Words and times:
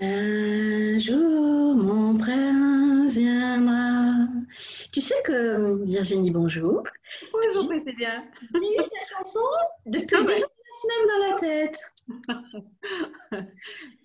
Un 0.00 0.96
jour, 0.98 1.74
mon 1.74 2.16
prince 2.16 3.16
viendra. 3.16 4.28
Tu 4.92 5.00
sais 5.00 5.20
que 5.24 5.82
Virginie, 5.84 6.30
bonjour. 6.30 6.84
Bonjour, 7.32 7.72
c'est 7.84 7.96
bien. 7.96 8.24
J'ai 8.54 8.60
eu 8.60 8.84
cette 8.84 9.16
chanson 9.16 9.40
depuis 9.86 10.16
ah 10.16 10.22
des 10.22 10.44
semaines 10.82 11.06
dans 11.08 11.18
la 11.26 11.32
tête. 11.34 11.80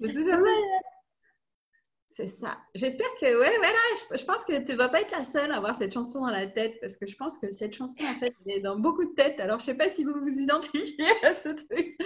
c'est 2.08 2.28
ça. 2.28 2.58
J'espère 2.74 3.14
que, 3.22 3.26
ouais, 3.26 3.58
voilà, 3.58 3.78
je, 4.18 4.26
pense 4.26 4.46
que 4.46 4.66
tu 4.66 4.72
ne 4.72 4.78
vas 4.78 4.90
pas 4.90 5.02
être 5.02 5.12
la 5.12 5.24
seule 5.24 5.52
à 5.52 5.58
avoir 5.58 5.76
cette 5.76 5.94
chanson 5.94 6.22
dans 6.22 6.32
la 6.32 6.48
tête 6.48 6.80
parce 6.82 6.98
que 6.98 7.06
je 7.06 7.16
pense 7.16 7.38
que 7.38 7.52
cette 7.52 7.76
chanson, 7.76 8.04
en 8.04 8.16
fait, 8.16 8.34
est 8.48 8.62
dans 8.62 8.80
beaucoup 8.80 9.06
de 9.06 9.14
têtes. 9.14 9.40
Alors, 9.40 9.60
je 9.60 9.66
ne 9.66 9.72
sais 9.74 9.78
pas 9.78 9.90
si 9.90 10.04
vous 10.06 10.20
vous 10.20 10.40
identifiez 10.40 11.06
à 11.24 11.36
ce 11.36 11.50
truc 11.50 12.00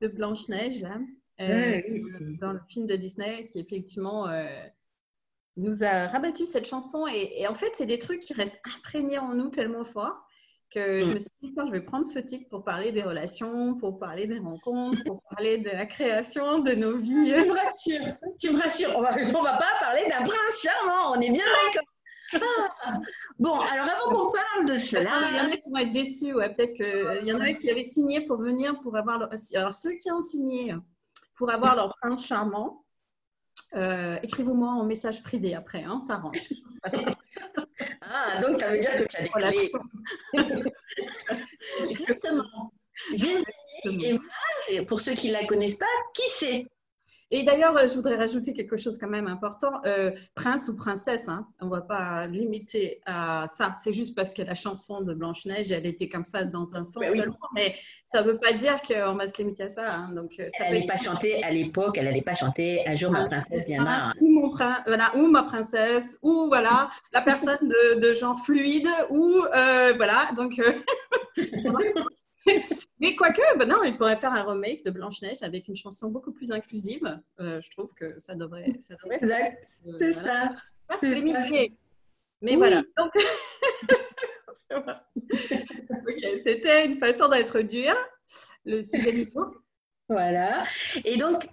de 0.00 0.06
Blanche-Neige, 0.06 0.80
là, 0.80 1.00
euh, 1.40 1.80
dans 2.40 2.52
le 2.52 2.60
film 2.68 2.86
de 2.86 2.96
Disney 2.96 3.46
qui, 3.46 3.58
effectivement, 3.58 4.28
euh, 4.28 4.46
nous 5.56 5.82
a 5.82 6.08
rabattu 6.08 6.46
cette 6.46 6.66
chanson. 6.66 7.06
Et, 7.06 7.46
en 7.46 7.54
fait, 7.54 7.72
c'est 7.74 7.86
des 7.86 7.98
trucs 7.98 8.20
qui 8.20 8.34
restent 8.34 8.60
imprégnés 8.76 9.18
en 9.18 9.34
nous 9.34 9.48
tellement 9.48 9.84
fort 9.84 10.16
que 10.70 11.00
je 11.00 11.04
mm. 11.04 11.14
me 11.14 11.18
suis 11.18 11.30
dit, 11.42 11.50
tiens, 11.50 11.66
je 11.66 11.72
vais 11.72 11.82
prendre 11.82 12.06
ce 12.06 12.18
titre 12.18 12.48
pour 12.48 12.64
parler 12.64 12.92
des 12.92 13.02
relations, 13.02 13.74
pour 13.74 13.98
parler 13.98 14.26
des 14.26 14.38
rencontres, 14.38 15.02
pour 15.04 15.22
parler 15.30 15.58
de 15.58 15.68
la 15.68 15.84
création 15.84 16.60
de 16.60 16.72
nos 16.72 16.96
vies. 16.96 17.34
Tu 17.34 17.44
me 17.44 17.52
rassures, 17.52 18.16
tu 18.40 18.50
me 18.52 18.60
rassures. 18.60 18.92
On 18.96 19.02
va, 19.02 19.14
on 19.14 19.42
va 19.42 19.58
pas 19.58 19.78
parler 19.80 20.02
d'un 20.08 20.24
prince 20.24 20.62
charmant, 20.62 21.12
on 21.14 21.20
est 21.20 21.30
bien 21.30 21.44
d'accord. 21.44 21.92
Ah. 22.34 22.98
Bon, 23.38 23.60
alors 23.60 23.86
avant 23.86 24.08
qu'on 24.10 24.32
parle 24.32 24.66
de 24.66 24.78
cela. 24.78 25.28
Il 25.30 25.36
y 25.36 25.40
en 25.40 25.44
a 25.44 25.50
qui 25.50 25.70
vont 25.70 25.76
être 25.76 25.92
déçus, 25.92 26.34
ouais. 26.34 26.54
Peut-être 26.54 26.74
qu'il 26.74 27.26
y 27.26 27.32
en 27.32 27.40
a 27.40 27.52
qui 27.52 27.70
avaient 27.70 27.84
signé 27.84 28.26
pour 28.26 28.38
venir 28.38 28.80
pour 28.80 28.96
avoir. 28.96 29.18
Leur... 29.18 29.30
Alors, 29.54 29.74
ceux 29.74 29.92
qui 29.92 30.10
ont 30.10 30.20
signé 30.20 30.74
pour 31.42 31.50
avoir 31.50 31.74
leur 31.74 31.96
prince 31.96 32.24
charmant, 32.24 32.84
euh, 33.74 34.16
écrivez-moi 34.22 34.68
en 34.68 34.84
message 34.84 35.24
privé 35.24 35.56
après, 35.56 35.82
hein, 35.82 35.98
ça 35.98 36.14
arrange. 36.14 36.38
ah, 38.00 38.40
donc 38.40 38.60
ça 38.60 38.70
veut 38.70 38.78
dire 38.78 38.94
que 38.94 39.02
tu 39.02 39.16
as 39.16 39.22
des 39.22 39.28
clés. 39.28 39.72
Justement, 42.06 42.72
Virginie 43.10 44.20
pour 44.86 45.00
ceux 45.00 45.14
qui 45.14 45.30
ne 45.30 45.32
la 45.32 45.44
connaissent 45.44 45.78
pas, 45.78 45.86
qui 46.14 46.22
c'est? 46.28 46.64
Et 47.34 47.44
d'ailleurs, 47.44 47.74
euh, 47.78 47.86
je 47.86 47.94
voudrais 47.94 48.16
rajouter 48.16 48.52
quelque 48.52 48.76
chose 48.76 48.98
quand 48.98 49.08
même 49.08 49.26
important. 49.26 49.80
Euh, 49.86 50.10
prince 50.34 50.68
ou 50.68 50.76
princesse, 50.76 51.28
hein, 51.28 51.48
on 51.62 51.66
ne 51.66 51.70
va 51.70 51.80
pas 51.80 52.26
limiter 52.26 53.00
à 53.06 53.46
ça. 53.48 53.74
C'est 53.82 53.94
juste 53.94 54.14
parce 54.14 54.34
que 54.34 54.42
la 54.42 54.54
chanson 54.54 55.00
de 55.00 55.14
Blanche-Neige, 55.14 55.72
elle 55.72 55.86
était 55.86 56.10
comme 56.10 56.26
ça 56.26 56.44
dans 56.44 56.74
un 56.74 56.84
sens 56.84 57.02
seulement. 57.02 57.34
Mais 57.54 57.74
ça 58.04 58.20
ne 58.20 58.26
veut 58.26 58.38
pas 58.38 58.52
dire 58.52 58.82
qu'on 58.82 59.14
va 59.14 59.26
se 59.26 59.38
limiter 59.38 59.62
à 59.62 59.68
ça. 59.70 59.94
Hein. 59.94 60.12
Donc, 60.14 60.32
euh, 60.38 60.46
elle 60.60 60.74
n'allait 60.74 60.86
pas 60.86 60.98
chanter 60.98 61.42
à 61.42 61.50
l'époque, 61.50 61.96
elle 61.96 62.04
n'allait 62.04 62.20
pas 62.20 62.34
chanter 62.34 62.86
Un 62.86 62.96
jour 62.96 63.10
ma 63.10 63.24
princesse 63.24 63.66
viendra. 63.66 64.12
Ou, 64.20 64.28
mon 64.28 64.50
voilà, 64.50 65.16
ou 65.16 65.26
ma 65.26 65.44
princesse, 65.44 66.18
ou 66.22 66.48
voilà, 66.48 66.90
la 67.14 67.22
personne 67.22 67.56
de, 67.62 67.98
de 67.98 68.12
genre 68.12 68.38
fluide, 68.44 68.88
ou 69.08 69.42
voilà. 69.96 70.30
Donc, 70.36 70.60
Mais 73.00 73.16
quoique, 73.16 73.58
ben 73.58 73.68
non, 73.68 73.82
il 73.84 73.96
pourrait 73.96 74.16
faire 74.16 74.32
un 74.32 74.42
remake 74.42 74.84
de 74.84 74.90
Blanche-Neige 74.90 75.42
avec 75.42 75.68
une 75.68 75.76
chanson 75.76 76.08
beaucoup 76.08 76.32
plus 76.32 76.52
inclusive. 76.52 77.20
Euh, 77.40 77.60
je 77.60 77.70
trouve 77.70 77.92
que 77.94 78.18
ça 78.18 78.34
devrait. 78.34 78.72
Ça 78.80 78.94
devrait 78.94 79.16
exact. 79.16 79.68
Euh, 79.86 79.92
c'est 79.96 80.12
ça. 80.12 80.54
C'est 81.00 81.14
ça. 81.14 81.38
Mais 82.40 82.56
voilà. 82.56 82.82
Donc... 82.96 83.12
C'était 86.44 86.86
une 86.86 86.96
façon 86.96 87.28
d'être 87.28 87.60
dur, 87.60 87.94
le 88.64 88.82
sujet 88.82 89.12
du 89.12 89.30
jour. 89.30 89.54
Voilà. 90.08 90.64
Et 91.04 91.16
donc, 91.16 91.48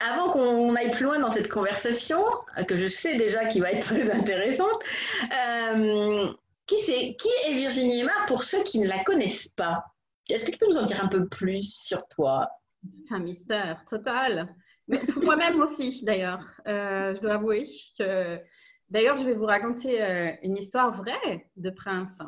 avant 0.00 0.30
qu'on 0.30 0.74
aille 0.76 0.90
plus 0.90 1.04
loin 1.04 1.18
dans 1.18 1.30
cette 1.30 1.48
conversation, 1.48 2.22
que 2.66 2.76
je 2.76 2.86
sais 2.86 3.16
déjà 3.16 3.46
qui 3.46 3.60
va 3.60 3.72
être 3.72 3.86
très 3.86 4.10
intéressante, 4.10 4.78
euh, 5.24 6.32
qui, 6.66 6.76
est, 6.90 7.16
qui 7.16 7.28
est 7.46 7.54
Virginie 7.54 8.00
Emma 8.00 8.12
pour 8.26 8.44
ceux 8.44 8.62
qui 8.62 8.78
ne 8.78 8.86
la 8.86 9.02
connaissent 9.02 9.48
pas? 9.48 9.84
Est-ce 10.28 10.46
que 10.46 10.50
tu 10.52 10.58
peux 10.58 10.66
nous 10.66 10.78
en 10.78 10.84
dire 10.84 11.02
un 11.02 11.08
peu 11.08 11.28
plus 11.28 11.74
sur 11.74 12.06
toi? 12.08 12.48
C'est 12.86 13.14
un 13.14 13.18
mystère 13.18 13.84
total. 13.84 14.54
Mais 14.86 14.98
pour 14.98 15.22
moi-même 15.22 15.60
aussi, 15.60 16.04
d'ailleurs. 16.04 16.44
Euh, 16.66 17.14
je 17.14 17.20
dois 17.20 17.34
avouer 17.34 17.64
que, 17.98 18.40
d'ailleurs, 18.88 19.16
je 19.16 19.24
vais 19.24 19.34
vous 19.34 19.46
raconter 19.46 20.02
euh, 20.02 20.30
une 20.42 20.56
histoire 20.56 20.90
vraie 20.90 21.50
de 21.56 21.70
prince. 21.70 22.20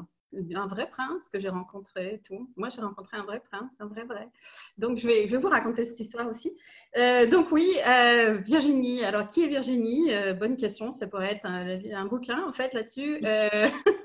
Un 0.55 0.66
vrai 0.69 0.88
prince 0.88 1.28
que 1.28 1.41
j'ai 1.41 1.49
rencontré 1.49 2.22
tout. 2.25 2.53
Moi, 2.56 2.69
j'ai 2.69 2.83
rencontré 2.83 3.16
un 3.16 3.25
vrai 3.25 3.41
prince, 3.50 3.72
un 3.81 3.87
vrai 3.87 4.05
vrai. 4.05 4.28
Donc, 4.78 4.99
je 4.99 5.06
vais, 5.06 5.27
je 5.27 5.32
vais 5.32 5.43
vous 5.43 5.49
raconter 5.49 5.84
cette 5.84 5.99
histoire 5.99 6.28
aussi. 6.28 6.56
Euh, 6.97 7.27
donc, 7.27 7.50
oui, 7.50 7.69
Virginie. 8.44 9.05
Alors, 9.05 9.27
qui 9.27 9.43
est 9.43 9.49
Virginie? 9.49 10.11
Bonne 10.38 10.56
question. 10.56 10.93
Ça 10.93 11.09
pourrait 11.09 11.32
être 11.32 11.47
un, 11.47 11.81
un 11.94 12.06
bouquin, 12.06 12.44
en 12.47 12.53
fait, 12.53 12.75
là-dessus. 12.75 13.21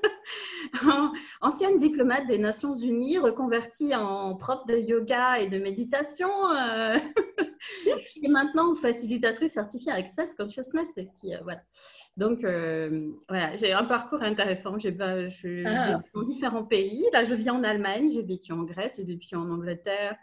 ancienne 1.40 1.78
diplomate 1.78 2.26
des 2.26 2.38
Nations 2.38 2.72
Unies, 2.72 3.18
reconvertie 3.18 3.94
en 3.94 4.34
prof 4.36 4.66
de 4.66 4.76
yoga 4.76 5.38
et 5.38 5.48
de 5.48 5.58
méditation, 5.58 6.28
euh, 6.50 6.98
qui 8.08 8.24
est 8.24 8.28
maintenant 8.28 8.74
facilitatrice 8.74 9.52
certifiée 9.52 9.92
Access 9.92 10.34
Consciousness. 10.34 10.88
Et 10.96 11.08
qui, 11.20 11.34
euh, 11.34 11.38
voilà. 11.42 11.62
Donc, 12.16 12.44
euh, 12.44 13.10
voilà, 13.28 13.54
j'ai 13.56 13.72
un 13.72 13.84
parcours 13.84 14.22
intéressant. 14.22 14.78
J'ai 14.78 14.96
je 14.96 15.64
ah. 15.66 16.00
dans 16.14 16.22
différents 16.22 16.64
pays. 16.64 17.04
Là, 17.12 17.24
je 17.24 17.34
vis 17.34 17.50
en 17.50 17.62
Allemagne, 17.62 18.10
j'ai 18.10 18.22
vécu 18.22 18.52
en 18.52 18.62
Grèce, 18.62 18.96
j'ai 18.96 19.04
vécu 19.04 19.36
en 19.36 19.50
Angleterre. 19.50 20.16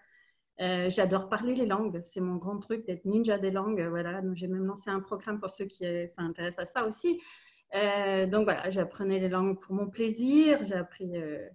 J'adore 0.60 1.30
parler 1.30 1.56
les 1.56 1.66
langues, 1.66 2.00
c'est 2.04 2.22
mon 2.22 2.36
grand 2.36 2.58
truc 2.60 2.86
d'être 2.86 3.06
ninja 3.06 3.38
des 3.38 3.52
langues. 3.52 3.86
Voilà, 3.90 4.22
j'ai 4.34 4.48
même 4.48 4.66
lancé 4.66 4.90
un 4.90 5.02
programme 5.02 5.40
pour 5.40 5.50
ceux 5.50 5.66
qui 5.66 5.84
s'intéressent 6.08 6.64
à 6.64 6.66
ça 6.66 6.88
aussi. 6.88 7.20
Euh, 7.76 8.28
donc 8.28 8.44
voilà, 8.46 8.70
j'apprenais 8.70 9.20
les 9.20 9.30
langues 9.30 9.60
pour 9.60 9.74
mon 9.74 9.88
plaisir. 9.88 10.64
J'ai 10.64 10.76
appris, 10.76 11.18
euh, 11.18 11.48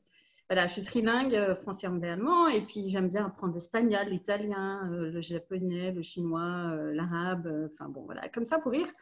voilà, 0.49 0.67
je 0.67 0.75
suis 0.75 0.83
trilingue, 0.83 1.34
euh, 1.34 1.55
français, 1.55 1.87
anglais, 1.87 2.11
allemand, 2.11 2.49
et 2.49 2.62
puis 2.62 2.89
j'aime 2.89 3.09
bien 3.09 3.27
apprendre 3.27 3.55
l'espagnol, 3.55 4.06
l'italien, 4.09 4.89
le 4.91 5.21
japonais, 5.21 5.93
le 5.93 6.03
chinois, 6.03 6.75
l'arabe, 6.93 7.71
enfin 7.73 7.89
bon, 7.89 8.05
voilà, 8.05 8.29
comme 8.29 8.47
ça 8.47 8.59
pour 8.59 8.73
rire, 8.73 8.93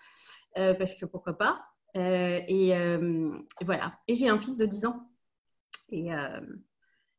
parce 0.54 0.94
que 0.94 1.06
pourquoi 1.06 1.36
pas. 1.38 1.60
Et, 1.94 2.70
et, 2.70 3.64
voilà, 3.64 3.98
et 4.06 4.14
j'ai 4.14 4.28
un 4.28 4.38
fils 4.38 4.58
de 4.58 4.66
10 4.66 4.86
ans. 4.86 5.10
Et, 5.90 6.10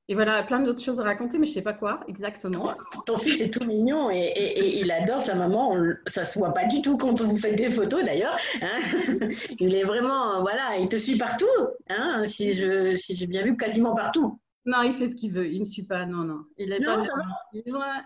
et 0.09 0.16
voilà, 0.16 0.41
plein 0.44 0.62
d'autres 0.62 0.81
choses 0.81 1.00
à 1.01 1.03
raconter, 1.03 1.38
mais 1.38 1.45
je 1.45 1.51
ne 1.51 1.56
sais 1.56 1.62
pas 1.62 1.73
quoi 1.73 2.00
exactement. 2.07 2.72
Ton 3.06 3.18
fils 3.18 3.41
est 3.41 3.51
tout 3.51 3.66
mignon 3.66 4.09
et, 4.09 4.79
il 4.79 4.90
adore 4.90 5.22
sa 5.22 5.35
maman. 5.35 5.75
Ça 6.06 6.23
se 6.23 6.40
voit 6.40 6.53
pas 6.53 6.66
du 6.66 6.81
tout 6.81 6.95
quand 6.95 7.22
vous 7.22 7.35
faites 7.35 7.56
des 7.56 7.69
photos 7.69 8.03
d'ailleurs. 8.06 8.38
Hein. 8.62 9.28
il 9.59 9.75
est 9.75 9.84
vraiment, 9.84 10.41
voilà, 10.41 10.78
il 10.79 10.88
te 10.88 10.96
suit 10.96 11.17
partout. 11.17 11.46
Hein, 11.90 12.25
si 12.25 12.53
j'ai 12.53 13.28
bien 13.28 13.44
vu, 13.44 13.57
quasiment 13.57 13.94
partout. 13.94 14.40
Non, 14.66 14.81
il 14.84 14.94
fait 14.94 15.07
ce 15.07 15.16
qu'il 15.16 15.31
veut. 15.31 15.47
Il 15.47 15.56
ne 15.56 15.59
me 15.62 15.66
suit 15.66 15.84
pas. 15.84 16.06
Non, 16.06 16.23
non. 16.23 16.46
Il 16.57 16.72
est 16.72 16.79
pas 16.79 17.03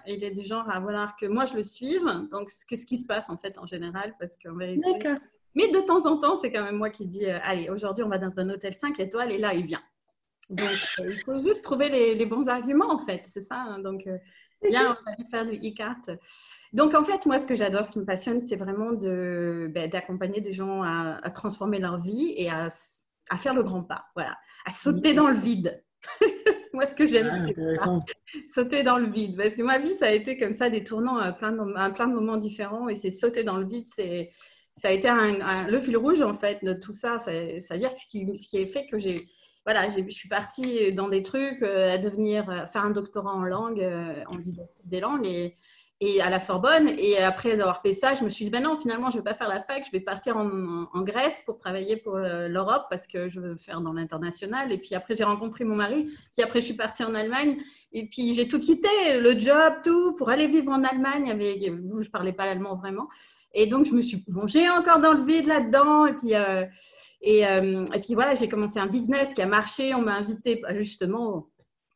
Il 0.07 0.23
est 0.23 0.31
du 0.31 0.43
genre 0.43 0.69
à 0.69 0.79
vouloir 0.79 1.15
que 1.15 1.25
moi 1.25 1.45
je 1.45 1.55
le 1.55 1.63
suive. 1.63 2.05
Donc, 2.31 2.49
qu'est-ce 2.67 2.85
qui 2.85 2.97
se 2.97 3.05
passe 3.07 3.29
en 3.29 3.37
fait 3.37 3.57
en 3.57 3.65
général 3.65 4.15
Parce 4.19 4.37
qu'en 4.37 4.55
vérité. 4.55 4.91
D'accord. 4.93 5.19
Mais 5.55 5.67
de 5.67 5.79
temps 5.81 6.05
en 6.05 6.17
temps, 6.17 6.35
c'est 6.35 6.51
quand 6.51 6.63
même 6.63 6.77
moi 6.77 6.89
qui 6.89 7.05
dis 7.05 7.25
euh, 7.25 7.37
Allez, 7.43 7.69
aujourd'hui, 7.69 8.03
on 8.03 8.09
va 8.09 8.19
dans 8.19 8.39
un 8.39 8.49
hôtel 8.49 8.73
5 8.73 8.99
étoiles 8.99 9.31
et 9.31 9.37
là, 9.37 9.53
il 9.53 9.65
vient. 9.65 9.81
Donc, 10.51 10.77
euh, 10.99 11.11
il 11.11 11.21
faut 11.23 11.39
juste 11.39 11.63
trouver 11.63 11.89
les, 11.89 12.25
bons 12.25 12.49
arguments, 12.49 12.91
en 12.91 12.99
fait. 12.99 13.21
C'est 13.25 13.39
ça. 13.39 13.55
Hein. 13.55 13.79
Donc, 13.79 14.05
euh, 14.05 14.17
bien, 14.69 14.97
on 15.07 15.09
va 15.09 15.29
faire 15.29 15.45
du 15.45 15.55
e-cart. 15.55 16.01
Donc, 16.73 16.93
en 16.93 17.03
fait, 17.03 17.25
moi, 17.25 17.39
ce 17.39 17.47
que 17.47 17.55
j'adore, 17.55 17.85
ce 17.85 17.91
qui 17.91 17.99
me 17.99 18.05
passionne, 18.05 18.41
c'est 18.41 18.57
vraiment 18.57 18.91
de, 18.91 19.71
ben, 19.73 19.89
d'accompagner 19.89 20.41
des 20.41 20.51
gens 20.51 20.83
à, 20.83 21.29
transformer 21.33 21.79
leur 21.79 21.99
vie 21.99 22.33
et 22.35 22.49
à, 22.49 22.67
à, 23.29 23.37
faire 23.37 23.53
le 23.53 23.63
grand 23.63 23.83
pas. 23.83 24.05
Voilà. 24.13 24.37
À 24.65 24.71
sauter 24.71 25.13
dans 25.13 25.29
le 25.29 25.37
vide. 25.37 25.81
moi, 26.73 26.85
ce 26.85 26.95
que 26.95 27.07
j'aime, 27.07 27.29
ah, 27.31 27.45
c'est 27.45 28.45
sauter 28.53 28.83
dans 28.83 28.97
le 28.97 29.09
vide. 29.09 29.37
Parce 29.37 29.55
que 29.55 29.61
ma 29.61 29.79
vie, 29.79 29.93
ça 29.93 30.07
a 30.07 30.11
été 30.11 30.37
comme 30.37 30.53
ça, 30.53 30.69
des 30.69 30.83
tournants 30.83 31.17
à 31.17 31.31
plein 31.31 31.53
de, 31.53 31.77
à 31.77 31.89
plein 31.91 32.07
de 32.07 32.13
moments 32.13 32.37
différents. 32.37 32.89
Et 32.89 32.95
c'est 32.95 33.11
sauter 33.11 33.43
dans 33.45 33.57
le 33.57 33.65
vide, 33.65 33.87
c'est 33.87 34.31
ça 34.75 34.87
a 34.87 34.91
été 34.91 35.09
un, 35.09 35.67
le 35.67 35.79
fil 35.79 35.97
rouge 35.97 36.21
en 36.21 36.33
fait 36.33 36.63
de 36.63 36.73
tout 36.73 36.93
ça. 36.93 37.19
C'est-à-dire 37.19 37.91
ce 37.97 38.07
qui, 38.07 38.25
ce 38.35 38.47
qui 38.47 38.61
a 38.61 38.65
fait 38.67 38.85
que 38.85 38.97
j'ai 38.97 39.15
voilà, 39.65 39.87
je 39.89 40.09
suis 40.09 40.29
partie 40.29 40.91
dans 40.91 41.07
des 41.07 41.21
trucs, 41.21 41.61
euh, 41.61 41.93
à 41.93 41.97
devenir, 41.97 42.49
euh, 42.49 42.65
faire 42.65 42.83
un 42.83 42.89
doctorat 42.89 43.33
en 43.33 43.43
langue, 43.43 43.81
euh, 43.81 44.23
en 44.27 44.37
didactique 44.37 44.89
des 44.89 44.99
langues 44.99 45.25
et, 45.25 45.53
à 46.19 46.31
la 46.31 46.39
Sorbonne. 46.39 46.89
Et 46.97 47.19
après 47.19 47.51
avoir 47.51 47.83
fait 47.83 47.93
ça, 47.93 48.15
je 48.15 48.23
me 48.23 48.29
suis 48.29 48.45
dit, 48.45 48.49
ben 48.51 48.63
non, 48.63 48.75
finalement, 48.75 49.11
je 49.11 49.17
ne 49.17 49.21
vais 49.21 49.29
pas 49.29 49.35
faire 49.35 49.47
la 49.47 49.59
fac, 49.59 49.85
je 49.85 49.91
vais 49.91 49.99
partir 49.99 50.35
en, 50.35 51.01
Grèce 51.03 51.43
pour 51.45 51.57
travailler 51.57 51.95
pour 51.95 52.17
l'Europe 52.17 52.87
parce 52.89 53.05
que 53.05 53.29
je 53.29 53.39
veux 53.39 53.55
faire 53.55 53.81
dans 53.81 53.93
l'international. 53.93 54.71
Et 54.71 54.79
puis 54.79 54.95
après, 54.95 55.13
j'ai 55.13 55.23
rencontré 55.23 55.63
mon 55.63 55.75
mari, 55.75 56.07
puis 56.33 56.41
après, 56.41 56.59
je 56.59 56.65
suis 56.65 56.73
partie 56.73 57.03
en 57.03 57.13
Allemagne. 57.13 57.57
Et 57.91 58.07
puis, 58.07 58.33
j'ai 58.33 58.47
tout 58.47 58.59
quitté, 58.59 58.89
le 59.19 59.37
job, 59.37 59.73
tout, 59.83 60.15
pour 60.15 60.29
aller 60.29 60.47
vivre 60.47 60.71
en 60.71 60.83
Allemagne. 60.83 61.29
Avec, 61.29 61.69
vous, 61.69 62.01
je 62.01 62.07
ne 62.07 62.11
parlais 62.11 62.33
pas 62.33 62.47
l'allemand 62.47 62.77
vraiment. 62.77 63.07
Et 63.53 63.67
donc, 63.67 63.85
je 63.85 63.91
me 63.91 64.01
suis 64.01 64.17
plongée 64.17 64.71
encore 64.71 65.01
dans 65.01 65.13
le 65.13 65.23
vide 65.23 65.45
là-dedans. 65.45 66.07
Et 66.07 66.13
puis, 66.13 66.33
euh, 66.33 66.65
et, 67.21 67.45
puis 68.01 68.15
voilà, 68.15 68.35
j'ai 68.35 68.49
commencé 68.49 68.79
un 68.79 68.87
business 68.87 69.33
qui 69.33 69.41
a 69.41 69.45
marché. 69.45 69.93
On 69.93 70.01
m'a 70.01 70.15
invité 70.15 70.55
bah, 70.55 70.77
justement 70.79 71.47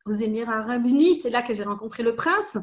aux 0.04 0.12
Émirats 0.12 0.58
Arabes 0.58 0.86
Unis. 0.86 1.16
C'est 1.16 1.30
là 1.30 1.42
que 1.42 1.52
j'ai 1.52 1.64
rencontré 1.64 2.02
le 2.02 2.14
prince. 2.14 2.56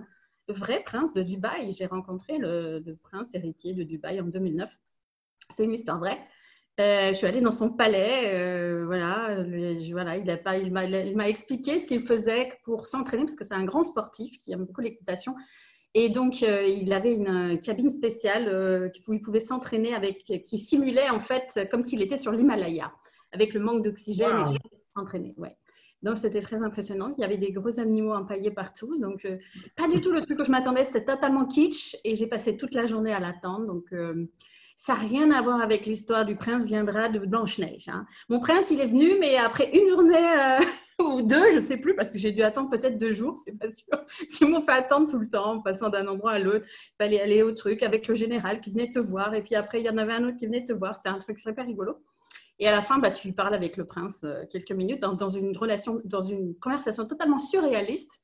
vrai 0.47 0.81
prince 0.83 1.13
de 1.13 1.23
Dubaï. 1.23 1.73
J'ai 1.73 1.85
rencontré 1.85 2.37
le, 2.37 2.81
prince 3.03 3.33
héritier 3.33 3.73
de 3.73 3.83
Dubaï 3.83 4.21
en 4.21 4.25
2009. 4.25 4.69
C'est 5.49 5.65
une 5.65 5.73
histoire 5.73 5.99
vraie. 5.99 6.19
Euh, 6.79 7.09
je 7.09 7.13
suis 7.13 7.27
allée 7.27 7.41
dans 7.41 7.51
son 7.51 7.69
palais, 7.69 8.33
euh, 8.33 8.83
voilà, 8.87 9.37
il, 9.37 11.15
m'a, 11.15 11.29
expliqué 11.29 11.77
ce 11.77 11.87
qu'il 11.87 12.01
faisait 12.01 12.49
pour 12.63 12.87
s'entraîner, 12.87 13.25
parce 13.25 13.35
que 13.35 13.43
c'est 13.43 13.53
un 13.53 13.63
grand 13.63 13.83
sportif 13.83 14.39
qui 14.39 14.53
aime 14.53 14.65
beaucoup 14.65 14.81
l'équitation. 14.81 15.35
Et 15.93 16.09
donc, 16.09 16.41
euh, 16.43 16.65
il 16.65 16.91
avait 16.91 17.13
une 17.13 17.59
cabine 17.59 17.89
spéciale 17.89 18.91
où 19.07 19.13
il 19.13 19.21
pouvait 19.21 19.39
s'entraîner 19.39 19.93
avec, 19.93 20.23
qui 20.43 20.57
simulait 20.57 21.09
en 21.09 21.19
fait 21.19 21.67
comme 21.69 21.81
s'il 21.81 22.01
était 22.01 22.17
sur 22.17 22.31
l'Himalaya, 22.31 22.91
avec 23.31 23.53
le 23.53 23.59
manque 23.59 23.83
d'oxygène 23.83 24.37
et 24.49 24.57
s'entraîner. 24.95 25.33
Ouais. 25.37 25.55
Donc, 26.01 26.17
c'était 26.17 26.41
très 26.41 26.57
impressionnant. 26.57 27.13
Il 27.17 27.21
y 27.21 27.23
avait 27.23 27.37
des 27.37 27.51
gros 27.51 27.79
animaux 27.79 28.13
empaillés 28.13 28.51
partout. 28.51 28.99
Donc, 28.99 29.25
pas 29.77 29.87
du 29.87 30.01
tout 30.01 30.11
le 30.11 30.21
truc 30.21 30.37
que 30.37 30.43
je 30.43 30.51
m'attendais. 30.51 30.83
C'était 30.83 31.05
totalement 31.05 31.45
kitsch. 31.45 31.95
Et 32.03 32.17
j'ai 32.17 32.27
passé 32.27 32.57
toute 32.57 32.73
la 32.73 32.87
journée 32.87 33.13
à 33.13 33.21
l'attendre. 33.21 33.67
Donc, 33.67 33.85
ça 34.75 34.93
n'a 34.93 34.99
rien 34.99 35.31
à 35.31 35.41
voir 35.41 35.61
avec 35.61 35.85
l'histoire 35.85 36.25
du 36.25 36.35
prince 36.35 36.65
viendra 36.65 37.09
de 37.09 37.19
Blanche-Neige. 37.19 37.89
Hein. 37.89 38.05
Mon 38.29 38.39
prince, 38.39 38.71
il 38.71 38.79
est 38.79 38.87
venu, 38.87 39.17
mais 39.19 39.37
après 39.37 39.69
une 39.71 39.87
journée 39.87 40.15
euh, 40.17 40.65
ou 41.03 41.21
deux, 41.21 41.51
je 41.51 41.55
ne 41.55 41.59
sais 41.59 41.77
plus, 41.77 41.95
parce 41.95 42.11
que 42.11 42.17
j'ai 42.17 42.31
dû 42.31 42.43
attendre 42.43 42.69
peut-être 42.69 42.97
deux 42.97 43.11
jours, 43.11 43.37
c'est 43.43 43.57
pas 43.57 43.69
sûr. 43.69 44.05
Ils 44.41 44.47
m'ont 44.47 44.61
fait 44.61 44.71
attendre 44.71 45.09
tout 45.09 45.19
le 45.19 45.29
temps, 45.29 45.53
en 45.55 45.61
passant 45.61 45.89
d'un 45.89 46.07
endroit 46.07 46.33
à 46.33 46.39
l'autre. 46.39 46.65
Il 46.67 47.03
fallait 47.03 47.21
aller 47.21 47.43
au 47.43 47.51
truc 47.51 47.83
avec 47.83 48.07
le 48.07 48.15
général 48.15 48.61
qui 48.61 48.71
venait 48.71 48.91
te 48.91 48.99
voir, 48.99 49.33
et 49.35 49.43
puis 49.43 49.55
après, 49.55 49.81
il 49.81 49.85
y 49.85 49.89
en 49.89 49.97
avait 49.97 50.13
un 50.13 50.27
autre 50.27 50.37
qui 50.37 50.45
venait 50.45 50.65
te 50.65 50.73
voir. 50.73 50.95
C'était 50.95 51.09
un 51.09 51.19
truc 51.19 51.39
super 51.39 51.65
rigolo. 51.65 51.97
Et 52.59 52.67
à 52.67 52.71
la 52.71 52.81
fin, 52.81 52.99
bah, 52.99 53.11
tu 53.11 53.33
parles 53.33 53.53
avec 53.53 53.77
le 53.77 53.85
prince 53.85 54.21
euh, 54.23 54.43
quelques 54.49 54.71
minutes 54.71 55.01
dans, 55.01 55.29
une 55.29 55.57
relation, 55.57 56.01
dans 56.05 56.21
une 56.21 56.55
conversation 56.55 57.05
totalement 57.05 57.39
surréaliste 57.39 58.21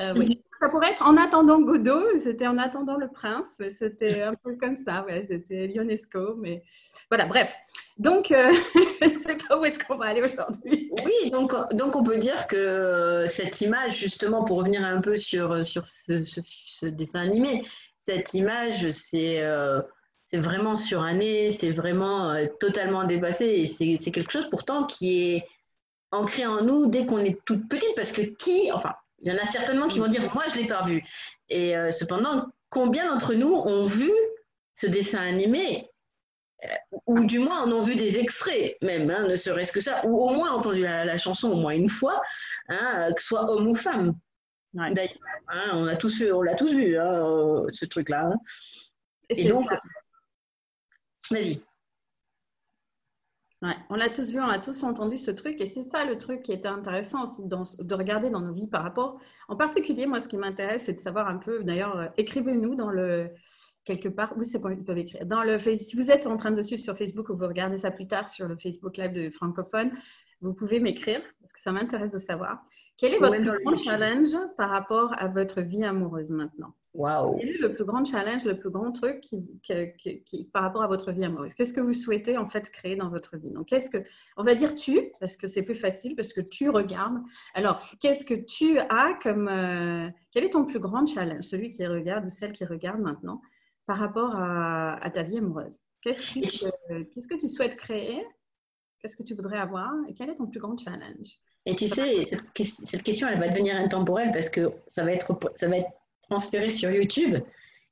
euh, 0.00 0.12
oui. 0.16 0.26
Mhm. 0.26 0.36
Ça 0.60 0.68
pourrait 0.68 0.90
être 0.90 1.06
en 1.06 1.16
attendant 1.16 1.60
Godot, 1.60 2.18
c'était 2.18 2.46
en 2.46 2.58
attendant 2.58 2.96
le 2.96 3.08
prince, 3.08 3.60
c'était 3.70 4.22
un 4.22 4.34
peu 4.34 4.56
comme 4.56 4.76
ça, 4.76 5.04
ouais, 5.04 5.24
c'était 5.24 5.66
Lionesco, 5.66 6.34
mais 6.36 6.62
voilà, 7.10 7.26
bref. 7.26 7.54
Donc, 7.96 8.32
euh, 8.32 8.52
je 9.02 9.04
ne 9.04 9.20
sais 9.20 9.36
pas 9.36 9.58
où 9.58 9.64
est-ce 9.64 9.78
qu'on 9.78 9.96
va 9.96 10.06
aller 10.06 10.22
aujourd'hui. 10.22 10.90
Oui, 11.04 11.30
donc, 11.30 11.52
donc 11.74 11.94
on 11.94 12.02
peut 12.02 12.16
dire 12.16 12.46
que 12.48 13.26
cette 13.28 13.60
image, 13.60 13.98
justement, 13.98 14.44
pour 14.44 14.58
revenir 14.58 14.84
un 14.84 15.00
peu 15.00 15.16
sur, 15.16 15.64
sur 15.64 15.86
ce, 15.86 16.86
dessin 16.86 17.20
animé, 17.20 17.64
cette 18.02 18.34
image, 18.34 18.90
c'est 18.90 19.42
euh, 19.42 19.80
vraiment 20.32 20.74
suranné, 20.74 21.52
c'est 21.52 21.72
vraiment 21.72 22.34
totalement 22.58 23.04
dépassé, 23.04 23.44
et 23.44 23.98
c'est 23.98 24.10
quelque 24.10 24.32
chose 24.32 24.48
pourtant 24.50 24.86
qui 24.86 25.34
est 25.34 25.46
ancré 26.10 26.46
en 26.46 26.62
nous 26.62 26.86
dès 26.86 27.06
qu'on 27.06 27.18
est 27.18 27.38
toute 27.44 27.68
petite, 27.68 27.94
parce 27.94 28.10
que 28.10 28.22
qui, 28.22 28.72
enfin, 28.72 28.94
il 29.24 29.32
y 29.32 29.34
en 29.34 29.42
a 29.42 29.46
certainement 29.46 29.88
qui 29.88 29.98
vont 29.98 30.08
dire 30.08 30.32
Moi, 30.34 30.44
je 30.50 30.56
ne 30.56 30.62
l'ai 30.62 30.68
pas 30.68 30.84
vu. 30.84 31.02
Et 31.48 31.76
euh, 31.76 31.90
cependant, 31.90 32.46
combien 32.68 33.10
d'entre 33.10 33.34
nous 33.34 33.52
ont 33.54 33.86
vu 33.86 34.10
ce 34.74 34.86
dessin 34.86 35.20
animé 35.20 35.90
euh, 36.64 36.68
ou 37.06 37.24
du 37.24 37.38
moins 37.38 37.62
en 37.62 37.72
ont 37.72 37.82
vu 37.82 37.96
des 37.96 38.18
extraits, 38.18 38.76
même, 38.82 39.10
hein, 39.10 39.26
ne 39.26 39.36
serait-ce 39.36 39.72
que 39.72 39.80
ça, 39.80 40.04
ou 40.04 40.28
au 40.28 40.34
moins 40.34 40.52
entendu 40.52 40.80
la, 40.80 41.18
chanson 41.18 41.52
au 41.52 41.56
moins 41.56 41.74
une 41.74 41.88
fois, 41.88 42.22
hein, 42.68 43.10
que 43.14 43.20
ce 43.20 43.28
soit 43.28 43.50
homme 43.50 43.66
ou 43.66 43.74
femme. 43.74 44.14
D'ailleurs, 44.74 45.12
hein, 45.48 45.70
on 45.74 45.86
a 45.86 45.96
tous, 45.96 46.22
on 46.22 46.42
l'a 46.42 46.54
tous 46.54 46.72
vu, 46.72 46.94
ce 46.94 47.84
truc-là. 47.86 48.30
Et, 49.30 49.44
donc, 49.44 49.68
vas-y 51.30 51.62
on 53.88 53.94
l'a 53.94 54.08
tous 54.08 54.32
vu, 54.32 54.40
on 54.40 54.48
a 54.48 54.58
tous 54.58 54.82
entendu 54.82 55.16
ce 55.16 55.30
truc, 55.30 55.60
et 55.60 55.66
c'est 55.66 55.84
ça 55.84 56.04
le 56.04 56.18
truc 56.18 56.42
qui 56.42 56.52
était 56.52 56.68
intéressant 56.68 57.24
aussi 57.24 57.46
de 57.46 57.94
regarder 57.94 58.30
dans 58.30 58.40
nos 58.40 58.52
vies 58.52 58.66
par 58.66 58.82
rapport. 58.82 59.20
En 59.48 59.56
particulier, 59.56 60.06
moi, 60.06 60.20
ce 60.20 60.28
qui 60.28 60.36
m'intéresse, 60.36 60.84
c'est 60.84 60.94
de 60.94 61.00
savoir 61.00 61.28
un 61.28 61.38
peu. 61.38 61.62
D'ailleurs, 61.62 61.98
euh, 61.98 62.06
écrivez-nous 62.16 62.74
dans 62.74 62.90
le 62.90 63.30
quelque 63.84 64.08
part. 64.08 64.34
Oui, 64.36 64.46
c'est 64.46 64.60
quoi 64.60 64.72
ils 64.72 64.82
peuvent 64.82 64.98
écrire. 64.98 65.26
Dans 65.26 65.42
le, 65.42 65.58
si 65.58 65.96
vous 65.96 66.10
êtes 66.10 66.26
en 66.26 66.36
train 66.36 66.50
de 66.50 66.62
suivre 66.62 66.82
sur 66.82 66.96
Facebook 66.96 67.28
ou 67.28 67.36
vous 67.36 67.46
regardez 67.46 67.78
ça 67.78 67.90
plus 67.90 68.06
tard 68.06 68.28
sur 68.28 68.48
le 68.48 68.56
Facebook 68.56 68.96
Live 68.96 69.12
de 69.12 69.30
francophone, 69.30 69.92
vous 70.40 70.54
pouvez 70.54 70.80
m'écrire 70.80 71.20
parce 71.40 71.52
que 71.52 71.60
ça 71.60 71.72
m'intéresse 71.72 72.10
de 72.10 72.18
savoir. 72.18 72.62
Quel 72.96 73.14
est 73.14 73.18
votre 73.18 73.42
grand 73.42 73.76
challenge 73.76 74.36
par 74.56 74.70
rapport 74.70 75.12
à 75.18 75.28
votre 75.28 75.60
vie 75.60 75.84
amoureuse 75.84 76.30
maintenant? 76.30 76.74
Quel 76.94 77.48
est 77.48 77.58
le 77.58 77.74
plus 77.74 77.84
grand 77.84 78.04
challenge, 78.04 78.44
le 78.44 78.56
plus 78.56 78.70
grand 78.70 78.92
truc 78.92 79.20
qui, 79.20 80.44
par 80.52 80.62
rapport 80.62 80.82
à 80.82 80.86
votre 80.86 81.10
vie 81.10 81.24
amoureuse? 81.24 81.54
Qu'est-ce 81.54 81.72
que 81.72 81.80
vous 81.80 81.92
souhaitez 81.92 82.38
en 82.38 82.48
fait 82.48 82.70
créer 82.70 82.94
dans 82.94 83.08
votre 83.08 83.36
vie? 83.36 83.50
Donc, 83.50 83.66
qu'est-ce 83.66 83.90
que, 83.90 83.98
on 84.36 84.42
va 84.42 84.54
dire 84.54 84.74
tu, 84.74 85.12
parce 85.18 85.36
que 85.36 85.48
c'est 85.48 85.62
plus 85.62 85.74
facile, 85.74 86.14
parce 86.14 86.32
que 86.32 86.40
tu 86.40 86.70
regardes. 86.70 87.18
Alors, 87.54 87.84
qu'est-ce 88.00 88.24
que 88.24 88.34
tu 88.34 88.78
as 88.78 89.18
comme, 89.22 89.48
euh, 89.48 90.08
quel 90.30 90.44
est 90.44 90.50
ton 90.50 90.64
plus 90.64 90.78
grand 90.78 91.04
challenge, 91.06 91.44
celui 91.44 91.70
qui 91.70 91.84
regarde 91.86 92.26
ou 92.26 92.30
celle 92.30 92.52
qui 92.52 92.64
regarde 92.64 93.00
maintenant, 93.00 93.40
par 93.86 93.98
rapport 93.98 94.34
à, 94.36 95.10
ta 95.10 95.22
vie 95.22 95.38
amoureuse. 95.38 95.78
Qu'est-ce 96.00 96.34
qu'est-ce 96.34 97.28
que 97.28 97.38
tu 97.38 97.48
souhaites 97.48 97.76
créer? 97.76 98.24
Qu'est-ce 99.00 99.16
que 99.16 99.22
tu 99.22 99.34
voudrais 99.34 99.58
avoir? 99.58 99.92
Et 100.08 100.14
quel 100.14 100.30
est 100.30 100.36
ton 100.36 100.46
plus 100.46 100.60
grand 100.60 100.78
challenge? 100.78 101.36
Et 101.66 101.74
tu 101.74 101.88
sais, 101.88 102.24
cette, 102.24 102.66
cette 102.66 103.02
question, 103.02 103.26
elle 103.26 103.38
va 103.38 103.48
devenir 103.48 103.74
intemporelle 103.76 104.30
parce 104.32 104.48
que 104.48 104.70
ça 104.86 105.02
va 105.02 105.12
être, 105.12 105.38
ça 105.56 105.66
va 105.66 105.78
être 105.78 105.88
transféré 106.34 106.70
sur 106.70 106.90
YouTube. 106.90 107.36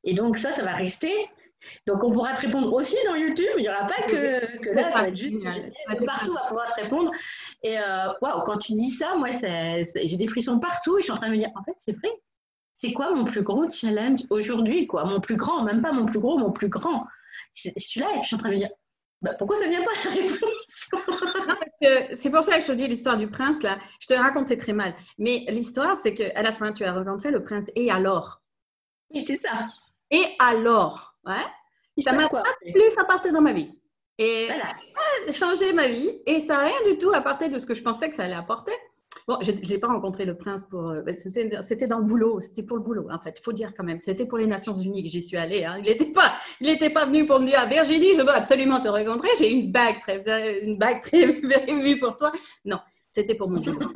Et 0.04 0.14
donc 0.14 0.36
ça, 0.36 0.52
ça 0.52 0.62
va 0.62 0.72
rester. 0.72 1.12
Donc 1.86 2.02
on 2.02 2.10
pourra 2.10 2.34
te 2.34 2.40
répondre 2.40 2.72
aussi 2.72 2.96
dans 3.06 3.14
YouTube. 3.14 3.54
Il 3.56 3.62
n'y 3.62 3.68
aura 3.68 3.86
pas 3.86 4.02
que, 4.08 4.58
que 4.58 4.70
là, 4.70 4.90
ça 4.90 5.02
va 5.02 5.08
être 5.08 5.16
juste 5.16 5.36
partout, 6.04 6.30
on 6.30 6.34
va 6.34 6.46
pouvoir 6.48 6.74
te 6.74 6.80
répondre. 6.80 7.10
Et 7.62 7.78
euh, 7.78 8.08
waouh, 8.20 8.42
quand 8.42 8.58
tu 8.58 8.72
dis 8.72 8.90
ça, 8.90 9.14
moi, 9.14 9.28
j'ai 9.32 10.16
des 10.16 10.26
frissons 10.26 10.58
partout 10.58 10.98
et 10.98 11.02
je 11.02 11.04
suis 11.04 11.12
en 11.12 11.16
train 11.16 11.28
de 11.28 11.32
me 11.32 11.38
dire, 11.38 11.50
en 11.54 11.62
fait, 11.62 11.74
c'est 11.78 11.92
vrai. 11.92 12.10
C'est 12.76 12.92
quoi 12.92 13.12
mon 13.14 13.24
plus 13.24 13.42
gros 13.42 13.70
challenge 13.70 14.20
aujourd'hui, 14.30 14.88
quoi? 14.88 15.04
Mon 15.04 15.20
plus 15.20 15.36
grand, 15.36 15.62
même 15.62 15.80
pas 15.80 15.92
mon 15.92 16.04
plus 16.04 16.18
gros, 16.18 16.36
mon 16.36 16.50
plus 16.50 16.68
grand. 16.68 17.06
Je, 17.54 17.70
suis 17.76 18.00
là 18.00 18.08
et 18.16 18.22
je 18.22 18.26
suis 18.26 18.34
en 18.34 18.38
train 18.38 18.48
de 18.48 18.54
me 18.54 18.58
dire, 18.58 18.70
bah, 19.20 19.34
pourquoi 19.34 19.56
ça 19.56 19.66
ne 19.66 19.70
vient 19.70 19.82
pas 19.82 19.92
la 20.04 20.10
réponse? 20.10 20.90
C'est 22.14 22.30
pour 22.30 22.44
ça 22.44 22.56
que 22.56 22.62
je 22.62 22.68
te 22.68 22.72
dis 22.72 22.86
l'histoire 22.86 23.16
du 23.16 23.28
prince, 23.28 23.62
là. 23.62 23.78
Je 24.00 24.06
te 24.06 24.12
l'ai 24.12 24.20
raconté 24.20 24.56
très 24.56 24.72
mal. 24.72 24.94
Mais 25.18 25.44
l'histoire, 25.48 25.96
c'est 25.96 26.14
qu'à 26.14 26.42
la 26.42 26.52
fin, 26.52 26.72
tu 26.72 26.84
as 26.84 26.92
rencontré 26.92 27.30
le 27.30 27.42
prince. 27.42 27.66
Et 27.74 27.90
alors? 27.90 28.42
Oui, 29.12 29.22
c'est 29.22 29.36
ça. 29.36 29.68
Et 30.10 30.24
alors? 30.38 31.16
Ouais 31.24 32.02
Ça 32.02 32.12
m'a 32.12 32.28
pas 32.28 32.42
plus 32.60 32.98
apporté 32.98 33.32
dans 33.32 33.42
ma 33.42 33.52
vie. 33.52 33.72
Et 34.18 34.48
ça 34.48 35.28
a 35.28 35.32
changé 35.32 35.72
ma 35.72 35.88
vie. 35.88 36.22
Et 36.26 36.40
ça 36.40 36.54
n'a 36.54 36.64
rien 36.64 36.90
du 36.90 36.98
tout 36.98 37.12
apporté 37.12 37.48
de 37.48 37.58
ce 37.58 37.66
que 37.66 37.74
je 37.74 37.82
pensais 37.82 38.08
que 38.08 38.16
ça 38.16 38.24
allait 38.24 38.34
apporter. 38.34 38.72
Bon, 39.28 39.38
je 39.40 39.52
n'ai 39.52 39.78
pas 39.78 39.88
rencontré 39.88 40.24
le 40.24 40.36
prince 40.36 40.64
pour. 40.68 40.88
Euh, 40.88 41.02
ben, 41.02 41.16
c'était 41.16 41.86
dans 41.86 41.98
le 41.98 42.04
boulot, 42.04 42.40
c'était 42.40 42.62
pour 42.62 42.76
le 42.76 42.82
boulot, 42.82 43.06
en 43.10 43.18
fait. 43.20 43.36
Il 43.38 43.42
faut 43.42 43.52
dire 43.52 43.72
quand 43.76 43.84
même. 43.84 44.00
C'était 44.00 44.26
pour 44.26 44.38
les 44.38 44.46
Nations 44.46 44.74
Unies 44.74 45.02
que 45.02 45.08
j'y 45.08 45.22
suis 45.22 45.36
allée. 45.36 45.64
Hein. 45.64 45.76
Il 45.78 45.84
n'était 45.84 46.10
pas, 46.10 46.32
pas 47.00 47.06
venu 47.06 47.26
pour 47.26 47.40
me 47.40 47.46
dire 47.46 47.66
Virginie, 47.68 48.14
je 48.14 48.22
veux 48.22 48.34
absolument 48.34 48.80
te 48.80 48.88
rencontrer. 48.88 49.28
J'ai 49.38 49.50
une 49.50 49.70
bague, 49.70 49.96
une 50.62 50.76
bague 50.76 51.02
prévue 51.02 51.98
pour 52.00 52.16
toi. 52.16 52.32
Non, 52.64 52.78
c'était 53.10 53.34
pour 53.34 53.50
mon 53.50 53.60
boulot. 53.60 53.92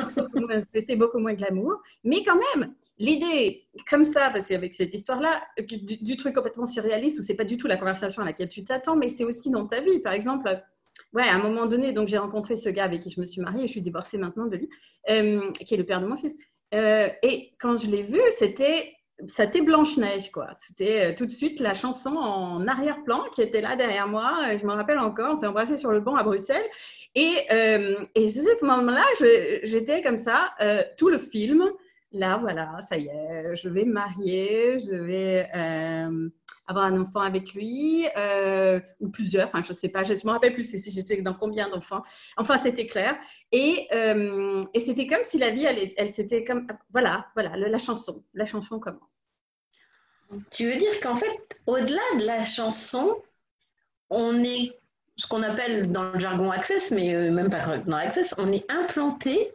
C'était 0.72 0.96
beaucoup 0.96 1.18
moins 1.18 1.34
glamour. 1.34 1.80
Mais 2.04 2.22
quand 2.22 2.38
même, 2.54 2.74
l'idée, 2.98 3.66
comme 3.90 4.04
ça, 4.04 4.30
parce 4.30 4.46
qu'avec 4.46 4.74
cette 4.74 4.94
histoire-là, 4.94 5.42
du, 5.66 5.78
du, 5.78 6.16
truc 6.16 6.34
complètement 6.34 6.66
surréaliste 6.66 7.18
où 7.18 7.22
c'est 7.22 7.34
pas 7.34 7.44
du 7.44 7.56
tout 7.56 7.66
la 7.66 7.76
conversation 7.76 8.22
à 8.22 8.24
laquelle 8.26 8.48
tu 8.48 8.64
t'attends, 8.64 8.96
mais 8.96 9.08
c'est 9.08 9.24
aussi 9.24 9.50
dans 9.50 9.66
ta 9.66 9.80
vie. 9.80 9.98
Par 9.98 10.12
exemple, 10.12 10.62
ouais, 11.12 11.28
à 11.28 11.34
un 11.34 11.38
moment 11.38 11.66
donné, 11.66 11.92
donc 11.92 12.08
j'ai 12.08 12.18
rencontré 12.18 12.56
ce 12.56 12.68
gars 12.68 12.84
avec 12.84 13.00
qui 13.00 13.10
je 13.10 13.20
me 13.20 13.26
suis 13.26 13.40
mariée, 13.40 13.64
et 13.64 13.66
je 13.66 13.72
suis 13.72 13.80
divorcée 13.80 14.18
maintenant 14.18 14.46
de 14.46 14.56
lui, 14.56 14.68
euh, 15.10 15.50
qui 15.52 15.74
est 15.74 15.76
le 15.76 15.84
père 15.84 16.00
de 16.00 16.06
mon 16.06 16.16
fils. 16.16 16.34
Euh, 16.74 17.08
et 17.22 17.54
quand 17.58 17.76
je 17.76 17.88
l'ai 17.88 18.02
vu, 18.02 18.20
c'était 18.30 18.92
c'était 19.26 19.62
Blanche-Neige, 19.62 20.30
quoi. 20.30 20.48
C'était 20.56 21.06
euh, 21.06 21.14
tout 21.16 21.24
de 21.24 21.30
suite 21.30 21.58
la 21.60 21.72
chanson 21.72 22.10
en 22.10 22.66
arrière-plan 22.68 23.24
qui 23.32 23.40
était 23.40 23.62
là 23.62 23.74
derrière 23.74 24.08
moi. 24.08 24.56
Je 24.60 24.66
me 24.66 24.72
rappelle 24.72 24.98
encore, 24.98 25.32
on 25.32 25.36
s'est 25.36 25.46
embrassé 25.46 25.78
sur 25.78 25.90
le 25.90 26.00
banc 26.00 26.16
à 26.16 26.22
Bruxelles. 26.22 26.66
Et, 27.14 27.46
et 27.48 28.26
à 28.26 28.28
ce 28.28 28.64
moment-là, 28.66 29.04
j'étais 29.62 30.02
comme 30.02 30.18
ça, 30.18 30.50
tout 30.98 31.08
le 31.08 31.16
film. 31.16 31.64
Là, 32.12 32.36
voilà, 32.36 32.76
ça 32.80 32.98
y 32.98 33.06
est, 33.06 33.56
je 33.56 33.70
vais 33.70 33.86
me 33.86 33.94
marier, 33.94 34.78
je 34.78 34.94
vais 34.94 35.48
avoir 36.66 36.86
un 36.86 37.00
enfant 37.00 37.20
avec 37.20 37.54
lui, 37.54 38.06
euh, 38.16 38.80
ou 39.00 39.08
plusieurs, 39.08 39.48
enfin 39.48 39.62
je 39.62 39.70
ne 39.70 39.76
sais 39.76 39.88
pas, 39.88 40.02
je 40.02 40.12
ne 40.12 40.18
me 40.24 40.30
rappelle 40.30 40.52
plus 40.52 40.64
si 40.64 40.90
j'étais 40.90 41.20
dans 41.22 41.34
combien 41.34 41.68
d'enfants. 41.68 42.02
Enfin, 42.36 42.58
c'était 42.58 42.86
clair. 42.86 43.16
Et, 43.52 43.86
euh, 43.92 44.64
et 44.74 44.80
c'était 44.80 45.06
comme 45.06 45.22
si 45.22 45.38
la 45.38 45.50
vie, 45.50 45.64
elle, 45.64 45.92
elle 45.96 46.10
c'était 46.10 46.44
comme, 46.44 46.66
voilà, 46.90 47.26
voilà, 47.34 47.56
la 47.56 47.78
chanson, 47.78 48.24
la 48.34 48.46
chanson 48.46 48.80
commence. 48.80 49.26
Tu 50.50 50.66
veux 50.66 50.76
dire 50.76 51.00
qu'en 51.00 51.14
fait, 51.14 51.60
au-delà 51.66 52.02
de 52.18 52.26
la 52.26 52.44
chanson, 52.44 53.22
on 54.10 54.42
est 54.42 54.76
ce 55.16 55.26
qu'on 55.26 55.42
appelle 55.42 55.92
dans 55.92 56.10
le 56.10 56.18
jargon 56.18 56.50
access, 56.50 56.90
mais 56.90 57.14
euh, 57.14 57.30
même 57.30 57.48
pas 57.48 57.78
dans 57.78 57.96
access, 57.96 58.34
on 58.38 58.52
est 58.52 58.70
implanté 58.70 59.52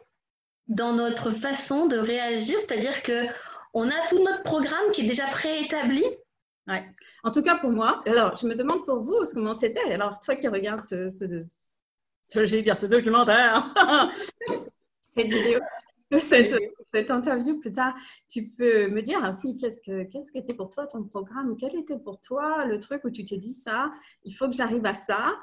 dans 0.67 0.93
notre 0.93 1.31
façon 1.31 1.87
de 1.87 1.97
réagir, 1.97 2.57
c'est-à-dire 2.61 3.03
que 3.03 3.25
on 3.73 3.89
a 3.89 4.07
tout 4.09 4.23
notre 4.23 4.43
programme 4.43 4.91
qui 4.91 5.01
est 5.01 5.07
déjà 5.07 5.27
préétabli 5.27 6.03
Ouais. 6.67 6.85
En 7.23 7.31
tout 7.31 7.41
cas, 7.41 7.55
pour 7.55 7.71
moi, 7.71 8.01
alors 8.05 8.35
je 8.35 8.47
me 8.47 8.55
demande 8.55 8.85
pour 8.85 9.01
vous 9.01 9.17
comment 9.33 9.53
c'était. 9.53 9.91
Alors, 9.91 10.19
toi 10.19 10.35
qui 10.35 10.47
regardes 10.47 10.83
ce, 10.83 11.09
ce, 11.09 11.25
ce, 12.27 12.55
dire, 12.61 12.77
ce 12.77 12.85
documentaire, 12.85 13.73
cette 15.17 15.27
vidéo, 15.27 15.59
cette, 16.19 16.55
cette, 16.93 17.09
interview 17.09 17.59
plus 17.59 17.73
tard, 17.73 17.95
tu 18.29 18.49
peux 18.49 18.87
me 18.89 19.01
dire 19.01 19.23
ainsi 19.23 19.57
qu'est-ce 19.57 19.81
que 19.81 20.03
qu'est-ce 20.03 20.31
qu'était 20.31 20.53
pour 20.53 20.69
toi 20.69 20.85
ton 20.85 21.03
programme 21.03 21.55
Quel 21.57 21.75
était 21.75 21.97
pour 21.97 22.21
toi 22.21 22.65
le 22.65 22.79
truc 22.79 23.03
où 23.05 23.09
tu 23.09 23.23
t'es 23.23 23.37
dit 23.37 23.53
ça 23.53 23.89
Il 24.23 24.33
faut 24.33 24.47
que 24.47 24.55
j'arrive 24.55 24.85
à 24.85 24.93
ça 24.93 25.33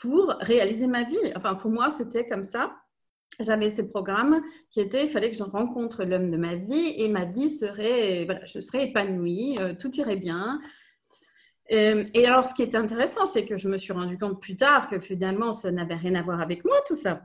pour 0.00 0.28
réaliser 0.40 0.86
ma 0.86 1.02
vie. 1.04 1.32
Enfin, 1.36 1.54
pour 1.54 1.70
moi, 1.70 1.90
c'était 1.96 2.26
comme 2.26 2.44
ça. 2.44 2.74
J'avais 3.40 3.70
ces 3.70 3.88
programmes 3.88 4.42
qui 4.70 4.80
étaient, 4.80 5.04
il 5.04 5.08
fallait 5.08 5.30
que 5.30 5.36
je 5.36 5.42
rencontre 5.42 6.04
l'homme 6.04 6.30
de 6.30 6.36
ma 6.36 6.54
vie 6.54 6.94
et 6.96 7.08
ma 7.08 7.24
vie 7.24 7.48
serait, 7.48 8.24
voilà, 8.24 8.44
je 8.44 8.60
serais 8.60 8.84
épanouie, 8.84 9.56
euh, 9.58 9.74
tout 9.74 9.94
irait 9.96 10.16
bien. 10.16 10.60
Euh, 11.72 12.04
et 12.12 12.26
alors, 12.26 12.44
ce 12.44 12.54
qui 12.54 12.62
est 12.62 12.74
intéressant, 12.74 13.24
c'est 13.24 13.46
que 13.46 13.56
je 13.56 13.68
me 13.68 13.78
suis 13.78 13.92
rendu 13.92 14.18
compte 14.18 14.40
plus 14.40 14.56
tard 14.56 14.86
que 14.86 14.98
finalement, 14.98 15.52
ça 15.52 15.70
n'avait 15.70 15.94
rien 15.94 16.14
à 16.14 16.22
voir 16.22 16.40
avec 16.40 16.64
moi, 16.64 16.76
tout 16.86 16.94
ça. 16.94 17.22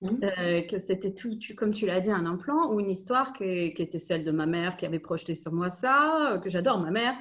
Mmh. 0.00 0.06
Euh, 0.40 0.62
que 0.62 0.78
c'était 0.78 1.14
tout, 1.14 1.30
comme 1.56 1.72
tu 1.72 1.86
l'as 1.86 2.00
dit, 2.00 2.10
un 2.10 2.26
implant 2.26 2.72
ou 2.72 2.80
une 2.80 2.90
histoire 2.90 3.32
qui, 3.32 3.44
était 3.44 4.00
celle 4.00 4.24
de 4.24 4.32
ma 4.32 4.46
mère 4.46 4.76
qui 4.76 4.84
avait 4.84 4.98
projeté 4.98 5.36
sur 5.36 5.52
moi 5.52 5.70
ça, 5.70 6.40
que 6.42 6.50
j'adore 6.50 6.80
ma 6.80 6.90
mère, 6.90 7.14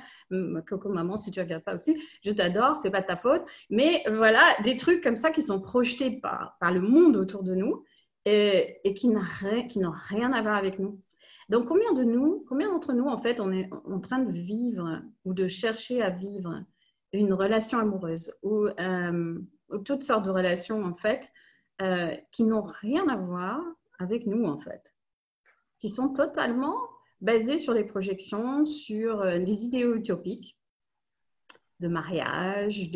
Coco 0.67 0.89
maman, 0.89 1.15
si 1.15 1.29
tu 1.29 1.39
regardes 1.39 1.63
ça 1.63 1.75
aussi, 1.75 1.95
je 2.23 2.31
t'adore, 2.31 2.77
c'est 2.81 2.89
pas 2.89 3.03
ta 3.03 3.15
faute. 3.15 3.43
Mais 3.69 4.03
voilà, 4.07 4.41
des 4.63 4.77
trucs 4.77 5.03
comme 5.03 5.15
ça 5.15 5.29
qui 5.29 5.43
sont 5.43 5.61
projetés 5.61 6.09
par, 6.09 6.57
par 6.59 6.71
le 6.71 6.81
monde 6.81 7.17
autour 7.17 7.43
de 7.43 7.53
nous 7.53 7.83
et, 8.25 8.93
qui 8.95 9.09
n'ont 9.09 9.93
rien 10.09 10.31
à 10.33 10.41
voir 10.41 10.55
avec 10.55 10.79
nous. 10.79 11.01
Donc, 11.49 11.67
combien 11.67 11.93
de 11.93 12.03
nous, 12.03 12.45
combien 12.47 12.71
d'entre 12.71 12.93
nous, 12.93 13.07
en 13.07 13.17
fait, 13.17 13.39
on 13.39 13.51
est 13.51 13.69
en 13.85 13.99
train 13.99 14.19
de 14.19 14.31
vivre 14.31 15.01
ou 15.25 15.33
de 15.33 15.47
chercher 15.47 16.01
à 16.01 16.09
vivre 16.09 16.63
une 17.13 17.33
relation 17.33 17.77
amoureuse 17.79 18.33
ou, 18.41 18.67
euh, 18.67 19.39
toutes 19.85 20.03
sortes 20.03 20.25
de 20.25 20.31
relations, 20.31 20.83
en 20.83 20.93
fait, 20.93 21.31
euh, 21.81 22.15
qui 22.31 22.43
n'ont 22.43 22.61
rien 22.61 23.07
à 23.07 23.15
voir 23.15 23.61
avec 23.99 24.27
nous, 24.27 24.45
en 24.45 24.57
fait, 24.57 24.93
qui 25.79 25.89
sont 25.89 26.13
totalement 26.13 26.75
basées 27.21 27.57
sur 27.57 27.73
les 27.73 27.83
projections, 27.83 28.65
sur 28.65 29.21
euh, 29.21 29.37
les 29.37 29.65
idéaux 29.65 29.95
utopiques 29.95 30.57
de 31.81 31.87
mariage, 31.89 32.91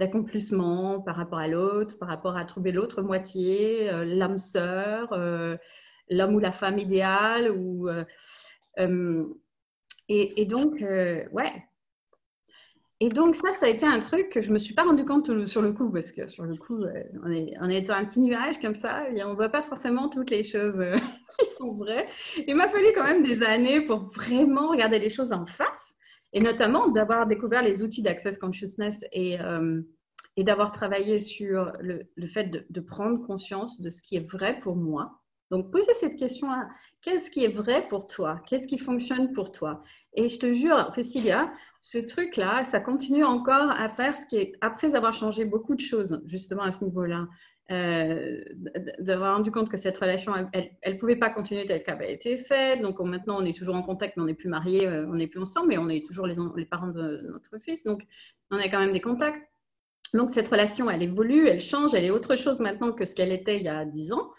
d'accomplissement 0.00 1.00
par 1.00 1.14
rapport 1.16 1.38
à 1.38 1.46
l'autre, 1.46 1.98
par 1.98 2.08
rapport 2.08 2.36
à 2.36 2.44
trouver 2.44 2.72
l'autre 2.72 3.02
moitié, 3.02 3.90
l'âme 4.04 4.38
sœur, 4.38 5.14
l'homme 6.10 6.34
ou 6.34 6.38
la 6.38 6.52
femme 6.52 6.78
idéale. 6.78 7.50
Ou, 7.50 7.88
euh, 7.88 8.04
euh, 8.78 9.24
et, 10.08 10.44
donc, 10.44 10.82
euh, 10.82 11.24
ouais. 11.32 11.52
Et 13.00 13.08
donc, 13.08 13.34
ça, 13.34 13.52
ça 13.52 13.66
a 13.66 13.68
été 13.68 13.86
un 13.86 14.00
truc 14.00 14.28
que 14.28 14.40
je 14.40 14.52
me 14.52 14.58
suis 14.58 14.74
pas 14.74 14.84
rendu 14.84 15.04
compte 15.04 15.46
sur 15.46 15.62
le 15.62 15.72
coup, 15.72 15.90
parce 15.90 16.12
que 16.12 16.26
sur 16.28 16.44
le 16.44 16.56
coup, 16.56 16.84
on 17.22 17.30
est, 17.30 17.54
on 17.60 17.68
est 17.68 17.90
un 17.90 18.04
petit 18.04 18.20
nuage 18.20 18.60
comme 18.60 18.74
ça, 18.74 19.08
et 19.10 19.22
on 19.24 19.34
voit 19.34 19.48
pas 19.48 19.62
forcément 19.62 20.08
toutes 20.08 20.30
les 20.30 20.44
choses 20.44 20.82
qui 21.38 21.46
sont 21.46 21.72
vraies. 21.72 22.08
Il 22.46 22.54
m'a 22.54 22.68
fallu 22.68 22.88
quand 22.94 23.04
même 23.04 23.22
des 23.22 23.42
années 23.42 23.80
pour 23.80 23.98
vraiment 23.98 24.68
regarder 24.68 24.98
les 24.98 25.08
choses 25.08 25.32
en 25.32 25.46
face, 25.46 25.96
et 26.34 26.40
notamment 26.40 26.88
d'avoir 26.88 27.26
découvert 27.26 27.62
les 27.62 27.82
outils 27.82 28.02
d'Access 28.02 28.36
Consciousness 28.38 29.04
et, 29.12 29.38
et 30.36 30.44
d'avoir 30.44 30.72
travaillé 30.72 31.18
sur 31.18 31.72
le, 31.80 32.26
fait 32.26 32.44
de, 32.44 32.66
de, 32.68 32.80
prendre 32.80 33.24
conscience 33.24 33.80
de 33.80 33.88
ce 33.88 34.02
qui 34.02 34.16
est 34.16 34.30
vrai 34.30 34.58
pour 34.58 34.76
moi. 34.76 35.20
Donc, 35.50 35.70
posez 35.70 35.94
cette 35.94 36.16
question-là. 36.16 36.68
Qu'est-ce 37.00 37.30
qui 37.30 37.44
est 37.44 37.48
vrai 37.48 37.86
pour 37.86 38.08
toi? 38.08 38.40
Qu'est-ce 38.46 38.66
qui 38.66 38.78
fonctionne 38.78 39.30
pour 39.30 39.52
toi? 39.52 39.82
Et 40.14 40.28
je 40.28 40.38
te 40.38 40.50
jure, 40.52 40.88
Priscilla, 40.90 41.52
ce 41.80 41.98
truc-là, 41.98 42.64
ça 42.64 42.80
continue 42.80 43.24
encore 43.24 43.70
à 43.70 43.88
faire 43.88 44.16
ce 44.16 44.26
qui 44.26 44.36
est, 44.36 44.52
après 44.60 44.96
avoir 44.96 45.14
changé 45.14 45.44
beaucoup 45.44 45.76
de 45.76 45.80
choses, 45.80 46.22
justement 46.26 46.62
à 46.62 46.72
ce 46.72 46.82
niveau-là, 46.82 47.28
euh, 47.70 48.42
d'avoir 48.98 49.36
rendu 49.36 49.50
compte 49.50 49.70
que 49.70 49.76
cette 49.76 49.96
relation, 49.96 50.32
elle 50.52 50.70
ne 50.86 50.98
pouvait 50.98 51.16
pas 51.16 51.30
continuer 51.30 51.64
telle 51.64 51.82
qu'elle 51.82 51.94
avait 51.94 52.12
été 52.12 52.36
faite. 52.36 52.82
Donc, 52.82 53.00
maintenant, 53.00 53.40
on 53.40 53.44
est 53.44 53.56
toujours 53.56 53.74
en 53.74 53.82
contact, 53.82 54.16
mais 54.16 54.22
on 54.22 54.26
n'est 54.26 54.34
plus 54.34 54.48
mariés, 54.48 54.86
euh, 54.86 55.06
on 55.08 55.14
n'est 55.14 55.26
plus 55.26 55.40
ensemble, 55.40 55.68
mais 55.68 55.78
on 55.78 55.88
est 55.88 56.04
toujours 56.04 56.26
les, 56.26 56.36
parents 56.66 56.88
de 56.88 57.26
notre 57.32 57.58
fils. 57.58 57.84
Donc, 57.84 58.02
on 58.50 58.58
a 58.58 58.68
quand 58.68 58.80
même 58.80 58.92
des 58.92 59.00
contacts. 59.00 59.46
Donc, 60.12 60.30
cette 60.30 60.48
relation, 60.48 60.90
elle 60.90 61.02
évolue, 61.02 61.48
elle 61.48 61.60
change, 61.60 61.94
elle 61.94 62.04
est 62.04 62.10
autre 62.10 62.36
chose 62.36 62.60
maintenant 62.60 62.92
que 62.92 63.04
ce 63.04 63.14
qu'elle 63.14 63.32
était 63.32 63.56
il 63.56 63.64
y 63.64 63.68
a 63.68 63.84
dix 63.84 64.12
ans. 64.12 64.30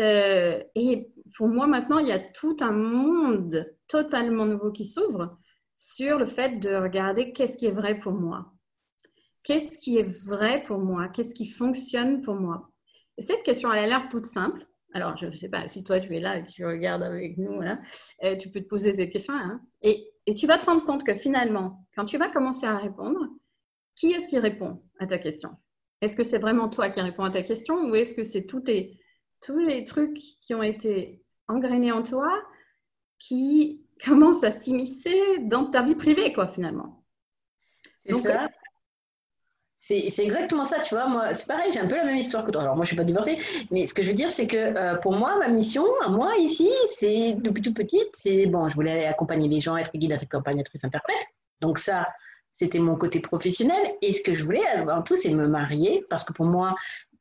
Euh, 0.00 0.62
et, 0.74 1.10
pour 1.36 1.48
moi, 1.48 1.66
maintenant, 1.66 1.98
il 1.98 2.08
y 2.08 2.12
a 2.12 2.18
tout 2.18 2.56
un 2.60 2.72
monde 2.72 3.66
totalement 3.88 4.46
nouveau 4.46 4.70
qui 4.70 4.84
s'ouvre 4.84 5.36
sur 5.76 6.18
le 6.18 6.26
fait 6.26 6.60
de 6.60 6.74
regarder 6.74 7.32
qu'est-ce 7.32 7.56
qui 7.56 7.66
est 7.66 7.72
vrai 7.72 7.98
pour 7.98 8.12
moi. 8.12 8.53
Qu'est-ce 9.44 9.78
qui 9.78 9.98
est 9.98 10.26
vrai 10.26 10.62
pour 10.64 10.78
moi? 10.78 11.08
Qu'est-ce 11.08 11.34
qui 11.34 11.46
fonctionne 11.46 12.22
pour 12.22 12.34
moi? 12.34 12.70
Et 13.16 13.22
Cette 13.22 13.44
question, 13.44 13.72
elle 13.72 13.84
a 13.84 13.86
l'air 13.86 14.08
toute 14.08 14.26
simple. 14.26 14.66
Alors, 14.92 15.16
je 15.16 15.26
ne 15.26 15.32
sais 15.32 15.48
pas, 15.48 15.68
si 15.68 15.84
toi 15.84 16.00
tu 16.00 16.14
es 16.16 16.20
là 16.20 16.38
et 16.38 16.44
que 16.44 16.50
tu 16.50 16.64
regardes 16.64 17.02
avec 17.02 17.36
nous, 17.36 17.60
euh, 18.22 18.36
tu 18.36 18.48
peux 18.50 18.60
te 18.60 18.68
poser 18.68 18.92
ces 18.92 19.08
questions. 19.08 19.34
Hein. 19.34 19.60
et, 19.82 20.10
et 20.26 20.34
tu 20.34 20.46
vas 20.46 20.56
te 20.58 20.64
rendre 20.64 20.84
compte 20.84 21.04
que 21.04 21.14
finalement, 21.14 21.86
quand 21.94 22.04
tu 22.04 22.16
vas 22.16 22.28
commencer 22.28 22.66
à 22.66 22.78
répondre, 22.78 23.28
qui 23.94 24.12
est-ce 24.12 24.28
qui 24.28 24.38
répond 24.38 24.82
à 24.98 25.06
ta 25.06 25.18
question? 25.18 25.50
Est-ce 26.00 26.16
que 26.16 26.22
c'est 26.22 26.38
vraiment 26.38 26.68
toi 26.68 26.88
qui 26.90 27.00
réponds 27.00 27.24
à 27.24 27.30
ta 27.30 27.42
question 27.42 27.88
ou 27.88 27.94
est-ce 27.94 28.14
que 28.14 28.24
c'est 28.24 28.46
tous 28.46 28.62
les 28.64 28.98
tous 29.40 29.58
les 29.58 29.84
trucs 29.84 30.18
qui 30.40 30.54
ont 30.54 30.62
été 30.62 31.22
engrainés 31.48 31.92
en 31.92 32.02
toi 32.02 32.30
qui 33.18 33.84
commencent 34.04 34.44
à 34.44 34.50
s'immiscer 34.50 35.38
dans 35.42 35.66
ta 35.66 35.82
vie 35.82 35.94
privée, 35.94 36.32
quoi, 36.32 36.46
finalement? 36.46 37.04
C'est 38.06 38.14
ça. 38.20 38.48
C'est 39.86 40.18
exactement 40.20 40.64
ça, 40.64 40.80
tu 40.80 40.94
vois. 40.94 41.08
Moi, 41.08 41.34
c'est 41.34 41.46
pareil, 41.46 41.70
j'ai 41.70 41.78
un 41.78 41.86
peu 41.86 41.96
la 41.96 42.04
même 42.04 42.16
histoire 42.16 42.42
que 42.42 42.50
toi. 42.50 42.62
Alors, 42.62 42.74
moi, 42.74 42.86
je 42.86 42.88
suis 42.88 42.96
pas 42.96 43.04
divorcée, 43.04 43.36
mais 43.70 43.86
ce 43.86 43.92
que 43.92 44.02
je 44.02 44.08
veux 44.08 44.14
dire, 44.14 44.30
c'est 44.30 44.46
que 44.46 44.56
euh, 44.56 44.96
pour 44.96 45.12
moi, 45.12 45.36
ma 45.38 45.48
mission, 45.48 45.84
moi, 46.08 46.34
ici, 46.38 46.70
c'est 46.96 47.34
depuis 47.34 47.60
toute 47.60 47.76
petite, 47.76 48.08
c'est 48.14 48.46
bon, 48.46 48.70
je 48.70 48.74
voulais 48.76 49.04
accompagner 49.04 49.46
les 49.46 49.60
gens, 49.60 49.76
être 49.76 49.94
guide, 49.94 50.12
accompagnatrice, 50.12 50.82
interprète. 50.84 51.26
Donc, 51.60 51.78
ça, 51.78 52.08
c'était 52.50 52.78
mon 52.78 52.96
côté 52.96 53.20
professionnel. 53.20 53.94
Et 54.00 54.14
ce 54.14 54.22
que 54.22 54.32
je 54.32 54.42
voulais 54.42 54.66
avant 54.66 55.02
tout, 55.02 55.16
c'est 55.18 55.28
me 55.28 55.46
marier, 55.46 56.02
parce 56.08 56.24
que 56.24 56.32
pour 56.32 56.46
moi, 56.46 56.74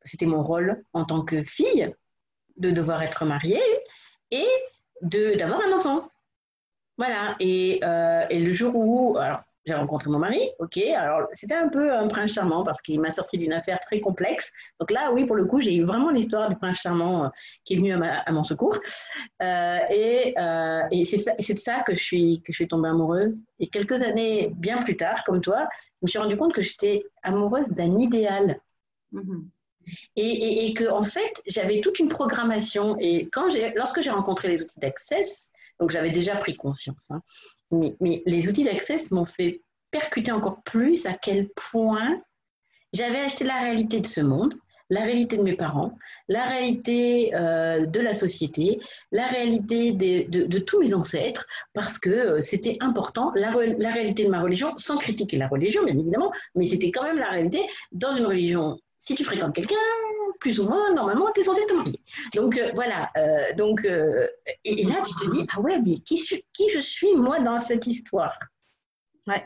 c'était 0.03 0.25
mon 0.25 0.41
rôle 0.41 0.85
en 0.93 1.03
tant 1.03 1.21
que 1.21 1.43
fille 1.43 1.93
de 2.55 2.71
devoir 2.71 3.03
être 3.03 3.25
mariée 3.25 3.61
et 4.31 4.47
d'avoir 5.01 5.59
un 5.67 5.77
enfant. 5.77 6.07
Voilà. 6.97 7.35
Et, 7.41 7.81
euh, 7.83 8.25
et, 8.29 8.39
le 8.39 8.53
jour 8.53 8.73
où 8.73 9.17
alors, 9.17 9.41
j'ai 9.65 9.73
rencontré 9.73 10.09
mon 10.09 10.19
mari, 10.19 10.41
ok, 10.59 10.77
alors 10.77 11.27
c'était 11.31 11.55
un 11.55 11.69
peu 11.69 11.93
un 11.93 12.07
prince 12.07 12.33
charmant 12.33 12.63
parce 12.63 12.81
qu'il 12.81 12.99
m'a 12.99 13.11
sorti 13.11 13.37
d'une 13.37 13.53
affaire 13.53 13.79
très 13.79 13.99
complexe. 13.99 14.51
Donc 14.79 14.91
là, 14.91 15.11
oui, 15.13 15.25
pour 15.25 15.35
le 15.35 15.45
coup, 15.45 15.61
j'ai 15.61 15.75
eu 15.75 15.83
vraiment 15.83 16.09
l'histoire 16.09 16.49
du 16.49 16.55
prince 16.55 16.77
charmant 16.77 17.25
euh, 17.25 17.29
qui 17.63 17.75
est 17.75 17.77
venu 17.77 17.93
à, 17.93 18.31
mon 18.31 18.43
secours. 18.43 18.77
Euh, 19.41 19.77
et, 19.89 20.35
et 20.91 21.05
c'est 21.05 21.53
de 21.53 21.59
ça 21.59 21.81
que 21.87 21.95
je, 21.95 22.03
suis, 22.03 22.41
que 22.41 22.51
je 22.51 22.57
suis 22.57 22.67
tombée 22.67 22.89
amoureuse. 22.89 23.43
Et 23.59 23.67
quelques 23.67 24.01
années 24.01 24.51
bien 24.55 24.81
plus 24.81 24.97
tard, 24.97 25.23
comme 25.23 25.41
toi, 25.41 25.67
je 26.01 26.05
me 26.05 26.07
suis 26.07 26.19
rendu 26.19 26.35
compte 26.35 26.53
que 26.53 26.61
j'étais 26.61 27.05
amoureuse 27.23 27.67
d'un 27.69 27.97
idéal. 27.99 28.59
Mm-hmm. 29.13 29.45
Et, 30.15 30.65
et, 30.65 30.73
que, 30.73 30.89
en 30.89 31.03
fait, 31.03 31.41
j'avais 31.47 31.81
toute 31.81 31.99
une 31.99 32.09
programmation. 32.09 32.97
Et 32.99 33.29
quand 33.31 33.47
lorsque 33.75 34.01
j'ai 34.01 34.09
rencontré 34.09 34.47
les 34.47 34.61
outils 34.61 34.79
d'Access, 34.79 35.51
donc 35.79 35.89
j'avais 35.91 36.11
déjà 36.11 36.35
pris 36.37 36.55
conscience, 36.55 37.09
hein, 37.09 37.21
mais, 37.73 38.23
les 38.25 38.47
outils 38.47 38.63
d'Access 38.63 39.11
m'ont 39.11 39.25
fait 39.25 39.61
percuter 39.91 40.31
encore 40.31 40.61
plus 40.63 41.05
à 41.05 41.13
quel 41.13 41.49
point 41.49 42.21
j'avais 42.93 43.19
acheté 43.19 43.43
la 43.43 43.59
réalité 43.59 43.99
de 43.99 44.07
ce 44.07 44.21
monde, 44.21 44.55
la 44.89 45.01
réalité 45.01 45.37
de 45.37 45.43
mes 45.43 45.55
parents, 45.55 45.97
la 46.27 46.43
réalité 46.43 47.31
euh, 47.35 47.85
de 47.85 47.99
la 47.99 48.13
société, 48.13 48.79
la 49.11 49.25
réalité 49.27 49.91
de, 49.91 50.45
de, 50.45 50.59
tous 50.59 50.79
mes 50.79 50.93
ancêtres, 50.93 51.45
parce 51.73 51.97
que 51.97 52.09
euh, 52.09 52.41
c'était 52.41 52.77
important, 52.79 53.31
la, 53.35 53.51
la, 53.77 53.89
réalité 53.89 54.25
de 54.25 54.29
ma 54.29 54.41
religion, 54.41 54.73
sans 54.77 54.97
critiquer 54.97 55.37
la 55.37 55.47
religion, 55.47 55.83
bien 55.83 55.97
évidemment, 55.97 56.31
mais 56.55 56.65
c'était 56.65 56.91
quand 56.91 57.03
même 57.03 57.17
la 57.17 57.29
réalité 57.29 57.61
dans 57.91 58.15
une 58.15 58.25
religion. 58.25 58.77
Si 58.99 59.15
tu 59.15 59.23
fréquentes 59.23 59.55
quelqu'un, 59.55 59.75
plus 60.43 60.59
ou 60.59 60.65
moins, 60.65 60.93
normalement, 60.93 61.31
tu 61.33 61.39
es 61.39 61.43
censé 61.43 61.65
te 61.65 61.73
marier. 61.73 61.99
Donc, 62.35 62.57
euh, 62.57 62.69
voilà. 62.75 63.09
Euh, 63.15 63.55
donc, 63.55 63.85
euh, 63.85 64.27
et, 64.65 64.83
là, 64.83 64.95
tu 65.07 65.15
te 65.15 65.31
dis, 65.31 65.47
ah 65.55 65.61
ouais, 65.61 65.79
mais 65.79 65.95
qui, 65.99 66.17
je 66.17 66.79
suis, 66.79 67.15
moi, 67.15 67.39
dans 67.39 67.59
cette 67.59 67.87
histoire? 67.87 68.37
Ouais. 69.25 69.41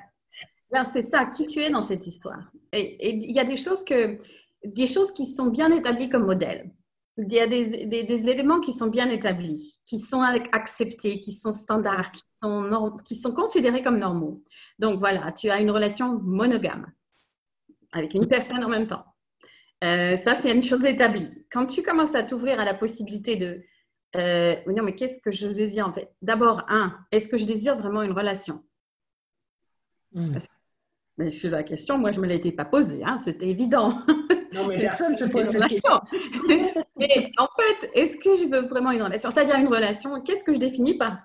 c'est 0.85 1.03
ça, 1.03 1.25
qui 1.25 1.45
tu 1.45 1.59
es 1.59 1.69
dans 1.69 1.83
cette 1.83 2.07
histoire? 2.07 2.51
Et 2.73 3.15
il 3.15 3.31
y 3.31 3.39
a 3.39 3.43
des 3.43 3.57
choses, 3.57 3.85
que, 3.85 4.17
des 4.65 4.87
choses 4.87 5.11
qui 5.13 5.27
sont 5.27 5.45
bien 5.45 5.71
établies 5.71 6.09
comme 6.09 6.25
modèle. 6.25 6.71
Il 7.17 7.31
y 7.31 7.39
a 7.39 7.45
des, 7.45 8.29
éléments 8.29 8.59
qui 8.59 8.73
sont 8.73 8.87
bien 8.87 9.09
établis, 9.11 9.79
qui 9.85 9.99
sont 9.99 10.21
acceptés, 10.21 11.19
qui 11.19 11.31
sont 11.31 11.53
standards, 11.53 12.11
qui 13.05 13.15
sont 13.15 13.33
considérés 13.33 13.83
comme 13.83 13.99
normaux. 13.99 14.43
Donc 14.79 14.99
voilà, 14.99 15.31
tu 15.31 15.51
as 15.51 15.59
une 15.59 15.69
relation 15.69 16.19
monogame 16.23 16.91
avec 17.91 18.15
une 18.15 18.27
personne 18.27 18.63
en 18.63 18.69
même 18.69 18.87
temps. 18.87 19.05
Euh, 19.83 20.17
ça, 20.17 20.35
c'est 20.35 20.51
une 20.51 20.63
chose 20.63 20.85
établie. 20.85 21.27
Quand 21.51 21.65
tu 21.65 21.83
commences 21.83 22.15
à 22.15 22.23
t'ouvrir 22.23 22.59
à 22.59 22.65
la 22.65 22.73
possibilité 22.73 23.35
de 23.35 23.63
euh, 24.15 24.55
non, 24.67 24.83
mais 24.83 24.95
qu'est-ce 24.95 25.21
que 25.21 25.31
je 25.31 25.47
désire 25.47 25.87
en 25.87 25.93
fait? 25.93 26.11
D'abord, 26.21 26.65
un, 26.69 26.97
est-ce 27.11 27.27
que 27.27 27.37
je 27.37 27.45
désire 27.45 27.75
vraiment 27.75 28.01
une 28.01 28.13
relation? 28.13 28.63
Mmh. 30.13 30.37
Mais 31.17 31.29
la 31.43 31.63
question, 31.63 31.97
moi, 31.97 32.11
je 32.11 32.17
ne 32.19 32.25
me 32.25 32.29
l'étais 32.29 32.51
pas 32.51 32.65
posée, 32.65 33.03
hein, 33.03 33.17
c'était 33.17 33.47
évident. 33.47 33.89
Non, 34.53 34.67
mais 34.67 34.79
personne 34.81 35.11
ne 35.11 35.17
se 35.17 35.25
pose 35.25 35.45
cette 35.45 35.67
question. 35.67 35.99
mais 36.97 37.31
en 37.37 37.47
fait, 37.59 37.89
est-ce 37.93 38.17
que 38.17 38.35
je 38.37 38.49
veux 38.49 38.67
vraiment 38.67 38.91
une 38.91 39.01
relation? 39.01 39.31
C'est-à-dire 39.31 39.55
une 39.55 39.67
relation, 39.67 40.21
qu'est-ce 40.21 40.43
que 40.43 40.53
je 40.53 40.59
définis 40.59 40.97
par 40.97 41.17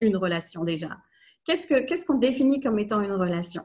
une 0.00 0.16
relation 0.16 0.64
déjà? 0.64 0.98
Qu'est-ce 1.44 2.06
qu'on 2.06 2.18
définit 2.18 2.60
comme 2.60 2.78
étant 2.78 3.00
une 3.00 3.12
relation? 3.12 3.64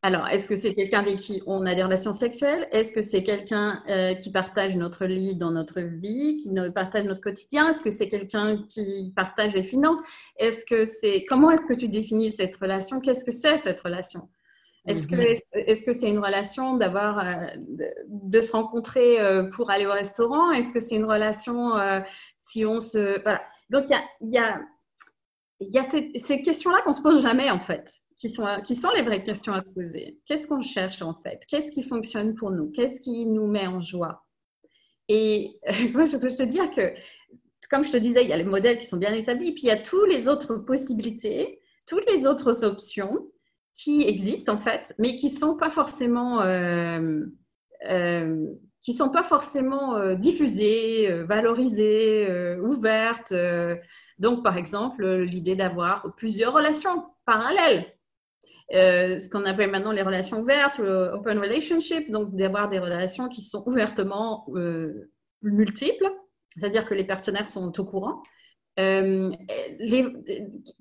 Alors, 0.00 0.28
est-ce 0.28 0.46
que 0.46 0.54
c'est 0.54 0.74
quelqu'un 0.74 1.00
avec 1.00 1.16
qui 1.16 1.42
on 1.46 1.66
a 1.66 1.74
des 1.74 1.82
relations 1.82 2.12
sexuelles? 2.12 2.68
Est-ce 2.70 2.92
que 2.92 3.02
c'est 3.02 3.24
quelqu'un 3.24 3.82
euh, 3.88 4.14
qui 4.14 4.30
partage 4.30 4.76
notre 4.76 5.06
lit 5.06 5.34
dans 5.34 5.50
notre 5.50 5.80
vie, 5.80 6.36
qui 6.36 6.50
partage 6.72 7.04
notre 7.04 7.20
quotidien? 7.20 7.70
Est-ce 7.70 7.82
que 7.82 7.90
c'est 7.90 8.06
quelqu'un 8.06 8.56
qui 8.62 9.12
partage 9.16 9.54
les 9.54 9.64
finances? 9.64 9.98
Est-ce 10.36 10.64
que 10.64 10.84
c'est 10.84 11.24
comment 11.24 11.50
est-ce 11.50 11.66
que 11.66 11.74
tu 11.74 11.88
définis 11.88 12.30
cette 12.30 12.54
relation? 12.56 13.00
Qu'est-ce 13.00 13.24
que 13.24 13.32
c'est 13.32 13.58
cette 13.58 13.80
relation? 13.80 14.28
Est-ce 14.86 15.08
que 15.08 15.16
mhm. 15.16 15.40
est-ce 15.52 15.82
que 15.82 15.92
c'est 15.92 16.08
une 16.08 16.20
relation 16.20 16.76
d'avoir 16.76 17.18
euh, 17.18 17.46
de, 18.06 18.40
se 18.40 18.52
rencontrer 18.52 19.20
euh, 19.20 19.50
pour 19.50 19.72
aller 19.72 19.86
au 19.86 19.92
restaurant? 19.92 20.52
Est-ce 20.52 20.72
que 20.72 20.78
c'est 20.78 20.94
une 20.94 21.06
relation 21.06 21.72
si 22.40 22.64
on 22.64 22.78
se 22.78 23.20
voilà. 23.22 23.42
Donc 23.68 23.86
il 23.86 23.90
y 23.90 23.94
a 23.94 24.02
il 24.20 24.32
y 24.32 24.38
a 24.38 24.60
il 25.60 25.70
y 25.70 25.78
a 25.78 25.82
ces, 25.82 26.12
ces 26.14 26.40
questions-là 26.40 26.82
qu'on 26.82 26.92
se 26.92 27.02
pose 27.02 27.20
jamais 27.20 27.50
en 27.50 27.58
fait 27.58 28.00
qui 28.18 28.28
sont, 28.28 28.90
les 28.94 29.02
vraies 29.02 29.22
questions 29.22 29.52
à 29.52 29.60
se 29.60 29.70
poser. 29.70 30.18
Qu'est-ce 30.26 30.48
qu'on 30.48 30.60
cherche 30.60 31.02
en 31.02 31.14
fait? 31.14 31.44
Qu'est-ce 31.48 31.70
qui 31.70 31.84
fonctionne 31.84 32.34
pour 32.34 32.50
nous? 32.50 32.70
Qu'est-ce 32.70 33.00
qui 33.00 33.24
nous 33.26 33.46
met 33.46 33.66
en 33.66 33.80
joie? 33.80 34.26
Et 35.08 35.58
moi, 35.94 36.04
je 36.04 36.16
peux 36.16 36.28
te 36.28 36.42
dire 36.42 36.68
que, 36.70 36.94
comme 37.70 37.84
je 37.84 37.92
te 37.92 37.96
disais, 37.96 38.24
il 38.24 38.28
y 38.28 38.32
a 38.32 38.36
les 38.36 38.44
modèles 38.44 38.78
qui 38.78 38.86
sont 38.86 38.96
bien 38.96 39.12
établis, 39.12 39.52
puis 39.52 39.64
il 39.64 39.68
y 39.68 39.70
a 39.70 39.76
toutes 39.76 40.08
les 40.08 40.26
autres 40.26 40.56
possibilités, 40.56 41.60
toutes 41.86 42.10
les 42.10 42.26
autres 42.26 42.64
options 42.64 43.30
qui 43.72 44.02
existent 44.02 44.54
en 44.54 44.58
fait, 44.58 44.94
mais 44.98 45.14
qui 45.14 45.30
sont 45.30 45.56
pas 45.56 45.70
forcément 45.70 46.42
euh, 46.42 47.20
euh, 47.88 48.46
qui 48.80 48.92
sont 48.92 49.10
pas 49.10 49.22
forcément 49.22 49.96
euh, 49.96 50.14
diffusées, 50.16 51.22
valorisées, 51.22 52.56
ouvertes. 52.60 53.32
donc, 54.18 54.42
par 54.42 54.56
exemple, 54.56 55.06
l'idée 55.06 55.54
d'avoir 55.54 56.12
plusieurs 56.16 56.52
relations 56.52 57.04
parallèles. 57.24 57.86
Euh, 58.74 59.18
ce 59.18 59.30
qu'on 59.30 59.46
appelle 59.46 59.70
maintenant 59.70 59.92
les 59.92 60.02
relations 60.02 60.40
ouvertes, 60.40 60.78
le 60.78 61.10
open 61.14 61.38
relationship, 61.38 62.10
donc 62.10 62.34
d'avoir 62.36 62.68
des 62.68 62.78
relations 62.78 63.28
qui 63.28 63.42
sont 63.42 63.62
ouvertement 63.66 64.46
euh, 64.54 65.10
multiples, 65.42 66.10
c'est-à-dire 66.54 66.84
que 66.84 66.94
les 66.94 67.04
partenaires 67.04 67.48
sont 67.48 67.78
au 67.80 67.84
courant. 67.84 68.22
Euh, 68.78 69.30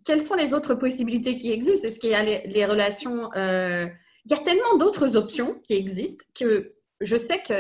quelles 0.06 0.22
sont 0.22 0.36
les 0.36 0.54
autres 0.54 0.76
possibilités 0.76 1.38
qui 1.38 1.52
existent? 1.52 1.88
Est-ce 1.88 2.00
qu'il 2.00 2.12
y 2.12 2.16
a 2.16 2.24
les, 2.24 2.66
relations 2.66 3.30
Il 3.34 4.32
y 4.32 4.34
a 4.34 4.38
tellement 4.44 4.78
d'autres 4.78 5.16
options 5.16 5.60
qui 5.64 5.74
existent 5.74 6.26
que 6.38 6.76
je 7.00 7.16
sais 7.16 7.40
que 7.40 7.54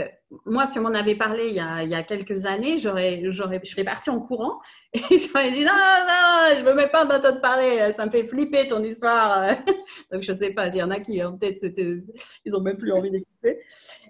moi, 0.46 0.66
si 0.66 0.78
on 0.78 0.82
m'en 0.82 0.94
avait 0.94 1.16
parlé 1.16 1.48
il 1.48 1.54
y 1.54 1.60
a, 1.60 1.84
il 1.84 2.06
quelques 2.06 2.46
années, 2.46 2.78
j'aurais, 2.78 3.22
j'aurais, 3.32 3.62
je 3.64 3.70
serais 3.70 3.86
partie 3.86 4.10
en 4.10 4.20
courant 4.20 4.60
et 4.94 5.20
j'aurais 5.20 5.52
dit 5.52 5.64
non, 5.64 5.72
non, 5.72 6.58
je 6.58 6.64
veux 6.64 6.74
même 6.74 6.90
pas 6.90 7.06
t'entendre 7.06 7.40
parler, 7.40 7.94
ça 7.96 8.06
me 8.06 8.12
fait 8.12 8.26
flipper 8.26 8.68
ton 8.68 8.84
histoire. 8.84 9.56
Donc, 10.12 10.24
je 10.24 10.34
sais 10.34 10.52
pas, 10.52 10.70
s'il 10.70 10.80
y 10.80 10.84
en 10.84 10.92
a 10.92 11.00
qui, 11.00 11.20
peut-être, 11.20 11.58
c'était, 11.58 12.02
ils 12.44 12.56
ont 12.56 12.62
même 12.62 12.78
plus 12.78 12.92
envie 12.92 13.12
d'écouter. 13.12 13.60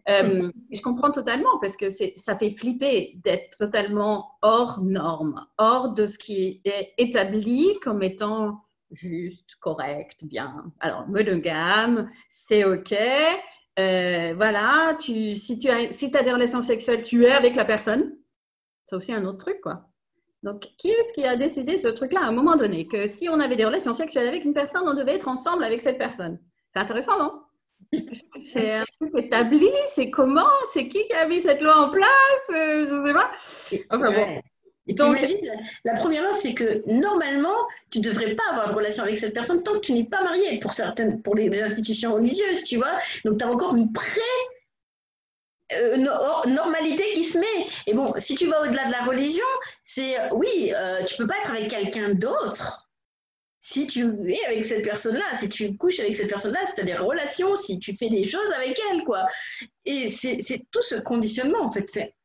Euh, 0.09 0.51
je 0.71 0.81
comprends 0.81 1.11
totalement 1.11 1.59
parce 1.59 1.77
que 1.77 1.89
ça 1.89 2.35
fait 2.35 2.51
flipper 2.51 3.13
d'être 3.23 3.57
totalement 3.57 4.37
hors 4.41 4.81
norme, 4.81 5.45
hors 5.57 5.93
de 5.93 6.05
ce 6.05 6.17
qui 6.17 6.61
est 6.65 6.93
établi 6.97 7.77
comme 7.81 8.01
étant 8.01 8.63
juste, 8.91 9.55
correct, 9.59 10.23
bien. 10.25 10.71
Alors, 10.79 11.07
monogame, 11.07 12.09
c'est 12.29 12.63
OK. 12.63 12.95
Euh, 13.79 14.33
voilà, 14.35 14.95
tu, 14.99 15.35
si 15.35 15.59
tu 15.59 15.69
as, 15.69 15.91
si 15.91 16.15
as 16.15 16.23
des 16.23 16.31
relations 16.31 16.61
sexuelles, 16.61 17.03
tu 17.03 17.25
es 17.25 17.31
avec 17.31 17.55
la 17.55 17.65
personne. 17.65 18.17
C'est 18.85 18.95
aussi 18.95 19.13
un 19.13 19.25
autre 19.25 19.39
truc, 19.39 19.61
quoi. 19.61 19.89
Donc, 20.43 20.61
qui 20.77 20.89
est-ce 20.89 21.13
qui 21.13 21.25
a 21.25 21.35
décidé 21.35 21.77
ce 21.77 21.87
truc-là 21.87 22.21
à 22.21 22.27
un 22.27 22.31
moment 22.31 22.55
donné 22.55 22.87
Que 22.87 23.07
si 23.07 23.27
on 23.29 23.39
avait 23.39 23.55
des 23.55 23.65
relations 23.65 23.93
sexuelles 23.93 24.27
avec 24.27 24.45
une 24.45 24.53
personne, 24.53 24.83
on 24.85 24.93
devait 24.93 25.15
être 25.15 25.27
ensemble 25.27 25.63
avec 25.63 25.81
cette 25.81 25.97
personne? 25.97 26.39
C'est 26.69 26.79
intéressant, 26.79 27.19
non? 27.19 27.41
C'est 28.39 28.73
un 28.73 28.83
truc 28.99 29.11
établi, 29.15 29.69
c'est 29.87 30.09
comment 30.09 30.49
C'est 30.73 30.87
qui 30.87 31.05
qui 31.05 31.13
a 31.13 31.27
mis 31.27 31.39
cette 31.39 31.61
loi 31.61 31.77
en 31.77 31.89
place 31.89 32.49
euh, 32.49 32.87
Je 32.87 32.93
ne 32.93 33.07
sais 33.07 33.13
pas. 33.13 33.31
Enfin 33.91 34.11
bon. 34.11 34.41
Et 34.87 34.95
t'imagines, 34.95 35.51
la 35.83 35.93
première 35.95 36.23
chose, 36.31 36.41
c'est 36.41 36.53
que 36.53 36.83
normalement, 36.87 37.55
tu 37.91 37.99
ne 37.99 38.03
devrais 38.03 38.35
pas 38.35 38.43
avoir 38.51 38.69
de 38.69 38.73
relation 38.73 39.03
avec 39.03 39.19
cette 39.19 39.33
personne 39.33 39.61
tant 39.61 39.73
que 39.73 39.79
tu 39.79 39.93
n'es 39.93 40.05
pas 40.05 40.23
marié 40.23 40.59
pour 40.59 40.73
certaines, 40.73 41.21
pour 41.21 41.35
les, 41.35 41.61
institutions 41.61 42.13
religieuses, 42.13 42.63
tu 42.63 42.77
vois. 42.77 42.99
Donc, 43.25 43.39
tu 43.39 43.45
as 43.45 43.49
encore 43.49 43.75
une 43.75 43.91
pré- 43.91 44.21
euh, 45.73 45.97
normalité 46.47 47.03
qui 47.13 47.25
se 47.25 47.37
met. 47.37 47.67
Et 47.87 47.93
bon, 47.93 48.13
si 48.17 48.35
tu 48.35 48.47
vas 48.47 48.61
au-delà 48.61 48.85
de 48.85 48.91
la 48.91 49.03
religion, 49.03 49.43
c'est 49.83 50.17
euh, 50.17 50.29
oui, 50.31 50.71
euh, 50.73 51.03
tu 51.03 51.17
peux 51.17 51.27
pas 51.27 51.37
être 51.39 51.51
avec 51.51 51.69
quelqu'un 51.69 52.13
d'autre. 52.13 52.87
Si 53.59 53.85
tu 53.85 54.05
es 54.31 54.45
avec 54.45 54.63
cette 54.63 54.85
personne-là, 54.85 55.25
si 55.37 55.49
tu 55.49 55.75
couches 55.75 55.99
avec 55.99 56.15
cette 56.15 56.29
personne-là, 56.29 56.59
si 56.65 56.75
tu 56.75 56.81
as 56.81 56.85
des 56.85 56.95
relations, 56.95 57.57
si 57.57 57.79
tu 57.79 57.93
fais 57.97 58.07
des 58.07 58.23
choses 58.23 58.49
avec 58.55 58.79
elle, 58.89 59.03
quoi. 59.03 59.25
Et 59.83 60.07
c'est 60.07 60.37
tout 60.71 60.81
ce 60.81 60.95
conditionnement, 60.95 61.63
en 61.63 61.71
fait. 61.71 61.89
C'est 61.91 62.15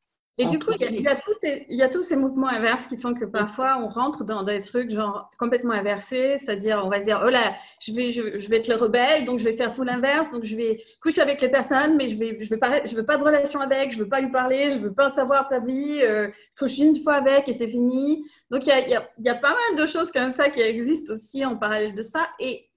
et 0.43 0.47
du 0.47 0.59
coup, 0.59 0.73
il 0.79 1.01
y, 1.01 1.09
a, 1.09 1.17
tous 1.17 1.33
ces, 1.41 1.67
il 1.69 1.77
y, 1.77 1.83
a, 1.83 1.89
tous 1.89 2.03
ces, 2.03 2.17
mouvements 2.17 2.49
inverses 2.49 2.87
qui 2.87 2.97
font 2.97 3.15
que 3.15 3.25
parfois 3.25 3.79
on 3.81 3.89
rentre 3.89 4.25
dans 4.25 4.43
des 4.43 4.61
trucs 4.61 4.91
genre 4.91 5.31
complètement 5.39 5.73
inversés, 5.73 6.37
c'est-à-dire 6.39 6.83
on 6.85 6.89
va 6.89 7.01
se 7.01 7.05
dire 7.05 7.23
oh 7.25 7.31
là, 7.31 7.55
je 7.81 7.93
vais, 7.93 8.13
je, 8.13 8.49
vais 8.49 8.57
être 8.57 8.69
le 8.69 8.75
rebelle, 8.75 9.25
donc 9.25 9.39
je 9.39 9.45
vais 9.45 9.55
faire 9.55 9.73
tout 9.73 9.85
l'inverse, 9.85 10.33
donc 10.33 10.45
je 10.45 10.57
vais 10.57 10.83
coucher 11.01 11.21
avec 11.21 11.41
les 11.41 11.49
personnes, 11.49 11.97
mais 11.97 12.09
je 12.09 12.19
vais, 12.19 12.39
je 12.43 12.51
vais 12.51 12.57
pas, 12.57 12.85
je 12.85 12.95
veux 12.95 13.05
pas 13.05 13.17
de 13.17 13.25
relation 13.25 13.61
avec, 13.61 13.93
je 13.93 13.99
veux 13.99 14.09
pas 14.09 14.21
lui 14.21 14.31
parler, 14.31 14.71
je 14.71 14.79
veux 14.79 14.93
pas 14.93 15.11
savoir 15.11 15.45
de 15.45 15.49
sa 15.51 15.61
vie, 15.61 16.01
euh, 16.03 16.29
je 16.55 16.65
couche 16.65 16.79
une 16.79 16.97
fois 16.97 17.15
avec 17.15 17.49
et 17.49 17.55
c'est 17.55 17.69
fini. 17.69 18.25
Donc 18.51 18.67
il 18.67 18.69
y, 18.69 18.73
a, 18.73 18.81
il, 18.81 18.91
y 18.91 18.97
a, 18.97 19.09
il 19.19 19.25
y 19.25 19.29
a 19.29 19.35
pas 19.35 19.55
mal 19.55 19.81
de 19.81 19.87
choses 19.87 20.11
comme 20.11 20.33
ça 20.33 20.51
qui 20.51 20.61
existent 20.61 21.13
aussi 21.13 21.45
en 21.45 21.57
parallèle 21.57 21.95
de 21.95 22.03
ça. 22.03 22.27
Et 22.41 22.69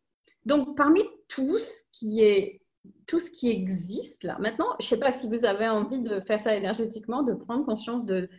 donc 0.46 0.78
parmi 0.78 1.02
tout 1.28 1.58
ce 1.58 1.82
qui 1.92 2.24
est 2.24 2.62
tout 3.08 3.20
ce 3.20 3.30
qui 3.30 3.50
existe 3.50 4.24
là. 4.24 4.38
Maintenant, 4.40 4.68
je 4.80 4.86
ne 4.86 4.90
sais 4.90 4.98
pas 4.98 5.12
si 5.12 5.28
vous 5.28 5.46
avez 5.46 5.68
envie 5.68 6.00
de 6.00 6.20
faire 6.20 6.40
ça 6.40 6.56
énergétiquement, 6.56 7.24
de 7.24 7.34
prendre 7.34 7.66
conscience 7.66 8.06
de, 8.06 8.30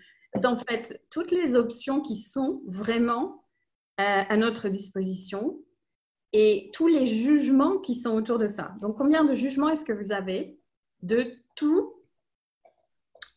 d'en 0.40 0.56
fait, 0.56 1.02
toutes 1.10 1.30
les 1.30 1.54
options 1.54 2.00
qui 2.00 2.16
sont 2.16 2.62
vraiment 2.66 3.42
à 3.98 4.36
notre 4.36 4.68
disposition 4.68 5.58
et 6.32 6.70
tous 6.74 6.86
les 6.86 7.06
jugements 7.06 7.78
qui 7.78 7.94
sont 7.94 8.10
autour 8.10 8.38
de 8.38 8.46
ça. 8.46 8.74
Donc, 8.82 8.98
combien 8.98 9.24
de 9.24 9.34
jugements 9.34 9.70
est-ce 9.70 9.86
que 9.86 9.92
vous 9.94 10.12
avez 10.12 10.58
de 11.02 11.32
tout 11.54 11.95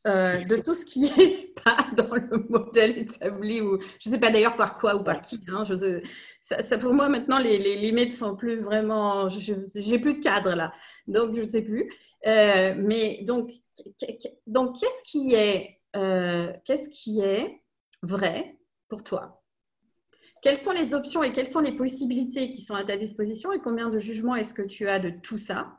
euh, 0.07 0.43
de 0.45 0.57
tout 0.57 0.73
ce 0.73 0.85
qui 0.85 1.01
n'est 1.17 1.53
pas 1.63 1.77
dans 1.95 2.15
le 2.15 2.45
modèle 2.49 2.97
établi, 2.97 3.62
ou 3.62 3.79
je 3.99 4.09
ne 4.09 4.15
sais 4.15 4.19
pas 4.19 4.31
d'ailleurs 4.31 4.55
par 4.55 4.77
quoi 4.77 4.95
ou 4.95 5.03
par 5.03 5.21
qui. 5.21 5.41
Hein, 5.47 5.63
je 5.63 6.01
ça, 6.41 6.77
pour 6.77 6.93
moi, 6.93 7.09
maintenant, 7.09 7.39
les, 7.39 7.57
les 7.57 7.75
limites 7.75 8.13
sont 8.13 8.35
plus 8.35 8.59
vraiment. 8.59 9.29
J'ai 9.29 9.99
plus 9.99 10.13
de 10.15 10.23
cadre 10.23 10.55
là, 10.55 10.71
donc 11.07 11.35
je 11.35 11.41
ne 11.41 11.47
sais 11.47 11.62
plus. 11.62 11.89
Euh, 12.27 12.75
mais 12.77 13.23
donc, 13.23 13.51
donc 14.45 14.79
qu'est-ce 14.79 15.03
qui 15.09 15.33
est, 15.33 15.79
euh, 15.95 16.51
qu'est-ce 16.65 16.89
qui 16.89 17.21
est 17.21 17.62
vrai 18.01 18.57
pour 18.89 19.03
toi? 19.03 19.41
Quelles 20.41 20.57
sont 20.57 20.71
les 20.71 20.93
options 20.93 21.23
et 21.23 21.33
quelles 21.33 21.49
sont 21.49 21.59
les 21.59 21.73
possibilités 21.73 22.49
qui 22.49 22.62
sont 22.62 22.75
à 22.75 22.83
ta 22.83 22.95
disposition 22.95 23.51
et 23.51 23.59
combien 23.59 23.89
de 23.89 23.99
jugements 23.99 24.35
est-ce 24.35 24.53
que 24.53 24.62
tu 24.62 24.88
as 24.88 24.99
de 24.99 25.09
tout 25.09 25.38
ça? 25.38 25.78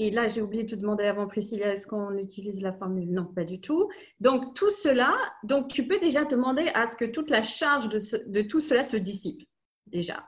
Et 0.00 0.10
là, 0.10 0.28
j'ai 0.28 0.40
oublié 0.40 0.64
de 0.64 0.70
te 0.70 0.76
demander 0.76 1.04
avant, 1.04 1.28
Priscilla, 1.28 1.74
est-ce 1.74 1.86
qu'on 1.86 2.16
utilise 2.16 2.62
la 2.62 2.72
formule? 2.72 3.12
Non, 3.12 3.26
pas 3.26 3.44
du 3.44 3.60
tout. 3.60 3.90
Donc, 4.18 4.54
tout 4.54 4.70
cela, 4.70 5.14
donc 5.44 5.68
tu 5.68 5.86
peux 5.86 5.98
déjà 5.98 6.24
demander 6.24 6.68
à 6.72 6.86
ce 6.86 6.96
que 6.96 7.04
toute 7.04 7.28
la 7.28 7.42
charge 7.42 7.90
de, 7.90 8.40
tout 8.40 8.60
cela 8.60 8.82
se 8.82 8.96
dissipe, 8.96 9.46
déjà. 9.86 10.26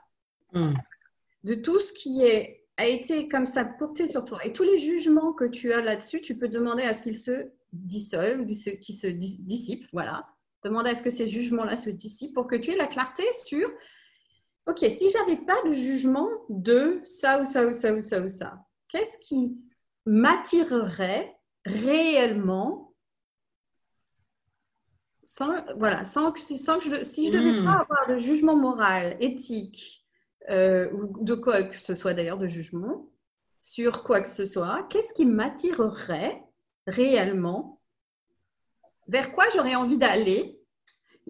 Hmm. 0.53 0.75
De 1.43 1.55
tout 1.55 1.79
ce 1.79 1.91
qui 1.91 2.21
est, 2.21 2.67
a 2.77 2.85
été 2.85 3.27
comme 3.27 3.47
ça 3.47 3.65
porté 3.65 4.05
sur 4.05 4.25
toi. 4.25 4.45
Et 4.45 4.53
tous 4.53 4.61
les 4.61 4.77
jugements 4.77 5.33
que 5.33 5.45
tu 5.45 5.73
as 5.73 5.81
là-dessus, 5.81 6.21
tu 6.21 6.37
peux 6.37 6.49
demander 6.49 6.83
à 6.83 6.93
ce 6.93 7.01
qu'ils 7.01 7.17
se 7.17 7.49
dissolvent, 7.71 8.45
qu'ils 8.45 8.95
se 8.95 9.07
dissipent, 9.07 9.87
voilà. 9.91 10.27
Demander 10.63 10.91
à 10.91 10.95
ce 10.95 11.01
que 11.01 11.09
ces 11.09 11.25
jugements-là 11.25 11.77
se 11.77 11.89
dissipent 11.89 12.35
pour 12.35 12.45
que 12.45 12.57
tu 12.57 12.69
aies 12.69 12.77
la 12.77 12.85
clarté 12.85 13.23
sur, 13.43 13.71
OK, 14.67 14.85
si 14.87 15.09
j'avais 15.09 15.43
pas 15.43 15.67
de 15.67 15.73
jugement 15.73 16.29
de 16.49 17.01
ça 17.03 17.41
ou 17.41 17.43
ça 17.43 17.65
ou 17.65 17.73
ça 17.73 17.91
ou 17.91 18.01
ça 18.01 18.21
ou 18.21 18.29
ça, 18.29 18.63
qu'est-ce 18.93 19.17
qui 19.17 19.57
m'attirerait 20.05 21.35
réellement 21.65 22.93
sans, 25.23 25.65
voilà, 25.77 26.05
sans, 26.05 26.31
que, 26.31 26.39
sans 26.39 26.77
que 26.77 26.85
je, 26.85 27.03
si 27.03 27.27
je 27.27 27.31
ne 27.31 27.37
devais 27.39 27.61
hmm. 27.61 27.65
pas 27.65 27.79
avoir 27.79 28.07
de 28.07 28.17
jugement 28.19 28.55
moral, 28.55 29.17
éthique, 29.19 30.05
euh, 30.49 30.91
ou 30.91 31.23
de 31.23 31.33
quoi 31.33 31.63
que 31.63 31.79
ce 31.79 31.95
soit 31.95 32.13
d'ailleurs 32.13 32.37
de 32.37 32.45
jugement, 32.45 33.09
sur 33.61 34.03
quoi 34.03 34.21
que 34.21 34.27
ce 34.27 34.45
soit, 34.45 34.85
qu'est-ce 34.89 35.13
qui 35.13 35.25
m'attirerait 35.25 36.43
réellement? 36.85 37.81
Vers 39.07 39.31
quoi 39.31 39.45
j'aurais 39.55 39.75
envie 39.75 39.97
d'aller? 39.97 40.59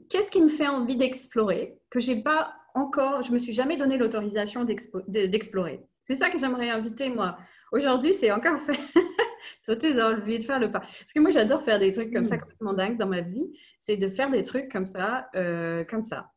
Qu'est-ce 0.10 0.32
qui 0.32 0.42
me 0.42 0.50
fait 0.50 0.68
envie 0.68 0.98
d'explorer 0.98 1.80
Que 1.90 2.00
j'ai 2.00 2.22
pas 2.22 2.56
encore, 2.74 3.22
je 3.22 3.32
me 3.32 3.38
suis 3.38 3.54
jamais 3.54 3.78
donné 3.78 3.98
l'autorisation 3.98 4.66
d'explorer? 5.08 5.86
C'est 6.04 6.16
ça 6.16 6.30
que 6.30 6.38
j'aimerais 6.38 6.70
inviter, 6.70 7.10
moi. 7.10 7.38
Aujourd'hui, 7.72 8.14
c'est 8.14 8.32
encore 8.32 8.60
fait. 8.60 8.80
sauter 9.58 9.94
dans 9.94 10.12
le 10.12 10.22
vide, 10.22 10.44
faire 10.44 10.60
le 10.60 10.72
pas. 10.72 10.80
Parce 10.80 11.14
que 11.14 11.20
moi, 11.20 11.32
j'adore 11.32 11.64
faire 11.64 11.80
des 11.80 11.92
trucs 11.92 12.14
comme 12.14 12.26
ça, 12.26 12.36
mm. 12.36 12.42
complètement 12.42 12.74
dingue 12.74 12.98
dans 12.98 13.08
ma 13.08 13.22
vie. 13.22 13.52
C'est 13.80 13.98
de 13.98 14.10
faire 14.10 14.30
des 14.30 14.44
trucs 14.44 14.72
comme 14.72 14.86
ça, 14.86 15.30
euh, 15.36 15.84
comme 15.86 16.04
ça. 16.04 16.32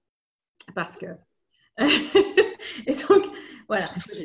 Parce 0.74 0.96
que. 0.96 1.06
Et 2.86 2.94
donc, 3.08 3.24
voilà. 3.68 3.86
C'est 3.98 4.24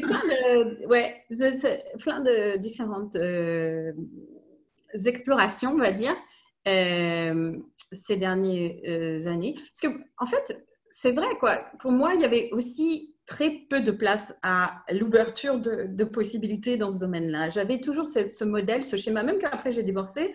plein 0.00 0.20
de, 0.20 0.86
ouais, 0.86 1.24
plein 1.98 2.20
de 2.20 2.56
différentes 2.56 3.16
euh, 3.16 3.92
explorations, 5.04 5.72
on 5.72 5.78
va 5.78 5.92
dire, 5.92 6.16
euh, 6.66 7.56
ces 7.92 8.16
dernières 8.16 9.26
années. 9.26 9.54
Parce 9.54 9.80
que, 9.80 10.00
en 10.18 10.26
fait, 10.26 10.64
c'est 10.90 11.12
vrai, 11.12 11.36
quoi. 11.38 11.66
Pour 11.80 11.92
moi, 11.92 12.14
il 12.14 12.20
y 12.20 12.24
avait 12.24 12.48
aussi 12.52 13.13
très 13.26 13.50
peu 13.50 13.80
de 13.80 13.90
place 13.90 14.38
à 14.42 14.84
l'ouverture 14.90 15.58
de, 15.58 16.04
possibilités 16.04 16.76
dans 16.76 16.92
ce 16.92 16.98
domaine-là. 16.98 17.50
J'avais 17.50 17.80
toujours 17.80 18.06
ce, 18.06 18.44
modèle, 18.44 18.84
ce 18.84 18.96
schéma, 18.96 19.22
même 19.22 19.38
qu'après 19.38 19.72
j'ai 19.72 19.82
divorcé, 19.82 20.34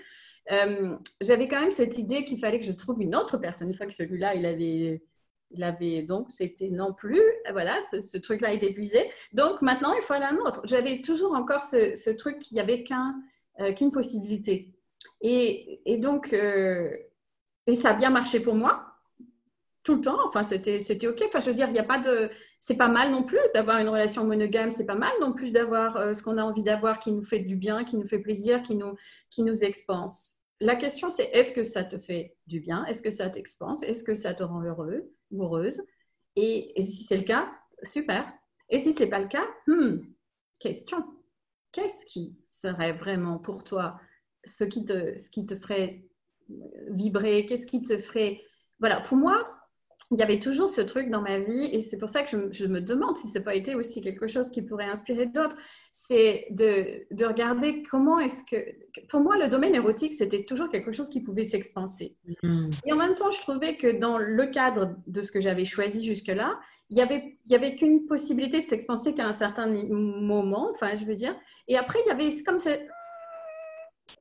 euh, 0.52 0.96
j'avais 1.22 1.48
quand 1.48 1.60
même 1.60 1.72
cette 1.72 1.98
idée 1.98 2.24
qu'il 2.24 2.40
fallait 2.40 2.60
que 2.60 2.66
je 2.66 2.72
trouve 2.72 3.02
une 3.02 3.16
autre 3.16 3.38
personne. 3.38 3.70
Une 3.70 3.76
fois 3.76 3.86
que 3.86 3.94
celui-là, 3.94 4.34
il 4.34 4.46
avait, 4.46 5.04
il 5.52 5.64
avait 5.64 6.02
donc, 6.02 6.32
c'était 6.32 6.70
non 6.70 6.94
plus, 6.94 7.22
voilà, 7.52 7.80
ce, 8.02 8.18
truc-là 8.18 8.54
est 8.54 8.64
épuisé. 8.64 9.10
Donc 9.34 9.62
maintenant, 9.62 9.94
il 9.94 10.02
faut 10.02 10.14
un 10.14 10.38
autre. 10.38 10.62
J'avais 10.66 11.02
toujours 11.02 11.34
encore 11.34 11.64
ce, 11.64 12.10
truc 12.12 12.40
qu'il 12.40 12.56
n'y 12.56 12.62
avait 12.62 12.84
euh, 13.60 13.72
qu'une 13.74 13.92
possibilité. 13.92 14.74
Et, 15.22 15.82
et 15.86 15.98
donc, 15.98 16.34
euh, 16.34 16.90
et 17.68 17.76
ça 17.76 17.92
a 17.92 17.94
bien 17.94 18.10
marché 18.10 18.40
pour 18.40 18.56
moi 18.56 18.89
tout 19.90 19.96
le 19.96 20.02
temps. 20.02 20.20
Enfin, 20.28 20.44
c'était, 20.44 21.08
OK. 21.08 21.24
Enfin, 21.28 21.40
je 21.40 21.50
veux 21.50 21.56
dire, 21.56 21.68
il 21.68 21.74
n'y 21.74 21.80
a 21.80 21.84
pas 21.84 21.98
de. 21.98 22.30
C'est 22.60 22.78
pas 22.78 22.88
mal 22.88 23.12
non 23.12 23.24
plus 23.24 23.40
d'avoir 23.56 23.80
une 23.80 23.90
relation 23.90 24.24
monogame. 24.24 24.72
C'est 24.72 24.86
pas 24.86 24.96
mal 24.96 25.12
non 25.20 25.34
plus 25.34 25.50
d'avoir 25.50 25.98
euh, 25.98 26.14
ce 26.14 26.22
qu'on 26.22 26.38
a 26.38 26.44
envie 26.44 26.62
d'avoir 26.62 27.00
qui 27.00 27.12
nous 27.12 27.24
fait 27.24 27.40
du 27.40 27.56
bien, 27.56 27.84
qui 27.84 27.98
nous 27.98 28.06
fait 28.06 28.20
plaisir, 28.20 28.62
qui 28.62 28.76
nous, 28.76 28.96
qui 29.32 29.42
nous 29.42 29.64
expanse. 29.64 30.36
La 30.60 30.76
question, 30.76 31.10
c'est 31.10 31.30
est-ce 31.34 31.54
que 31.54 31.64
ça 31.64 31.84
te 31.84 31.98
fait 31.98 32.36
du 32.46 32.60
bien? 32.60 32.86
Est-ce 32.86 33.02
que 33.02 33.10
ça 33.10 33.30
t'expanse 33.30 33.82
Est-ce 33.82 34.04
que 34.04 34.14
ça 34.14 34.34
te 34.34 34.44
rend 34.44 34.62
heureux 34.62 35.12
ou 35.32 35.44
heureuse 35.44 35.82
et, 36.36 36.74
si 36.78 37.04
c'est 37.04 37.18
le 37.18 37.24
cas, 37.24 37.52
super. 37.82 38.32
Et 38.70 38.78
si 38.78 38.94
c'est 38.94 39.08
pas 39.08 39.20
le 39.20 39.28
cas, 39.28 39.46
hmm, 39.68 39.98
question. 40.60 41.04
Qu'est-ce 41.72 42.06
qui 42.06 42.38
serait 42.50 42.94
vraiment 42.94 43.40
pour 43.40 43.64
toi 43.64 44.00
ce 44.46 44.64
qui 44.64 44.86
te, 44.86 45.18
ce 45.18 45.30
qui 45.30 45.46
te 45.46 45.56
ferait 45.56 46.06
vibrer? 46.90 47.46
Qu'est-ce 47.46 47.68
qui 47.68 47.82
te 47.82 47.98
ferait 47.98 48.42
voilà, 48.80 49.02
pour 49.02 49.18
moi, 49.18 49.59
il 50.12 50.18
y 50.18 50.24
avait 50.24 50.40
toujours 50.40 50.70
ce 50.70 50.82
truc 50.82 51.12
dans 51.12 51.22
ma 51.22 51.38
vie, 51.38 51.70
et 51.72 51.82
c'est 51.82 51.98
pour 51.98 52.10
ça 52.10 52.24
que 52.24 52.52
je, 52.52 52.66
me 52.66 52.82
demande 52.82 53.16
si 53.16 53.28
ça 53.28 53.40
n'a 53.40 53.46
pas 53.46 53.54
été 53.54 53.76
aussi 53.76 54.02
quelque 54.02 54.28
chose 54.28 54.50
qui 54.50 54.64
pourrait 54.64 54.86
inspirer 54.86 55.28
d'autres, 55.28 55.56
c'est 55.92 56.48
de, 56.50 57.06
de, 57.12 57.26
regarder 57.26 57.84
comment 57.84 58.20
est-ce 58.20 58.44
que... 58.44 58.58
Pour 59.08 59.20
moi, 59.22 59.38
le 59.38 59.50
domaine 59.50 59.76
érotique, 59.76 60.14
c'était 60.14 60.46
toujours 60.46 60.70
quelque 60.70 60.92
chose 60.92 61.10
qui 61.10 61.22
pouvait 61.22 61.44
s'expanser. 61.44 62.16
Mm. 62.42 62.70
Et 62.88 62.94
en 62.94 62.96
même 62.96 63.14
temps, 63.14 63.30
je 63.30 63.40
trouvais 63.40 63.76
que 63.78 64.00
dans 64.00 64.18
le 64.18 64.48
cadre 64.48 64.96
de 65.06 65.22
ce 65.22 65.32
que 65.32 65.42
j'avais 65.42 65.66
choisi 65.66 66.04
jusque-là, 66.04 66.60
il 66.90 66.96
n'y 66.96 67.04
avait, 67.04 67.38
il 67.46 67.52
y 67.52 67.56
avait 67.56 67.76
qu'une 67.76 68.08
possibilité 68.08 68.62
de 68.62 68.66
s'expanser 68.66 69.14
qu'à 69.14 69.28
un 69.28 69.34
certain 69.34 69.68
moment, 69.68 70.72
enfin, 70.72 70.96
je 70.96 71.06
veux 71.06 71.16
dire. 71.16 71.36
Et 71.68 71.78
après, 71.78 72.00
il 72.06 72.10
y 72.10 72.12
avait 72.12 72.30
comme 72.44 72.58
ça... 72.58 72.72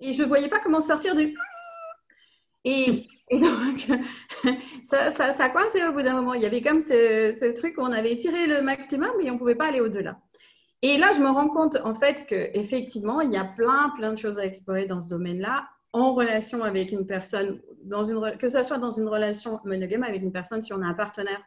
Et 0.00 0.12
je 0.12 0.22
ne 0.22 0.28
voyais 0.28 0.48
pas 0.48 0.58
comment 0.58 0.82
sortir 0.82 1.14
du... 1.14 1.34
Et 2.64 3.38
donc, 3.38 3.88
ça, 4.84 5.10
ça, 5.10 5.32
ça 5.32 5.48
coincé 5.50 5.84
au 5.86 5.92
bout 5.92 6.02
d'un 6.02 6.14
moment. 6.14 6.34
Il 6.34 6.42
y 6.42 6.46
avait 6.46 6.60
comme 6.60 6.80
ce, 6.80 7.52
truc 7.52 7.76
où 7.78 7.82
on 7.82 7.92
avait 7.92 8.16
tiré 8.16 8.46
le 8.46 8.62
maximum, 8.62 9.10
mais 9.18 9.30
on 9.30 9.34
ne 9.34 9.38
pouvait 9.38 9.54
pas 9.54 9.66
aller 9.66 9.80
au-delà. 9.80 10.18
Et 10.80 10.96
là, 10.96 11.12
je 11.12 11.20
me 11.20 11.28
rends 11.28 11.48
compte, 11.48 11.76
en 11.84 11.94
fait, 11.94 12.24
qu'effectivement, 12.28 13.20
il 13.20 13.32
y 13.32 13.36
a 13.36 13.44
plein, 13.44 13.90
plein 13.96 14.12
de 14.12 14.18
choses 14.18 14.38
à 14.38 14.44
explorer 14.44 14.86
dans 14.86 15.00
ce 15.00 15.08
domaine-là, 15.08 15.68
en 15.92 16.14
relation 16.14 16.62
avec 16.62 16.92
une 16.92 17.06
personne, 17.06 17.60
dans 17.82 18.04
une, 18.04 18.36
que 18.38 18.48
ce 18.48 18.62
soit 18.62 18.78
dans 18.78 18.90
une 18.90 19.08
relation 19.08 19.58
monogame 19.64 20.04
avec 20.04 20.22
une 20.22 20.32
personne, 20.32 20.62
si 20.62 20.72
on 20.72 20.82
a 20.82 20.86
un 20.86 20.94
partenaire, 20.94 21.42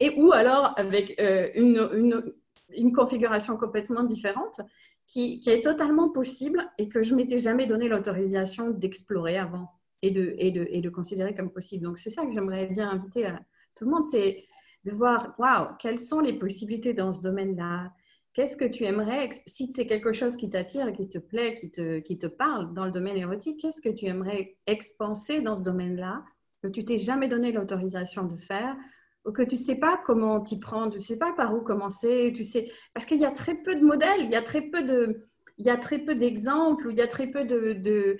et 0.00 0.14
ou 0.16 0.32
alors 0.32 0.74
avec 0.76 1.14
euh, 1.20 1.48
une, 1.54 1.88
une, 1.92 2.32
une, 2.70 2.92
configuration 2.92 3.56
complètement 3.56 4.02
différente, 4.02 4.60
qui, 5.06 5.38
qui, 5.38 5.50
est 5.50 5.62
totalement 5.62 6.08
possible 6.08 6.66
et 6.78 6.88
que 6.88 7.02
je 7.02 7.14
m'étais 7.14 7.38
jamais 7.38 7.66
donné 7.66 7.86
l'autorisation 7.86 8.70
d'explorer 8.70 9.36
avant 9.38 9.68
et 10.02 10.10
de, 10.10 10.34
et 10.38 10.50
de, 10.50 10.66
et 10.70 10.80
de 10.80 10.90
considérer 10.90 11.34
comme 11.34 11.50
possible. 11.50 11.84
Donc, 11.84 11.98
c'est 11.98 12.10
ça 12.10 12.26
que 12.26 12.32
j'aimerais 12.32 12.66
bien 12.66 12.90
inviter 12.90 13.26
à 13.26 13.40
tout 13.74 13.84
le 13.84 13.92
monde, 13.92 14.04
c'est 14.10 14.44
de 14.84 14.90
voir, 14.90 15.34
waouh, 15.38 15.68
quelles 15.78 15.98
sont 15.98 16.20
les 16.20 16.38
possibilités 16.38 16.92
dans 16.92 17.12
ce 17.12 17.22
domaine-là? 17.22 17.92
Qu'est-ce 18.34 18.56
que 18.56 18.64
tu 18.64 18.84
aimerais, 18.84 19.30
si 19.46 19.68
c'est 19.68 19.86
quelque 19.86 20.12
chose 20.12 20.36
qui 20.36 20.50
t'attire 20.50 20.92
qui 20.92 21.08
te 21.08 21.18
plaît, 21.18 21.54
qui 21.54 21.70
te, 21.70 21.98
qui 22.00 22.18
te 22.18 22.26
parle 22.26 22.72
dans 22.74 22.84
le 22.84 22.90
domaine 22.90 23.16
érotique, 23.16 23.60
qu'est-ce 23.60 23.80
que 23.80 23.90
tu 23.90 24.06
aimerais 24.06 24.56
expanser 24.66 25.40
dans 25.40 25.54
ce 25.54 25.62
domaine-là 25.62 26.24
que 26.62 26.68
tu 26.68 26.84
t'es 26.84 26.98
jamais 26.98 27.28
donné 27.28 27.52
l'autorisation 27.52 28.24
de 28.24 28.36
faire 28.36 28.76
ou 29.24 29.32
que 29.32 29.42
tu 29.42 29.56
sais 29.56 29.76
pas 29.76 30.00
comment 30.04 30.40
t'y 30.40 30.58
prendre, 30.58 30.92
tu 30.92 31.00
sais 31.00 31.18
pas 31.18 31.32
par 31.32 31.54
où 31.54 31.60
commencer, 31.60 32.32
tu 32.34 32.42
sais, 32.44 32.70
parce 32.94 33.06
qu'il 33.06 33.18
y 33.18 33.24
a 33.24 33.30
très 33.30 33.54
peu 33.54 33.74
de 33.74 33.84
modèles, 33.84 34.22
il 34.22 34.30
y 34.30 34.36
a 34.36 34.42
très 34.42 34.62
peu 34.62 34.82
de, 34.82 35.28
il 35.62 35.66
y 35.66 35.70
a 35.70 35.76
très 35.76 36.00
peu 36.00 36.16
d'exemples 36.16 36.88
ou 36.88 36.90
il 36.90 36.98
y 36.98 37.02
a 37.02 37.06
très 37.06 37.28
peu 37.28 37.44
de, 37.44 38.18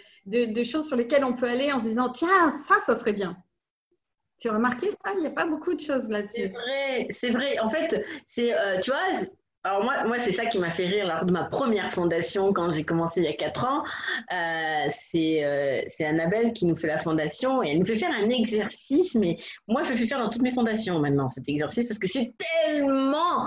choses 0.65 0.87
sur 0.87 0.97
lesquelles 0.97 1.25
on 1.25 1.35
peut 1.35 1.49
aller 1.49 1.73
en 1.73 1.81
se 1.81 1.85
disant 1.85 2.09
tiens, 2.09 2.53
ça, 2.53 2.81
ça 2.81 2.97
serait 2.97 3.13
bien. 3.13 3.37
Tu 4.39 4.49
as 4.49 4.53
remarqué 4.53 4.91
ça? 4.93 5.13
Il 5.15 5.21
n'y 5.21 5.27
a 5.27 5.33
pas 5.33 5.47
beaucoup 5.47 5.75
de 5.75 5.81
choses 5.81 6.09
là-dessus. 6.09 6.43
C'est 6.43 6.49
vrai, 6.49 7.09
c'est 7.11 7.31
vrai. 7.31 7.59
En 7.59 7.69
fait, 7.69 8.05
c'est, 8.27 8.57
euh, 8.57 8.79
tu 8.81 8.91
vois, 8.91 9.27
alors 9.65 9.85
moi, 9.85 10.05
moi 10.05 10.19
c'est 10.19 10.33
ça 10.33 10.47
qui 10.47 10.59
m'a 10.59 10.73
fait 10.73 10.87
rire 10.87 11.07
lors 11.07 11.25
de 11.25 11.31
ma 11.31 11.45
première 11.45 11.91
fondation 11.93 12.53
quand 12.53 12.73
j'ai 12.73 12.85
commencé 12.85 13.21
il 13.21 13.25
y 13.25 13.29
a 13.29 13.33
quatre 13.33 13.65
ans. 13.65 13.85
Euh, 14.33 14.91
c'est, 14.91 15.45
euh, 15.45 15.81
c'est 15.97 16.05
Annabelle 16.05 16.53
qui 16.53 16.67
nous 16.67 16.75
fait 16.75 16.89
la 16.89 16.99
fondation 16.99 17.63
et 17.63 17.71
elle 17.71 17.79
nous 17.79 17.87
fait 17.87 17.97
faire 17.97 18.11
un 18.11 18.29
exercice, 18.29 19.15
mais 19.15 19.39
moi 19.69 19.85
je 19.85 19.91
le 19.91 19.97
fais 19.97 20.07
faire 20.07 20.19
dans 20.19 20.31
toutes 20.31 20.43
mes 20.43 20.53
fondations 20.53 20.99
maintenant 20.99 21.29
cet 21.29 21.49
exercice 21.49 21.87
parce 21.87 22.01
que 22.01 22.09
c'est 22.09 22.35
tellement, 22.67 23.47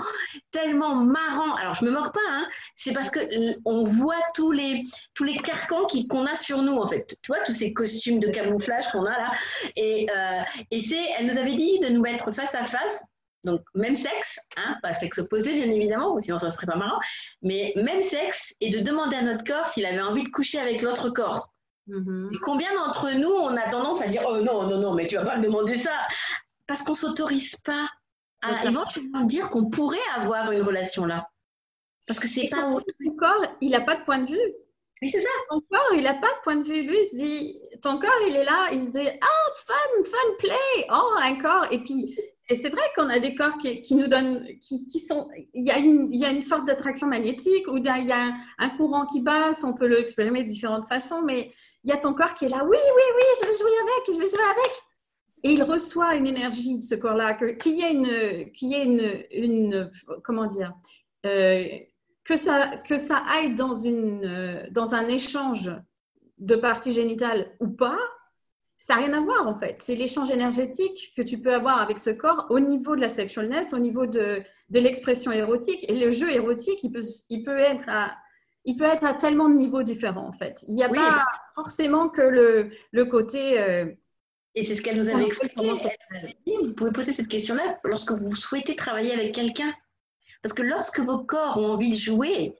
tellement 0.50 0.94
marrant. 0.94 1.54
Alors 1.56 1.74
je 1.74 1.84
me 1.84 1.90
moque 1.90 2.14
pas, 2.14 2.20
hein, 2.30 2.46
c'est 2.76 2.92
parce 2.92 3.10
que 3.10 3.20
on 3.66 3.84
voit 3.84 4.14
tous 4.34 4.52
les, 4.52 4.84
tous 5.12 5.24
les 5.24 5.36
carcans 5.36 5.86
qu'on 6.08 6.24
a 6.24 6.36
sur 6.36 6.62
nous 6.62 6.76
en 6.76 6.86
fait. 6.86 7.14
Tu 7.22 7.28
vois 7.30 7.44
tous 7.44 7.52
ces 7.52 7.74
costumes 7.74 8.20
de 8.20 8.28
camouflage 8.28 8.88
qu'on 8.88 9.04
a 9.04 9.10
là 9.10 9.32
et, 9.76 10.06
euh, 10.10 10.40
et 10.70 10.80
c'est, 10.80 11.04
elle 11.18 11.26
nous 11.26 11.36
avait 11.36 11.54
dit 11.54 11.78
de 11.80 11.88
nous 11.88 12.00
mettre 12.00 12.32
face 12.32 12.54
à 12.54 12.64
face 12.64 13.04
donc, 13.46 13.62
même 13.74 13.94
sexe, 13.94 14.40
hein, 14.56 14.76
pas 14.82 14.92
sexe 14.92 15.18
opposé 15.18 15.54
bien 15.54 15.70
évidemment, 15.70 16.18
sinon 16.18 16.36
ça 16.36 16.48
ne 16.48 16.50
serait 16.50 16.66
pas 16.66 16.76
marrant, 16.76 16.98
mais 17.42 17.72
même 17.76 18.02
sexe, 18.02 18.54
et 18.60 18.70
de 18.70 18.80
demander 18.80 19.16
à 19.16 19.22
notre 19.22 19.44
corps 19.44 19.68
s'il 19.68 19.86
avait 19.86 20.00
envie 20.00 20.24
de 20.24 20.30
coucher 20.30 20.58
avec 20.58 20.82
l'autre 20.82 21.10
corps. 21.10 21.52
Mm-hmm. 21.88 22.38
combien 22.42 22.74
d'entre 22.74 23.12
nous, 23.12 23.30
on 23.30 23.54
a 23.54 23.68
tendance 23.68 24.02
à 24.02 24.08
dire 24.08 24.24
Oh 24.26 24.40
non, 24.40 24.66
non, 24.66 24.80
non, 24.80 24.94
mais 24.94 25.06
tu 25.06 25.14
vas 25.14 25.24
pas 25.24 25.36
me 25.36 25.44
demander 25.44 25.76
ça 25.76 25.96
Parce 26.66 26.82
qu'on 26.82 26.92
ne 26.92 26.96
s'autorise 26.96 27.54
pas 27.54 27.88
à 28.42 28.66
éventuellement 28.66 29.20
dire 29.20 29.48
qu'on 29.50 29.70
pourrait 29.70 29.98
avoir 30.16 30.50
une 30.50 30.62
relation 30.62 31.04
là. 31.04 31.30
Parce 32.08 32.18
que 32.18 32.26
c'est 32.26 32.48
pas. 32.48 32.62
Ton 32.62 33.16
corps, 33.16 33.46
il 33.60 33.70
n'a 33.70 33.80
pas 33.80 33.94
de 33.94 34.02
point 34.02 34.18
de 34.18 34.32
vue. 34.32 34.52
Oui, 35.00 35.10
c'est 35.10 35.20
ça. 35.20 35.28
Ton 35.50 35.60
corps, 35.70 35.92
il 35.94 36.02
n'a 36.02 36.14
pas 36.14 36.32
de 36.32 36.42
point 36.42 36.56
de 36.56 36.66
vue. 36.66 36.82
Lui, 36.82 36.98
il 36.98 37.04
se 37.04 37.16
dit, 37.16 37.60
ton 37.82 37.98
corps, 38.00 38.20
il 38.26 38.34
est 38.34 38.44
là, 38.44 38.68
il 38.72 38.84
se 38.84 38.90
dit, 38.90 39.08
oh, 39.08 39.52
fun, 39.54 40.02
fun 40.04 40.34
play. 40.40 40.86
Oh, 40.90 41.14
un 41.22 41.36
corps. 41.36 41.66
Et 41.70 41.82
puis, 41.82 42.18
et 42.48 42.54
c'est 42.54 42.68
vrai 42.68 42.82
qu'on 42.94 43.08
a 43.08 43.18
des 43.18 43.34
corps 43.34 43.58
qui, 43.58 43.82
qui 43.82 43.96
nous 43.96 44.06
donnent, 44.06 44.46
qui, 44.60 44.86
qui, 44.86 45.00
sont, 45.00 45.28
il 45.52 45.64
y, 45.64 45.70
a 45.70 45.78
une, 45.78 46.12
il 46.12 46.20
y 46.20 46.24
a 46.24 46.30
une 46.30 46.42
sorte 46.42 46.64
d'attraction 46.64 47.08
magnétique 47.08 47.66
ou 47.66 47.76
il 47.76 47.84
y 47.84 48.12
a 48.12 48.32
un, 48.58 48.70
courant 48.70 49.04
qui 49.04 49.20
passe, 49.20 49.64
on 49.64 49.74
peut 49.74 49.86
l'expérimenter 49.86 50.44
de 50.44 50.48
différentes 50.48 50.86
façons, 50.86 51.22
mais 51.22 51.52
il 51.82 51.90
y 51.90 51.92
a 51.92 51.96
ton 51.96 52.14
corps 52.14 52.34
qui 52.34 52.44
est 52.44 52.48
là, 52.48 52.62
oui, 52.62 52.76
oui, 52.76 53.02
oui, 53.16 53.22
je 53.40 53.46
vais 53.48 53.54
jouer 53.54 53.70
avec, 53.82 54.14
je 54.14 54.20
vais 54.20 54.28
jouer 54.28 54.44
avec. 54.44 54.72
Et 55.42 55.52
il 55.52 55.62
reçoit 55.64 56.14
une 56.14 56.26
énergie 56.26 56.78
de 56.78 56.82
ce 56.82 56.94
corps-là, 56.94 57.34
qu'il 57.34 57.74
y 57.74 57.82
ait 57.82 57.92
une, 57.92 58.52
qu'il 58.52 58.68
y 58.68 58.74
ait 58.74 58.84
une, 58.84 59.24
une, 59.32 59.90
comment 60.22 60.46
dire, 60.46 60.72
euh, 61.26 61.64
que 62.24 62.36
ça, 62.36 62.76
que 62.78 62.96
ça 62.96 63.22
aille 63.36 63.54
dans 63.54 63.74
une, 63.74 64.24
euh, 64.24 64.66
dans 64.70 64.94
un 64.94 65.08
échange 65.08 65.72
de 66.38 66.54
parties 66.54 66.92
génitales 66.92 67.56
ou 67.60 67.68
pas, 67.68 67.98
ça 68.78 68.94
n'a 68.94 69.06
rien 69.06 69.12
à 69.14 69.20
voir 69.20 69.46
en 69.46 69.54
fait. 69.54 69.78
C'est 69.82 69.94
l'échange 69.94 70.30
énergétique 70.30 71.12
que 71.16 71.22
tu 71.22 71.38
peux 71.38 71.54
avoir 71.54 71.80
avec 71.80 71.98
ce 71.98 72.10
corps 72.10 72.46
au 72.50 72.60
niveau 72.60 72.94
de 72.94 73.00
la 73.00 73.08
sexualness, 73.08 73.72
au 73.72 73.78
niveau 73.78 74.06
de, 74.06 74.42
de 74.70 74.78
l'expression 74.78 75.32
érotique. 75.32 75.88
Et 75.88 75.98
le 75.98 76.10
jeu 76.10 76.30
érotique, 76.30 76.82
il 76.82 76.92
peut, 76.92 77.02
il 77.30 77.42
peut, 77.42 77.58
être 77.58 77.84
à, 77.88 78.16
il 78.64 78.76
peut 78.76 78.84
être 78.84 79.04
à 79.04 79.14
tellement 79.14 79.48
de 79.48 79.54
niveaux 79.54 79.82
différents 79.82 80.28
en 80.28 80.32
fait. 80.32 80.64
Il 80.68 80.74
n'y 80.74 80.84
a 80.84 80.88
pas 80.88 81.24
forcément 81.54 82.08
que 82.08 82.22
le, 82.22 82.70
le 82.92 83.04
côté. 83.06 83.60
Euh, 83.60 83.86
et 84.54 84.64
c'est 84.64 84.74
ce 84.74 84.82
qu'elle 84.82 84.98
nous 84.98 85.08
avait 85.08 85.26
expliqué. 85.26 85.70
Vous 86.46 86.72
pouvez 86.74 86.92
poser 86.92 87.12
cette 87.12 87.28
question-là 87.28 87.78
lorsque 87.84 88.12
vous 88.12 88.34
souhaitez 88.34 88.74
travailler 88.74 89.12
avec 89.12 89.34
quelqu'un. 89.34 89.72
Parce 90.42 90.54
que 90.54 90.62
lorsque 90.62 91.00
vos 91.00 91.24
corps 91.24 91.58
ont 91.58 91.72
envie 91.72 91.90
de 91.90 91.96
jouer, 91.96 92.54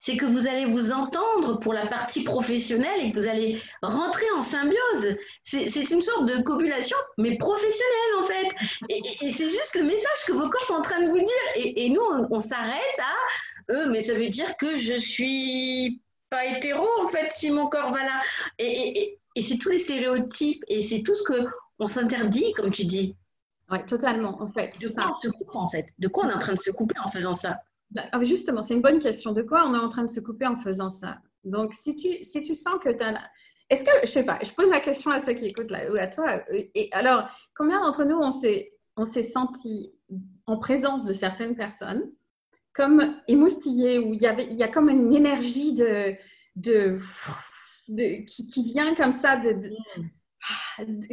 c'est 0.00 0.16
que 0.16 0.24
vous 0.24 0.46
allez 0.46 0.64
vous 0.64 0.92
entendre 0.92 1.60
pour 1.60 1.74
la 1.74 1.86
partie 1.86 2.24
professionnelle 2.24 3.04
et 3.04 3.12
que 3.12 3.20
vous 3.20 3.28
allez 3.28 3.60
rentrer 3.82 4.24
en 4.34 4.40
symbiose. 4.40 5.18
C'est 5.44 5.90
une 5.90 6.00
sorte 6.00 6.26
de 6.26 6.42
copulation, 6.42 6.96
mais 7.18 7.36
professionnelle 7.36 8.14
en 8.18 8.22
fait. 8.24 8.48
Et, 8.88 9.02
c'est 9.04 9.50
juste 9.50 9.76
le 9.76 9.84
message 9.84 10.24
que 10.26 10.32
vos 10.32 10.48
corps 10.48 10.64
sont 10.64 10.74
en 10.74 10.82
train 10.82 11.02
de 11.02 11.08
vous 11.08 11.18
dire. 11.18 11.54
Et, 11.54 11.90
nous, 11.90 12.00
on, 12.30 12.40
s'arrête 12.40 12.98
à, 12.98 13.72
eux, 13.72 13.90
mais 13.90 14.00
ça 14.00 14.14
veut 14.14 14.30
dire 14.30 14.56
que 14.56 14.78
je 14.78 14.94
suis 14.94 16.00
pas 16.30 16.46
hétéro 16.46 16.86
en 17.02 17.06
fait 17.06 17.30
si 17.32 17.50
mon 17.50 17.68
corps 17.68 17.92
va 17.92 18.02
là. 18.02 18.20
Et, 18.58 19.18
c'est 19.40 19.58
tous 19.58 19.68
les 19.68 19.78
stéréotypes 19.78 20.64
et 20.68 20.82
c'est 20.82 21.02
tout 21.02 21.14
ce 21.14 21.22
que 21.22 21.46
on 21.78 21.86
s'interdit, 21.86 22.52
comme 22.54 22.70
tu 22.70 22.84
dis. 22.84 23.16
Oui, 23.70 23.78
totalement, 23.86 24.40
en 24.42 24.48
fait. 24.48 24.76
De 24.80 24.88
quoi 24.88 25.10
on 25.10 25.14
se 25.14 25.28
coupe, 25.28 25.54
en 25.54 25.66
fait? 25.66 25.86
De 25.98 26.08
quoi 26.08 26.24
on 26.24 26.30
est 26.30 26.34
en 26.34 26.38
train 26.38 26.52
de 26.52 26.58
se 26.58 26.70
couper 26.70 26.98
en 27.02 27.08
faisant 27.08 27.34
ça? 27.34 27.60
Ah, 27.96 28.24
Justement, 28.24 28.62
c'est 28.62 28.74
une 28.74 28.82
bonne 28.82 28.98
question. 28.98 29.32
De 29.32 29.42
quoi 29.42 29.64
on 29.66 29.74
est 29.74 29.78
en 29.78 29.88
train 29.88 30.02
de 30.02 30.10
se 30.10 30.20
couper 30.20 30.46
en 30.46 30.56
faisant 30.56 30.90
ça? 30.90 31.18
Donc, 31.44 31.74
si 31.74 31.94
tu, 31.96 32.22
si 32.22 32.42
tu 32.42 32.54
sens 32.54 32.74
que 32.82 32.90
tu 32.90 33.02
as... 33.02 33.20
Est-ce 33.68 33.84
que, 33.84 33.90
je 34.02 34.10
sais 34.10 34.24
pas, 34.24 34.38
je 34.42 34.50
pose 34.50 34.68
la 34.68 34.80
question 34.80 35.10
à 35.10 35.20
ceux 35.20 35.32
qui 35.32 35.46
écoutent 35.46 35.70
là, 35.70 35.90
ou 35.90 35.96
à 35.96 36.08
toi. 36.08 36.42
Et 36.50 36.88
alors, 36.92 37.28
combien 37.54 37.80
d'entre 37.80 38.04
nous 38.04 38.16
on 38.16 38.32
s'est, 38.32 38.72
on 38.96 39.04
s'est 39.04 39.22
senti 39.22 39.92
en 40.46 40.58
présence 40.58 41.04
de 41.04 41.12
certaines 41.12 41.54
personnes 41.54 42.10
comme 42.72 43.16
émoustillé, 43.28 43.98
où 43.98 44.14
il 44.14 44.22
y, 44.22 44.26
avait, 44.26 44.46
il 44.50 44.56
y 44.56 44.62
a 44.62 44.68
comme 44.68 44.88
une 44.88 45.12
énergie 45.14 45.74
de, 45.74 46.14
de, 46.56 46.96
qui, 48.24 48.62
vient 48.62 48.94
comme 48.94 49.12
ça, 49.12 49.36
de, 49.36 49.70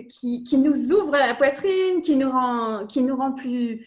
qui, 0.07 0.43
qui, 0.43 0.57
nous 0.57 0.91
ouvre 0.91 1.11
la 1.11 1.33
poitrine, 1.33 2.01
qui 2.01 2.15
nous 2.15 2.29
rend, 2.29 2.85
qui 2.85 3.01
nous 3.01 3.15
rend 3.15 3.33
plus, 3.33 3.85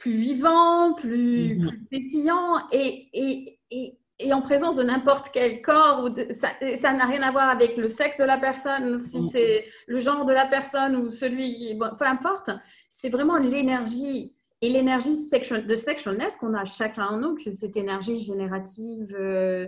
plus 0.00 0.10
vivants, 0.10 0.94
plus, 0.94 1.58
plus 1.60 1.78
pétillants, 1.90 2.56
et, 2.72 3.08
et, 3.12 3.60
et, 3.70 3.98
et, 4.18 4.32
en 4.32 4.40
présence 4.40 4.76
de 4.76 4.82
n'importe 4.82 5.28
quel 5.32 5.62
corps, 5.62 6.04
ou 6.04 6.08
ça 6.32 6.92
n'a 6.92 7.04
rien 7.04 7.22
à 7.22 7.30
voir 7.30 7.48
avec 7.50 7.76
le 7.76 7.86
sexe 7.86 8.16
de 8.16 8.24
la 8.24 8.38
personne, 8.38 9.00
si 9.00 9.18
mm-hmm. 9.20 9.30
c'est 9.30 9.64
le 9.86 9.98
genre 9.98 10.24
de 10.24 10.32
la 10.32 10.46
personne 10.46 10.96
ou 10.96 11.10
celui, 11.10 11.74
bon, 11.74 11.90
peu 11.96 12.06
importe, 12.06 12.50
c'est 12.88 13.10
vraiment 13.10 13.36
l'énergie 13.36 14.34
et 14.62 14.68
l'énergie 14.68 15.10
de 15.10 15.76
sexualness 15.76 16.36
qu'on 16.36 16.54
a 16.54 16.64
chacun 16.64 17.06
en 17.06 17.18
nous, 17.18 17.38
c'est 17.38 17.52
cette 17.52 17.76
énergie 17.76 18.20
générative, 18.20 19.14
euh, 19.18 19.66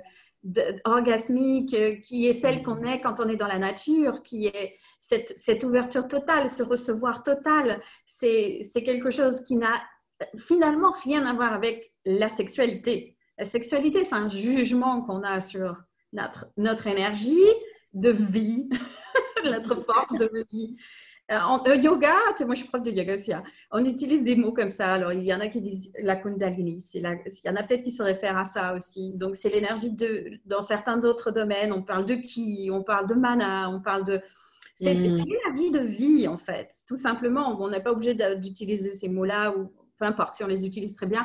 orgasmique, 0.84 1.74
euh, 1.74 1.96
qui 1.96 2.26
est 2.26 2.32
celle 2.32 2.62
qu'on 2.62 2.82
est 2.82 3.00
quand 3.00 3.20
on 3.20 3.28
est 3.28 3.36
dans 3.36 3.46
la 3.46 3.58
nature, 3.58 4.22
qui 4.22 4.46
est 4.46 4.76
cette, 4.98 5.32
cette 5.38 5.64
ouverture 5.64 6.08
totale, 6.08 6.48
ce 6.48 6.62
recevoir 6.62 7.22
total, 7.22 7.80
c'est 8.06 8.60
quelque 8.84 9.10
chose 9.10 9.42
qui 9.42 9.56
n'a 9.56 9.82
finalement 10.36 10.92
rien 11.04 11.24
à 11.26 11.32
voir 11.32 11.52
avec 11.52 11.92
la 12.04 12.28
sexualité. 12.28 13.16
La 13.38 13.44
sexualité, 13.44 14.04
c'est 14.04 14.14
un 14.14 14.28
jugement 14.28 15.02
qu'on 15.02 15.22
a 15.22 15.40
sur 15.40 15.82
notre, 16.12 16.46
notre 16.56 16.86
énergie 16.86 17.38
de 17.94 18.10
vie, 18.10 18.68
notre 19.44 19.76
force 19.76 20.16
de 20.18 20.30
vie. 20.50 20.76
Euh, 21.30 21.38
en 21.38 21.64
euh, 21.68 21.76
yoga, 21.76 22.14
moi 22.40 22.54
je 22.54 22.60
suis 22.60 22.68
prof 22.68 22.82
de 22.82 22.90
yoga 22.90 23.14
aussi, 23.14 23.32
hein. 23.32 23.44
on 23.70 23.84
utilise 23.84 24.24
des 24.24 24.34
mots 24.34 24.52
comme 24.52 24.70
ça. 24.70 24.92
Alors 24.92 25.12
il 25.12 25.22
y 25.22 25.32
en 25.32 25.40
a 25.40 25.46
qui 25.46 25.60
disent 25.60 25.92
la 26.00 26.16
kundalini, 26.16 26.84
il 26.94 27.00
y 27.00 27.48
en 27.48 27.56
a 27.56 27.62
peut-être 27.62 27.82
qui 27.82 27.92
se 27.92 28.02
réfèrent 28.02 28.36
à 28.36 28.44
ça 28.44 28.74
aussi. 28.74 29.16
Donc 29.16 29.36
c'est 29.36 29.48
l'énergie 29.48 29.92
de, 29.92 30.32
dans 30.46 30.62
certains 30.62 30.96
d'autres 30.96 31.30
domaines, 31.30 31.72
on 31.72 31.82
parle 31.82 32.06
de 32.06 32.14
ki, 32.14 32.70
on 32.72 32.82
parle 32.82 33.06
de 33.06 33.14
mana, 33.14 33.70
on 33.70 33.80
parle 33.80 34.04
de. 34.04 34.20
C'est 34.74 34.94
mm. 34.94 35.02
l'énergie 35.02 35.70
de 35.70 35.78
vie 35.78 36.28
en 36.28 36.38
fait, 36.38 36.70
tout 36.88 36.96
simplement. 36.96 37.56
On 37.62 37.68
n'est 37.68 37.82
pas 37.82 37.92
obligé 37.92 38.14
d'utiliser 38.34 38.92
ces 38.92 39.08
mots-là 39.08 39.54
ou 39.56 39.70
peu 40.02 40.08
importe 40.08 40.34
si 40.34 40.42
on 40.42 40.48
les 40.48 40.66
utilise 40.66 40.94
très 40.96 41.06
bien. 41.06 41.24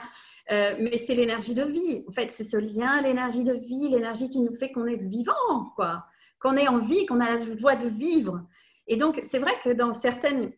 Euh, 0.51 0.75
mais 0.79 0.97
c'est 0.97 1.15
l'énergie 1.15 1.55
de 1.55 1.63
vie. 1.63 2.03
En 2.07 2.11
fait, 2.11 2.29
c'est 2.29 2.43
ce 2.43 2.57
lien, 2.57 3.01
l'énergie 3.01 3.43
de 3.43 3.53
vie, 3.53 3.89
l'énergie 3.89 4.29
qui 4.29 4.39
nous 4.39 4.53
fait 4.53 4.71
qu'on 4.71 4.85
est 4.85 5.01
vivant, 5.01 5.73
quoi. 5.75 6.05
Qu'on 6.39 6.55
ait 6.55 6.67
envie, 6.67 7.05
qu'on 7.07 7.19
a 7.19 7.31
la 7.31 7.55
joie 7.57 7.75
de 7.75 7.87
vivre. 7.87 8.45
Et 8.87 8.95
donc, 8.95 9.19
c'est 9.23 9.39
vrai 9.39 9.53
que 9.63 9.71
dans 9.71 9.93
certaines, 9.93 10.51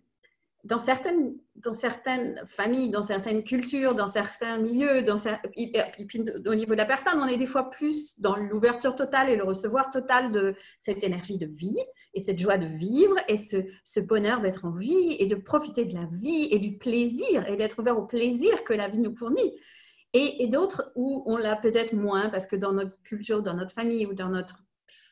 dans, 0.66 0.80
certaines, 0.80 1.38
dans 1.56 1.74
certaines 1.74 2.44
familles, 2.46 2.92
dans 2.92 3.04
certaines 3.04 3.44
cultures, 3.44 3.96
dans 3.96 4.08
certains 4.08 4.58
milieux, 4.58 5.02
dans, 5.02 5.16
au 5.16 6.56
niveau 6.56 6.74
de 6.74 6.78
la 6.78 6.86
personne, 6.86 7.20
on 7.22 7.28
est 7.28 7.38
des 7.38 7.46
fois 7.46 7.70
plus 7.70 8.20
dans 8.20 8.36
l'ouverture 8.36 8.94
totale 8.94 9.30
et 9.30 9.38
le 9.38 9.46
recevoir 9.46 9.90
total 9.90 10.34
de 10.34 10.56
cette 10.82 11.04
énergie 11.04 11.38
de 11.38 11.48
vie 11.48 11.80
et 12.14 12.20
cette 12.20 12.40
joie 12.40 12.58
de 12.58 12.66
vivre 12.66 13.16
et 13.28 13.38
ce, 13.38 14.00
bonheur 14.00 14.42
d'être 14.42 14.66
en 14.66 14.72
vie 14.72 15.16
et 15.20 15.26
de 15.26 15.36
profiter 15.36 15.86
de 15.86 15.94
la 15.94 16.06
vie 16.06 16.48
et 16.52 16.60
du 16.60 16.78
plaisir 16.78 17.48
et 17.48 17.56
d'être 17.56 17.80
ouvert 17.80 17.98
au 17.98 18.06
plaisir 18.06 18.64
que 18.64 18.74
la 18.74 18.88
vie 18.88 19.00
nous 19.00 19.16
fournit. 19.16 19.56
Et, 20.14 20.48
d'autres 20.48 20.92
où 20.96 21.24
on 21.28 21.38
l'a 21.38 21.56
peut-être 21.56 21.94
moins 21.94 22.30
parce 22.30 22.48
que 22.48 22.56
dans 22.56 22.74
notre 22.74 23.00
culture, 23.04 23.44
dans 23.44 23.54
notre 23.54 23.74
famille 23.74 24.08
ou 24.08 24.14
dans 24.14 24.30
notre 24.30 24.64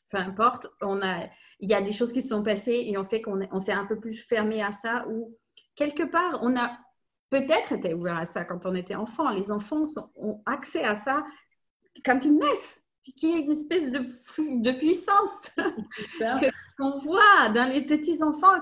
peu 0.09 0.17
importe, 0.17 0.67
on 0.81 1.01
a, 1.01 1.27
il 1.59 1.69
y 1.69 1.73
a 1.73 1.81
des 1.81 1.91
choses 1.91 2.13
qui 2.13 2.21
se 2.21 2.29
sont 2.29 2.41
passées 2.41 2.85
et 2.87 2.97
on 2.97 3.03
fait 3.03 3.21
qu'on 3.21 3.45
on 3.51 3.59
s'est 3.59 3.73
un 3.73 3.85
peu 3.85 3.99
plus 3.99 4.15
fermé 4.15 4.63
à 4.63 4.71
ça 4.71 5.05
ou 5.09 5.35
quelque 5.75 6.03
part, 6.03 6.39
on 6.41 6.55
a 6.57 6.71
peut-être 7.29 7.73
été 7.73 7.93
ouvert 7.93 8.17
à 8.17 8.25
ça 8.25 8.45
quand 8.45 8.65
on 8.65 8.73
était 8.73 8.95
enfant. 8.95 9.29
Les 9.29 9.51
enfants 9.51 9.83
ont 10.15 10.41
accès 10.45 10.83
à 10.83 10.95
ça 10.95 11.23
quand 12.05 12.23
ils 12.23 12.37
naissent, 12.37 12.86
qui 13.13 13.33
est 13.33 13.39
une 13.41 13.51
espèce 13.51 13.91
de, 13.91 13.99
de 13.99 14.71
puissance 14.71 15.51
qu'on 16.77 16.97
voit 16.99 17.49
dans 17.53 17.69
les 17.71 17.81
petits 17.81 18.21
enfants, 18.21 18.59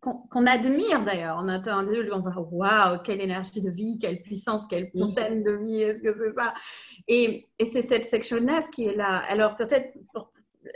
qu'on 0.00 0.46
admire 0.46 1.04
d'ailleurs. 1.04 1.38
On 1.42 1.48
entend 1.48 1.78
un 1.78 1.88
on 2.12 2.20
va 2.20 2.40
waouh, 2.40 2.98
quelle 3.02 3.20
énergie 3.20 3.60
de 3.60 3.70
vie, 3.70 3.98
quelle 3.98 4.22
puissance, 4.22 4.66
quelle 4.66 4.90
fontaine 4.90 5.42
de 5.42 5.52
vie, 5.52 5.82
est-ce 5.82 6.02
que 6.02 6.12
c'est 6.14 6.32
ça? 6.32 6.54
Et, 7.06 7.48
et 7.58 7.64
c'est 7.64 7.82
cette 7.82 8.04
sexualness 8.04 8.70
qui 8.70 8.86
est 8.86 8.96
là. 8.96 9.22
Alors 9.28 9.56
peut-être 9.56 9.96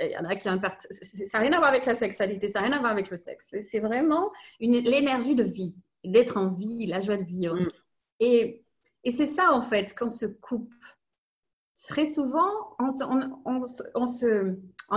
il 0.00 0.11
y 0.11 0.16
en 0.18 0.24
a 0.24 0.37
qui 0.37 0.48
ont 0.48 0.61
Ça 0.61 1.38
n'a 1.38 1.44
rien 1.44 1.53
à 1.53 1.59
voir 1.59 1.68
avec 1.68 1.87
la 1.87 1.94
sexualité, 1.94 2.48
ça 2.48 2.61
n'a 2.61 2.66
rien 2.66 2.77
à 2.77 2.81
voir 2.81 2.92
avec 2.92 3.11
le 3.11 3.16
sexe. 3.16 3.55
C'est 3.61 3.81
vraiment 3.81 4.33
l'énergie 4.61 5.35
de 5.35 5.42
vie, 5.42 5.77
d'être 6.05 6.37
en 6.37 6.50
vie, 6.50 6.87
la 6.87 7.00
joie 7.00 7.16
de 7.16 7.24
vivre. 7.24 7.55
Mm. 7.55 7.68
Et, 8.20 8.64
et 9.05 9.11
c'est 9.11 9.27
ça, 9.27 9.53
en 9.53 9.61
fait, 9.61 9.94
qu'on 9.94 10.11
se 10.11 10.27
coupe. 10.27 10.72
Très 11.88 12.06
souvent, 12.06 12.46
en 12.78 12.92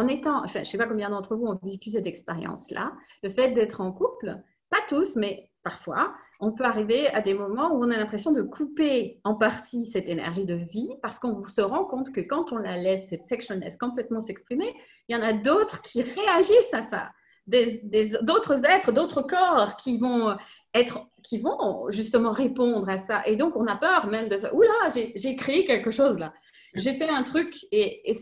étant, 0.08 0.44
enfin, 0.44 0.54
je 0.54 0.60
ne 0.60 0.66
sais 0.66 0.78
pas 0.78 0.88
combien 0.88 1.10
d'entre 1.10 1.36
vous 1.36 1.48
ont 1.48 1.60
vécu 1.64 1.90
cette 1.90 2.06
expérience-là, 2.06 2.94
le 3.24 3.30
fait 3.30 3.52
d'être 3.52 3.82
en 3.82 3.92
couple, 3.92 4.38
pas 4.70 4.82
tous, 4.88 5.16
mais 5.16 5.50
parfois, 5.64 6.14
on 6.40 6.52
peut 6.52 6.66
arriver 6.66 7.08
à 7.10 7.22
des 7.22 7.34
moments 7.34 7.74
où 7.74 7.84
on 7.84 7.90
a 7.90 7.98
l'impression 7.98 8.32
de 8.32 8.44
couper 8.44 9.20
en 9.24 9.34
partie 9.34 9.86
cette 9.86 10.08
énergie 10.08 10.46
de 10.46 10.54
vie 10.54 10.90
parce 11.02 11.18
qu'on 11.18 11.42
se 11.42 11.62
rend 11.62 11.86
compte 11.86 12.12
que 12.12 12.22
quand 12.22 12.52
on 12.52 12.58
la 12.58 12.78
laisse, 12.78 13.10
cette 13.10 13.26
sectionness 13.26 13.78
complètement 13.78 14.22
s'exprimer, 14.22 14.76
il 15.08 15.16
y 15.16 15.20
en 15.20 15.24
a 15.24 15.34
d'autres 15.34 15.82
qui 15.82 16.04
réagissent 16.04 16.74
à 16.74 16.84
ça. 16.84 17.10
D'autres 17.48 18.66
êtres, 18.66 18.92
d'autres 18.92 19.22
corps 19.22 19.78
qui 19.78 19.98
vont 19.98 20.36
être, 20.76 21.08
qui 21.24 21.40
vont 21.40 21.90
justement 21.90 22.32
répondre 22.32 22.88
à 22.88 22.98
ça. 22.98 23.26
Et 23.26 23.36
donc, 23.36 23.56
on 23.56 23.66
a 23.66 23.76
peur 23.76 24.06
même 24.08 24.30
de 24.30 24.38
ça. 24.38 24.54
Oula, 24.54 24.90
j'ai 24.94 25.36
créé 25.36 25.66
quelque 25.66 25.90
chose 25.90 26.20
là. 26.20 26.34
J'ai 26.78 26.94
fait 26.94 27.10
un 27.10 27.24
truc 27.24 27.56
et, 27.72 28.14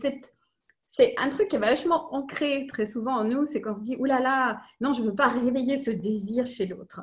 c'est 0.88 1.14
un 1.18 1.28
truc 1.28 1.48
qui 1.48 1.56
est 1.56 1.60
vachement 1.60 2.14
ancré 2.14 2.66
très 2.68 2.86
souvent 2.86 3.16
en 3.16 3.24
nous, 3.24 3.44
c'est 3.44 3.60
qu'on 3.60 3.74
se 3.74 3.82
dit, 3.82 3.96
oulala, 3.98 4.20
là 4.20 4.28
là, 4.28 4.60
non, 4.80 4.92
je 4.92 5.02
ne 5.02 5.08
veux 5.08 5.14
pas 5.14 5.28
réveiller 5.28 5.76
ce 5.76 5.90
désir 5.90 6.46
chez 6.46 6.66
l'autre. 6.66 7.00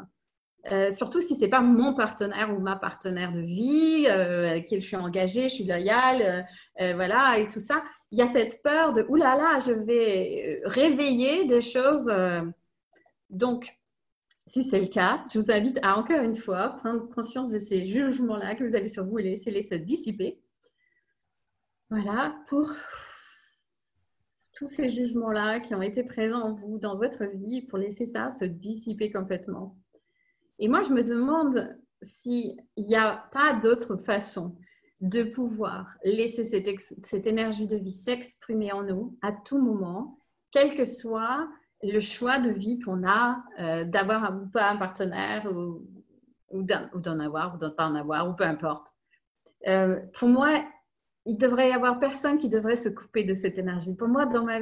Euh, 0.71 0.89
surtout 0.91 1.19
si 1.19 1.35
c'est 1.35 1.49
pas 1.49 1.59
mon 1.59 1.93
partenaire 1.93 2.55
ou 2.55 2.61
ma 2.61 2.77
partenaire 2.77 3.33
de 3.33 3.41
vie, 3.41 4.05
euh, 4.07 4.49
avec 4.49 4.65
qui 4.65 4.79
je 4.79 4.87
suis 4.87 4.95
engagée, 4.95 5.49
je 5.49 5.55
suis 5.55 5.65
loyale, 5.65 6.47
euh, 6.79 6.93
voilà, 6.95 7.37
et 7.37 7.47
tout 7.49 7.59
ça. 7.59 7.83
Il 8.11 8.19
y 8.19 8.21
a 8.21 8.27
cette 8.27 8.63
peur 8.63 8.93
de 8.93 9.05
oulala, 9.09 9.35
là 9.35 9.53
là, 9.53 9.59
je 9.59 9.71
vais 9.71 10.61
réveiller 10.63 11.45
des 11.45 11.61
choses. 11.61 12.09
donc, 13.29 13.77
si 14.45 14.63
c'est 14.63 14.79
le 14.79 14.87
cas, 14.87 15.23
je 15.33 15.39
vous 15.39 15.51
invite 15.51 15.79
à 15.83 15.97
encore 15.97 16.21
une 16.21 16.35
fois 16.35 16.69
prendre 16.69 17.07
conscience 17.09 17.49
de 17.49 17.59
ces 17.59 17.83
jugements-là 17.83 18.55
que 18.55 18.63
vous 18.63 18.75
avez 18.75 18.87
sur 18.87 19.05
vous 19.05 19.19
et 19.19 19.23
laisser-les 19.23 19.61
se 19.61 19.75
dissiper. 19.75 20.39
Voilà, 21.95 22.35
pour 22.47 22.71
tous 24.55 24.65
ces 24.65 24.89
jugements-là 24.89 25.59
qui 25.59 25.75
ont 25.75 25.83
été 25.83 26.03
présents 26.03 26.41
en 26.41 26.53
vous, 26.55 26.79
dans 26.79 26.97
votre 26.97 27.23
vie, 27.25 27.61
pour 27.61 27.77
laisser 27.77 28.07
ça 28.07 28.31
se 28.31 28.45
dissiper 28.45 29.11
complètement. 29.11 29.77
Et 30.57 30.67
moi, 30.67 30.81
je 30.81 30.89
me 30.89 31.03
demande 31.03 31.77
s'il 32.01 32.57
n'y 32.77 32.95
a 32.95 33.29
pas 33.31 33.53
d'autre 33.53 33.97
façon 33.97 34.57
de 35.01 35.21
pouvoir 35.21 35.85
laisser 36.03 36.43
cette, 36.43 37.27
énergie 37.27 37.67
de 37.67 37.77
vie 37.77 37.91
s'exprimer 37.91 38.71
en 38.71 38.81
nous 38.81 39.15
à 39.21 39.31
tout 39.31 39.61
moment, 39.61 40.17
quel 40.49 40.73
que 40.73 40.85
soit 40.85 41.47
le 41.83 41.99
choix 41.99 42.39
de 42.39 42.49
vie 42.49 42.79
qu'on 42.79 43.07
a, 43.07 43.43
euh, 43.59 43.83
d'avoir 43.83 44.35
ou 44.35 44.47
pas 44.47 44.71
un 44.71 44.77
partenaire, 44.77 45.45
ou, 45.45 45.87
d'en 46.53 47.19
avoir, 47.19 47.53
ou 47.53 47.59
de 47.59 47.65
ne 47.65 47.69
pas 47.69 47.85
en 47.85 47.93
avoir, 47.93 48.27
ou 48.27 48.33
peu 48.33 48.45
importe. 48.45 48.87
Euh, 49.67 50.01
pour 50.13 50.27
moi, 50.27 50.65
il 51.25 51.37
devrait 51.37 51.69
y 51.69 51.73
avoir 51.73 51.99
personne 51.99 52.37
qui 52.37 52.49
devrait 52.49 52.75
se 52.75 52.89
couper 52.89 53.23
de 53.23 53.33
cette 53.33 53.57
énergie. 53.57 53.95
Pour 53.95 54.07
moi, 54.07 54.25
dans 54.25 54.43
ma, 54.43 54.59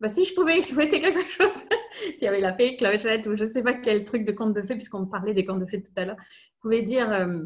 bah, 0.00 0.08
si 0.08 0.24
je 0.24 0.34
pouvais 0.34 0.62
souhaiter 0.62 1.00
quelque 1.00 1.28
chose, 1.28 1.64
s'il 2.14 2.22
y 2.22 2.28
avait 2.28 2.40
la 2.40 2.54
fée, 2.54 2.76
clochette 2.76 3.26
ou 3.26 3.36
je 3.36 3.44
ne 3.44 3.50
sais 3.50 3.62
pas 3.62 3.74
quel 3.74 4.04
truc 4.04 4.24
de 4.24 4.32
conte 4.32 4.54
de 4.54 4.62
fées, 4.62 4.74
puisqu'on 4.74 5.06
parlait 5.06 5.34
des 5.34 5.44
contes 5.44 5.60
de 5.60 5.66
fées 5.66 5.82
tout 5.82 5.92
à 5.96 6.04
l'heure, 6.04 6.16
je 6.20 6.60
pouvais 6.60 6.82
dire 6.82 7.10
euh, 7.12 7.44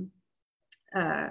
euh, 0.96 1.28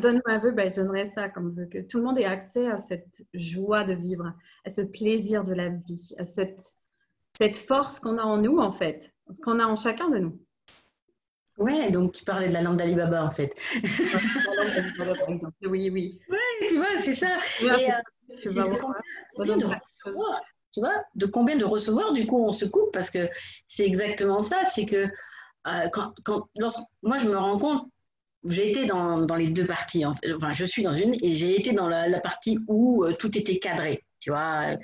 donne-moi 0.00 0.22
un 0.26 0.38
vœu, 0.38 0.50
ben, 0.50 0.68
je 0.68 0.80
donnerais 0.80 1.04
ça 1.04 1.28
comme 1.28 1.54
vœu, 1.54 1.66
que 1.66 1.78
tout 1.78 1.98
le 1.98 2.04
monde 2.04 2.18
ait 2.18 2.24
accès 2.24 2.68
à 2.68 2.76
cette 2.76 3.24
joie 3.34 3.84
de 3.84 3.94
vivre, 3.94 4.32
à 4.64 4.70
ce 4.70 4.82
plaisir 4.82 5.44
de 5.44 5.52
la 5.52 5.68
vie, 5.68 6.14
à 6.18 6.24
cette, 6.24 6.62
cette 7.38 7.56
force 7.56 8.00
qu'on 8.00 8.18
a 8.18 8.22
en 8.22 8.38
nous, 8.38 8.58
en 8.58 8.72
fait, 8.72 9.14
qu'on 9.42 9.60
a 9.60 9.66
en 9.66 9.76
chacun 9.76 10.08
de 10.08 10.18
nous. 10.18 10.40
Ouais, 11.60 11.90
donc 11.90 12.12
tu 12.12 12.24
parlais 12.24 12.48
de 12.48 12.54
la 12.54 12.62
lampe 12.62 12.78
d'Alibaba 12.78 13.22
en 13.22 13.30
fait. 13.30 13.54
Oui, 15.62 15.90
oui. 15.90 16.18
Oui, 16.28 16.68
tu 16.68 16.76
vois, 16.76 16.98
c'est 16.98 17.12
ça. 17.12 17.38
Et, 17.60 17.90
euh, 17.90 17.94
Tu 18.38 18.48
vas 18.48 18.64
vois, 18.64 18.94
de 21.14 21.26
combien 21.26 21.56
de 21.56 21.64
recevoir, 21.64 22.12
du 22.12 22.26
coup, 22.26 22.42
on 22.42 22.52
se 22.52 22.64
coupe 22.64 22.92
parce 22.92 23.10
que 23.10 23.28
c'est 23.66 23.84
exactement 23.84 24.40
ça. 24.40 24.64
C'est 24.66 24.86
que 24.86 25.08
euh, 25.66 25.88
quand, 25.92 26.14
quand 26.24 26.48
moi, 27.02 27.18
je 27.18 27.26
me 27.26 27.36
rends 27.36 27.58
compte, 27.58 27.90
j'ai 28.46 28.70
été 28.70 28.86
dans, 28.86 29.20
dans, 29.20 29.36
les 29.36 29.48
deux 29.48 29.66
parties. 29.66 30.06
Enfin, 30.06 30.54
je 30.54 30.64
suis 30.64 30.82
dans 30.82 30.94
une 30.94 31.14
et 31.22 31.36
j'ai 31.36 31.60
été 31.60 31.72
dans 31.72 31.88
la, 31.88 32.08
la 32.08 32.20
partie 32.20 32.58
où 32.68 33.04
euh, 33.04 33.12
tout 33.12 33.36
était 33.36 33.58
cadré 33.58 34.02
tu 34.20 34.30
vois, 34.30 34.76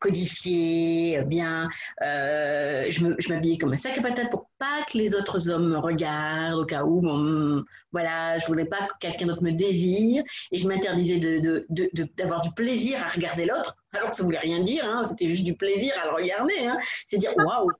codifié, 0.00 1.22
bien. 1.26 1.68
Euh, 2.02 2.84
je 2.90 3.28
m'habillais 3.32 3.58
comme 3.58 3.72
un 3.72 3.76
sac 3.76 3.98
à 3.98 4.02
patates 4.02 4.30
pour 4.30 4.50
pas 4.58 4.82
que 4.90 4.96
les 4.96 5.14
autres 5.14 5.50
hommes 5.50 5.68
me 5.68 5.78
regardent, 5.78 6.60
au 6.60 6.64
cas 6.64 6.84
où, 6.84 7.00
bon, 7.00 7.62
voilà, 7.92 8.38
je 8.38 8.46
voulais 8.46 8.64
pas 8.64 8.86
que 8.86 8.94
quelqu'un 9.00 9.26
d'autre 9.26 9.42
me 9.42 9.52
désire, 9.52 10.22
et 10.52 10.58
je 10.58 10.66
m'interdisais 10.66 11.18
d'avoir 11.18 12.40
de, 12.40 12.44
de, 12.44 12.48
du 12.48 12.54
plaisir 12.54 13.02
à 13.04 13.10
regarder 13.10 13.46
l'autre 13.46 13.76
alors 13.96 14.10
que 14.10 14.16
ça 14.16 14.22
voulait 14.22 14.38
rien 14.38 14.60
dire, 14.60 14.84
hein, 14.84 15.04
c'était 15.04 15.28
juste 15.28 15.44
du 15.44 15.54
plaisir 15.54 15.92
à 16.02 16.06
le 16.06 16.22
regarder. 16.22 16.58
Hein. 16.60 16.78
C'est 17.06 17.16
dire 17.16 17.32
waouh, 17.36 17.70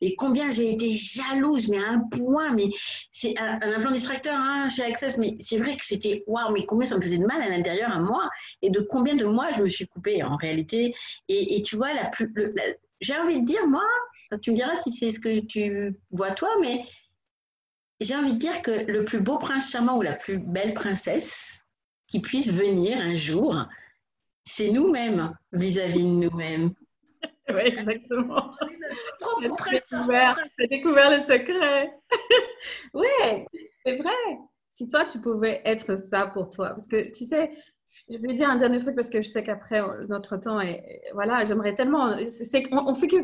Et 0.00 0.14
combien 0.16 0.50
j'ai 0.50 0.72
été 0.72 0.90
jalouse, 0.90 1.68
mais 1.68 1.78
à 1.78 1.88
un 1.88 2.00
point, 2.00 2.52
mais 2.52 2.70
c'est 3.10 3.38
un, 3.38 3.58
un, 3.62 3.72
implant 3.72 3.90
distracteur 3.90 4.36
hein, 4.38 4.68
chez 4.68 4.84
Access, 4.84 5.18
mais 5.18 5.36
c'est 5.40 5.56
vrai 5.56 5.76
que 5.76 5.84
c'était 5.84 6.24
waouh, 6.26 6.52
mais 6.52 6.64
combien 6.64 6.86
ça 6.86 6.96
me 6.96 7.02
faisait 7.02 7.18
de 7.18 7.26
mal 7.26 7.42
à 7.42 7.48
l'intérieur 7.48 7.90
à 7.90 7.98
moi, 7.98 8.28
et 8.62 8.70
de 8.70 8.80
combien 8.80 9.14
de 9.14 9.24
mois 9.24 9.52
je 9.52 9.62
me 9.62 9.68
suis 9.68 9.86
coupée 9.86 10.22
en 10.22 10.36
réalité. 10.36 10.94
Et, 11.28 11.62
tu 11.62 11.76
vois, 11.76 11.92
la 11.92 12.06
plus, 12.06 12.32
j'ai 13.00 13.16
envie 13.16 13.40
de 13.40 13.46
dire, 13.46 13.66
moi, 13.66 13.84
tu 14.40 14.50
me 14.50 14.56
diras 14.56 14.76
si 14.76 14.92
c'est 14.92 15.12
ce 15.12 15.20
que 15.20 15.40
tu 15.40 15.94
vois 16.10 16.30
toi, 16.30 16.48
mais 16.60 16.84
j'ai 18.00 18.16
envie 18.16 18.34
de 18.34 18.38
dire 18.38 18.62
que 18.62 18.90
le 18.90 19.04
plus 19.04 19.20
beau 19.20 19.38
prince 19.38 19.70
charmant 19.70 19.96
ou 19.96 20.02
la 20.02 20.14
plus 20.14 20.38
belle 20.38 20.74
princesse 20.74 21.64
qui 22.06 22.20
puisse 22.20 22.48
venir 22.48 22.98
un 22.98 23.16
jour, 23.16 23.64
c'est 24.44 24.70
nous-mêmes 24.70 25.32
vis-à-vis 25.52 26.02
de 26.02 26.28
nous-mêmes. 26.28 26.70
Oui, 27.48 27.62
exactement. 27.66 28.54
J'ai 29.40 29.48
découvert, 29.48 30.38
découvert 30.70 31.10
le 31.10 31.20
secret. 31.20 31.92
oui, 32.94 33.06
c'est 33.84 33.96
vrai. 33.96 34.38
Si 34.70 34.88
toi, 34.88 35.04
tu 35.04 35.20
pouvais 35.20 35.60
être 35.64 35.98
ça 35.98 36.28
pour 36.28 36.48
toi, 36.48 36.70
parce 36.70 36.86
que 36.86 37.10
tu 37.10 37.26
sais, 37.26 37.50
je 38.08 38.18
vais 38.18 38.34
dire 38.34 38.48
un 38.48 38.56
dernier 38.56 38.78
truc 38.78 38.94
parce 38.94 39.10
que 39.10 39.20
je 39.20 39.28
sais 39.28 39.42
qu'après 39.42 39.80
notre 40.08 40.36
temps 40.36 40.60
est 40.60 41.02
voilà 41.12 41.44
j'aimerais 41.44 41.74
tellement 41.74 42.16
c'est 42.28 42.64
on, 42.72 42.94
fait 42.94 43.06
que 43.06 43.16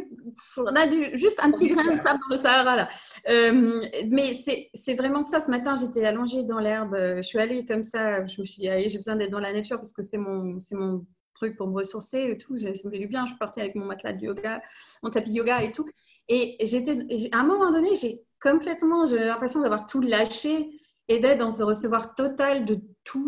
on 0.59 0.77
a 0.77 0.87
du, 0.87 1.17
juste 1.17 1.41
un 1.43 1.51
petit 1.51 1.69
grain 1.69 1.85
de 1.85 2.01
sable 2.01 2.21
dans 2.21 2.31
le 2.31 2.37
Sahara 2.37 2.77
là 2.77 2.89
euh, 3.29 3.81
mais 4.09 4.35
c'est 4.35 4.95
vraiment 4.95 5.23
ça 5.23 5.41
ce 5.41 5.51
matin 5.51 5.75
j'étais 5.77 6.05
allongée 6.05 6.45
dans 6.45 6.59
l'herbe 6.59 6.97
je 6.97 7.23
suis 7.23 7.39
allée 7.39 7.65
comme 7.65 7.85
ça 7.85 8.27
je 8.27 8.41
me 8.41 8.47
suis 8.47 8.63
dit 8.63 8.69
j'ai 8.89 8.99
besoin 8.99 9.17
d'être 9.17 9.31
dans 9.31 9.41
la 9.41 9.53
nature 9.53 9.77
parce 9.77 9.93
que 9.93 10.03
c'est 10.03 10.19
mon 10.19 10.61
c'est 10.61 10.77
mon 10.77 11.07
truc 11.39 11.57
pour 11.57 11.69
me 11.69 11.75
ressourcer 11.75 12.31
et 12.31 12.39
tout. 12.39 12.57
Ça 12.59 12.69
me 12.69 12.91
fait 12.91 12.99
du 12.99 13.07
bien. 13.07 13.27
Je 13.27 13.35
partais 13.35 13.61
avec 13.61 13.75
mon 13.75 13.87
matelas 13.87 14.13
de 14.13 14.25
yoga, 14.25 14.61
mon 15.03 15.11
tapis 15.11 15.31
de 15.31 15.37
yoga 15.37 15.63
et 15.63 15.73
tout. 15.73 15.89
Et 16.29 16.57
j'étais, 16.67 16.99
à 17.33 17.39
un 17.39 17.45
moment 17.45 17.71
donné, 17.71 17.97
j'ai 17.97 18.21
complètement, 18.43 19.07
j'ai 19.07 19.19
l'impression 19.19 19.63
d'avoir 19.63 19.87
tout 19.87 20.01
lâché 20.01 20.69
et 21.09 21.21
d'être 21.21 21.39
dans 21.39 21.51
ce 21.51 21.63
recevoir 21.63 22.15
total 22.15 22.67
de 22.67 22.81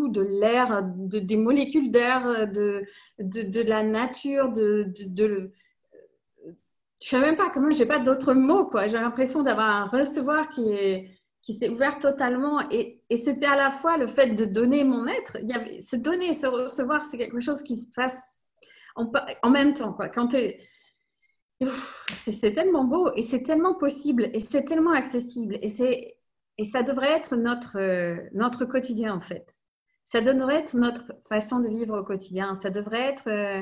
de 0.09 0.21
l'air, 0.21 0.83
de, 0.83 1.19
des 1.19 1.37
molécules 1.37 1.91
d'air, 1.91 2.47
de, 2.47 2.83
de, 3.19 3.61
la 3.61 3.83
nature, 3.83 4.51
de, 4.51 4.93
de, 5.07 5.51
je 7.01 7.07
sais 7.07 7.19
même 7.19 7.35
pas 7.35 7.49
comment, 7.49 7.69
j'ai 7.71 7.85
pas 7.85 7.99
d'autres 7.99 8.33
mots 8.33 8.65
quoi. 8.65 8.87
J'ai 8.87 8.97
l'impression 8.97 9.43
d'avoir 9.43 9.69
un 9.69 9.85
recevoir 9.85 10.49
qui 10.49 11.07
qui 11.41 11.53
s'est 11.53 11.69
ouvert 11.69 11.99
totalement. 11.99 12.61
Et, 12.69 13.01
et 13.09 13.15
c'était 13.17 13.47
à 13.47 13.57
la 13.57 13.71
fois 13.71 13.97
le 13.97 14.07
fait 14.07 14.35
de 14.35 14.45
donner 14.45 14.83
mon 14.83 15.07
être. 15.07 15.37
Il 15.41 15.49
y 15.49 15.53
avait, 15.53 15.81
se 15.81 15.95
donner, 15.95 16.33
se 16.33 16.47
recevoir, 16.47 17.03
c'est 17.05 17.17
quelque 17.17 17.39
chose 17.39 17.63
qui 17.63 17.77
se 17.77 17.87
passe 17.95 18.45
en, 18.95 19.49
même 19.49 19.73
temps. 19.73 19.93
Quoi. 19.93 20.09
Quand 20.09 20.35
c'est 22.13 22.53
tellement 22.53 22.83
beau 22.83 23.11
et 23.15 23.23
c'est 23.23 23.43
tellement 23.43 23.73
possible 23.73 24.29
et 24.33 24.39
c'est 24.39 24.65
tellement 24.65 24.91
accessible 24.91 25.57
et, 25.61 26.15
et 26.57 26.65
ça 26.65 26.83
devrait 26.83 27.11
être 27.11 27.35
notre, 27.35 27.77
notre 28.33 28.65
quotidien 28.65 29.13
en 29.13 29.21
fait. 29.21 29.60
Ça 30.05 30.21
devrait 30.21 30.55
être 30.55 30.73
notre 30.73 31.13
façon 31.29 31.59
de 31.59 31.69
vivre 31.69 31.99
au 31.99 32.03
quotidien. 32.03 32.55
Ça 32.55 32.69
devrait 32.69 33.09
être... 33.09 33.27
Euh, 33.27 33.61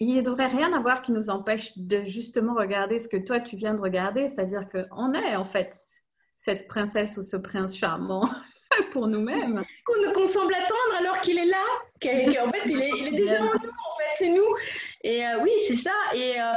il 0.00 0.14
ne 0.14 0.22
devrait 0.22 0.46
rien 0.46 0.72
avoir 0.72 1.02
qui 1.02 1.12
nous 1.12 1.28
empêche 1.28 1.76
de 1.76 2.04
justement 2.04 2.54
regarder 2.54 2.98
ce 2.98 3.08
que 3.08 3.18
toi 3.18 3.38
tu 3.38 3.56
viens 3.56 3.74
de 3.74 3.82
regarder, 3.82 4.28
c'est-à-dire 4.28 4.66
qu'on 4.70 5.12
est 5.12 5.36
en 5.36 5.44
fait 5.44 5.76
cette 6.36 6.66
princesse 6.68 7.18
ou 7.18 7.22
ce 7.22 7.36
prince 7.36 7.76
charmant 7.76 8.26
pour 8.92 9.08
nous-mêmes. 9.08 9.62
Qu'on 9.84 10.26
semble 10.26 10.54
attendre 10.54 10.96
alors 10.98 11.20
qu'il 11.20 11.38
est 11.38 11.44
là, 11.44 11.64
qu'en 12.00 12.50
fait 12.50 12.62
il 12.66 12.80
est, 12.80 12.90
il 12.98 13.08
est 13.08 13.16
déjà 13.16 13.42
en 13.42 13.44
nous, 13.44 13.50
en 13.50 13.96
fait 13.98 14.14
c'est 14.16 14.30
nous. 14.30 14.54
Et 15.04 15.26
euh, 15.26 15.42
oui, 15.42 15.50
c'est 15.66 15.76
ça. 15.76 15.92
Et, 16.14 16.40
euh, 16.40 16.52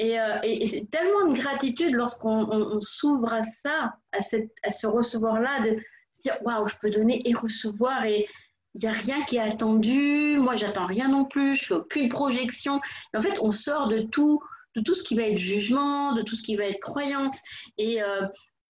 euh, 0.00 0.38
et, 0.42 0.64
et, 0.64 0.66
c'est 0.66 0.90
tellement 0.90 1.26
de 1.26 1.38
gratitude 1.38 1.94
lorsqu'on 1.94 2.80
s'ouvre 2.80 3.32
à 3.32 3.42
ça, 3.42 3.94
à, 4.12 4.20
cette, 4.20 4.50
à 4.64 4.70
ce 4.70 4.86
recevoir-là, 4.86 5.60
de 5.60 5.76
dire 6.22 6.36
je 6.66 6.76
peux 6.80 6.90
donner 6.90 7.28
et 7.28 7.34
recevoir 7.34 8.04
et 8.04 8.26
il 8.74 8.80
n'y 8.82 8.88
a 8.88 8.92
rien 8.92 9.22
qui 9.24 9.36
est 9.36 9.40
attendu, 9.40 10.38
moi 10.38 10.56
j'attends 10.56 10.86
rien 10.86 11.08
non 11.08 11.24
plus, 11.24 11.56
je 11.56 11.66
fais 11.66 11.74
aucune 11.74 12.08
projection. 12.08 12.80
en 13.16 13.20
fait, 13.20 13.38
on 13.40 13.50
sort 13.50 13.88
de 13.88 14.02
tout, 14.02 14.40
de 14.76 14.80
tout 14.80 14.94
ce 14.94 15.02
qui 15.02 15.16
va 15.16 15.22
être 15.22 15.38
jugement, 15.38 16.12
de 16.12 16.22
tout 16.22 16.36
ce 16.36 16.42
qui 16.42 16.56
va 16.56 16.64
être 16.64 16.78
croyance. 16.78 17.36
Et, 17.78 17.98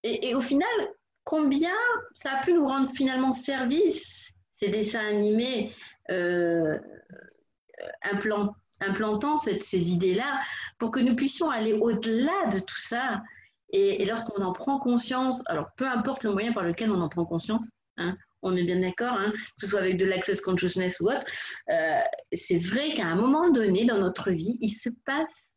et, 0.03 0.35
au 0.35 0.41
final, 0.41 0.69
combien 1.25 1.75
ça 2.15 2.31
a 2.39 2.43
pu 2.43 2.55
nous 2.55 2.67
rendre 2.67 2.91
finalement 2.91 3.33
service, 3.33 4.33
ces 4.53 4.69
dessins 4.69 5.07
animés 5.07 5.75
euh, 6.11 6.79
implantant 8.03 9.37
ces 9.37 9.93
idées-là, 9.93 10.41
pour 10.79 10.91
que 10.91 11.01
nous 11.01 11.15
puissions 11.15 11.51
aller 11.51 11.75
au-delà 11.75 12.47
de 12.51 12.59
tout 12.59 12.81
ça? 12.81 13.21
Et, 13.73 14.05
lorsqu'on 14.05 14.43
en 14.43 14.53
prend 14.53 14.79
conscience, 14.79 15.43
alors 15.47 15.69
peu 15.77 15.87
importe 15.87 16.25
le 16.25 16.33
moyen 16.33 16.53
par 16.53 16.65
lequel 16.65 16.91
on 16.91 17.01
en 17.01 17.09
prend 17.09 17.25
conscience, 17.25 17.69
hein, 17.97 18.17
on 18.43 18.57
est 18.57 18.65
bien 18.65 18.81
d'accord, 18.81 19.15
hein, 19.15 19.33
que 19.33 19.39
ce 19.61 19.67
soit 19.69 19.81
avec 19.81 19.97
de 19.97 20.05
l'access 20.05 20.41
consciousness 20.41 21.01
ou 21.01 21.07
autre, 21.07 21.25
euh, 21.71 22.01
c'est 22.33 22.59
vrai 22.59 22.91
qu'à 22.95 23.07
un 23.07 23.17
moment 23.17 23.51
donné 23.51 23.85
dans 23.85 23.99
notre 23.99 24.31
vie, 24.31 24.59
il 24.61 24.71
se 24.71 24.89
passe 25.05 25.55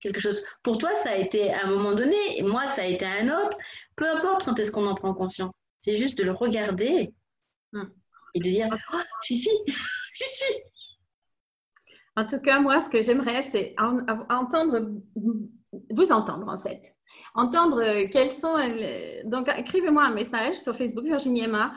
quelque 0.00 0.20
chose. 0.20 0.44
Pour 0.62 0.78
toi, 0.78 0.90
ça 1.02 1.10
a 1.10 1.16
été 1.16 1.52
à 1.52 1.64
un 1.64 1.70
moment 1.70 1.94
donné, 1.94 2.16
et 2.36 2.42
moi, 2.42 2.66
ça 2.68 2.82
a 2.82 2.86
été 2.86 3.04
à 3.04 3.12
un 3.20 3.28
autre. 3.28 3.56
Peu 3.96 4.08
importe 4.08 4.44
quand 4.44 4.58
est-ce 4.58 4.70
qu'on 4.70 4.86
en 4.86 4.94
prend 4.94 5.14
conscience. 5.14 5.56
C'est 5.80 5.96
juste 5.96 6.18
de 6.18 6.24
le 6.24 6.32
regarder 6.32 7.14
hmm. 7.72 7.84
et 8.34 8.38
de 8.40 8.44
dire 8.44 8.68
oh, 8.92 8.98
J'y 9.24 9.38
suis, 9.38 9.50
j'y 10.12 10.28
suis. 10.28 10.62
En 12.16 12.26
tout 12.26 12.40
cas, 12.40 12.60
moi, 12.60 12.80
ce 12.80 12.88
que 12.88 13.02
j'aimerais, 13.02 13.42
c'est 13.42 13.74
entendre, 13.78 14.90
vous 15.90 16.12
entendre 16.12 16.48
en 16.48 16.58
fait. 16.58 16.96
Entendre 17.34 17.82
euh, 17.82 18.08
quels 18.10 18.30
sont. 18.30 18.54
Donc, 19.24 19.50
écrivez-moi 19.56 20.04
un 20.04 20.14
message 20.14 20.56
sur 20.56 20.74
Facebook, 20.74 21.04
Virginie 21.04 21.44
Aymar, 21.44 21.72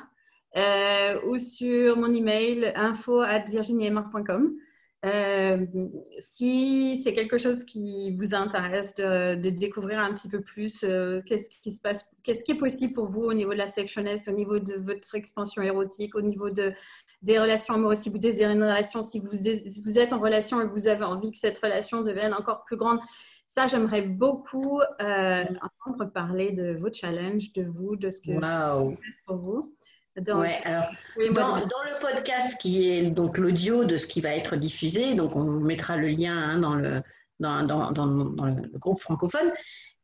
euh, 0.57 1.19
ou 1.27 1.37
sur 1.37 1.97
mon 1.97 2.13
email 2.13 2.71
info 2.75 3.21
at. 3.21 3.45
Euh, 5.05 5.65
si 6.17 6.99
c'est 7.01 7.13
quelque 7.13 7.37
chose 7.37 7.63
qui 7.63 8.17
vous 8.17 8.35
intéresse 8.35 8.95
de, 8.95 9.35
découvrir 9.49 9.99
un 9.99 10.13
petit 10.13 10.27
peu 10.27 10.41
plus 10.41 10.83
euh, 10.83 11.21
qu'est-ce 11.25 11.49
qui 11.49 11.71
se 11.71 11.79
passe, 11.79 12.03
qu'est-ce 12.21 12.43
qui 12.43 12.51
est 12.51 12.57
possible 12.57 12.91
pour 12.91 13.05
vous 13.05 13.21
au 13.21 13.33
niveau 13.33 13.53
de 13.53 13.57
la 13.57 13.67
sectionness, 13.67 14.27
au 14.27 14.33
niveau 14.33 14.59
de 14.59 14.73
votre 14.73 15.15
expansion 15.15 15.61
érotique, 15.61 16.15
au 16.15 16.21
niveau 16.21 16.49
de, 16.49 16.73
des 17.21 17.39
relations 17.39 17.75
amoureuses, 17.75 17.99
si 17.99 18.09
vous 18.09 18.17
désirez 18.17 18.51
une 18.51 18.63
relation, 18.63 19.01
si 19.01 19.21
vous, 19.21 19.29
vous 19.31 19.99
êtes 19.99 20.11
en 20.11 20.19
relation 20.19 20.59
et 20.61 20.65
que 20.65 20.73
vous 20.73 20.87
avez 20.89 21.05
envie 21.05 21.31
que 21.31 21.37
cette 21.37 21.59
relation 21.59 22.01
devienne 22.01 22.33
encore 22.33 22.65
plus 22.65 22.75
grande. 22.75 22.99
Ça, 23.49 23.65
j'aimerais 23.65 24.03
beaucoup 24.03 24.79
euh, 25.01 25.43
entendre 25.83 26.11
parler 26.13 26.51
de 26.51 26.77
vos 26.79 26.93
challenges, 26.93 27.51
de 27.53 27.63
vous, 27.63 27.95
de 27.95 28.11
ce 28.11 28.21
que 28.21 28.31
wow. 28.31 28.95
c'est 29.03 29.23
pour 29.25 29.37
vous. 29.37 29.75
Donc, 30.17 30.45
alors, 30.65 30.85
dans, 31.33 31.55
le 31.55 31.99
podcast 31.99 32.61
qui 32.61 32.89
est 32.89 33.09
donc 33.09 33.39
l'audio 33.39 33.85
de 33.85 33.97
ce 33.97 34.05
qui 34.05 34.21
va 34.21 34.35
être 34.35 34.55
diffusé, 34.55 35.15
donc 35.15 35.35
on 35.35 35.45
mettra 35.45 35.97
le 35.97 36.07
lien 36.09 36.37
hein, 36.37 36.59
dans, 36.59 36.75
le, 36.75 37.01
dans, 37.39 37.63
dans, 37.63 37.91
dans, 37.91 38.05
le 38.05 38.77
groupe 38.77 38.99
francophone, 38.99 39.51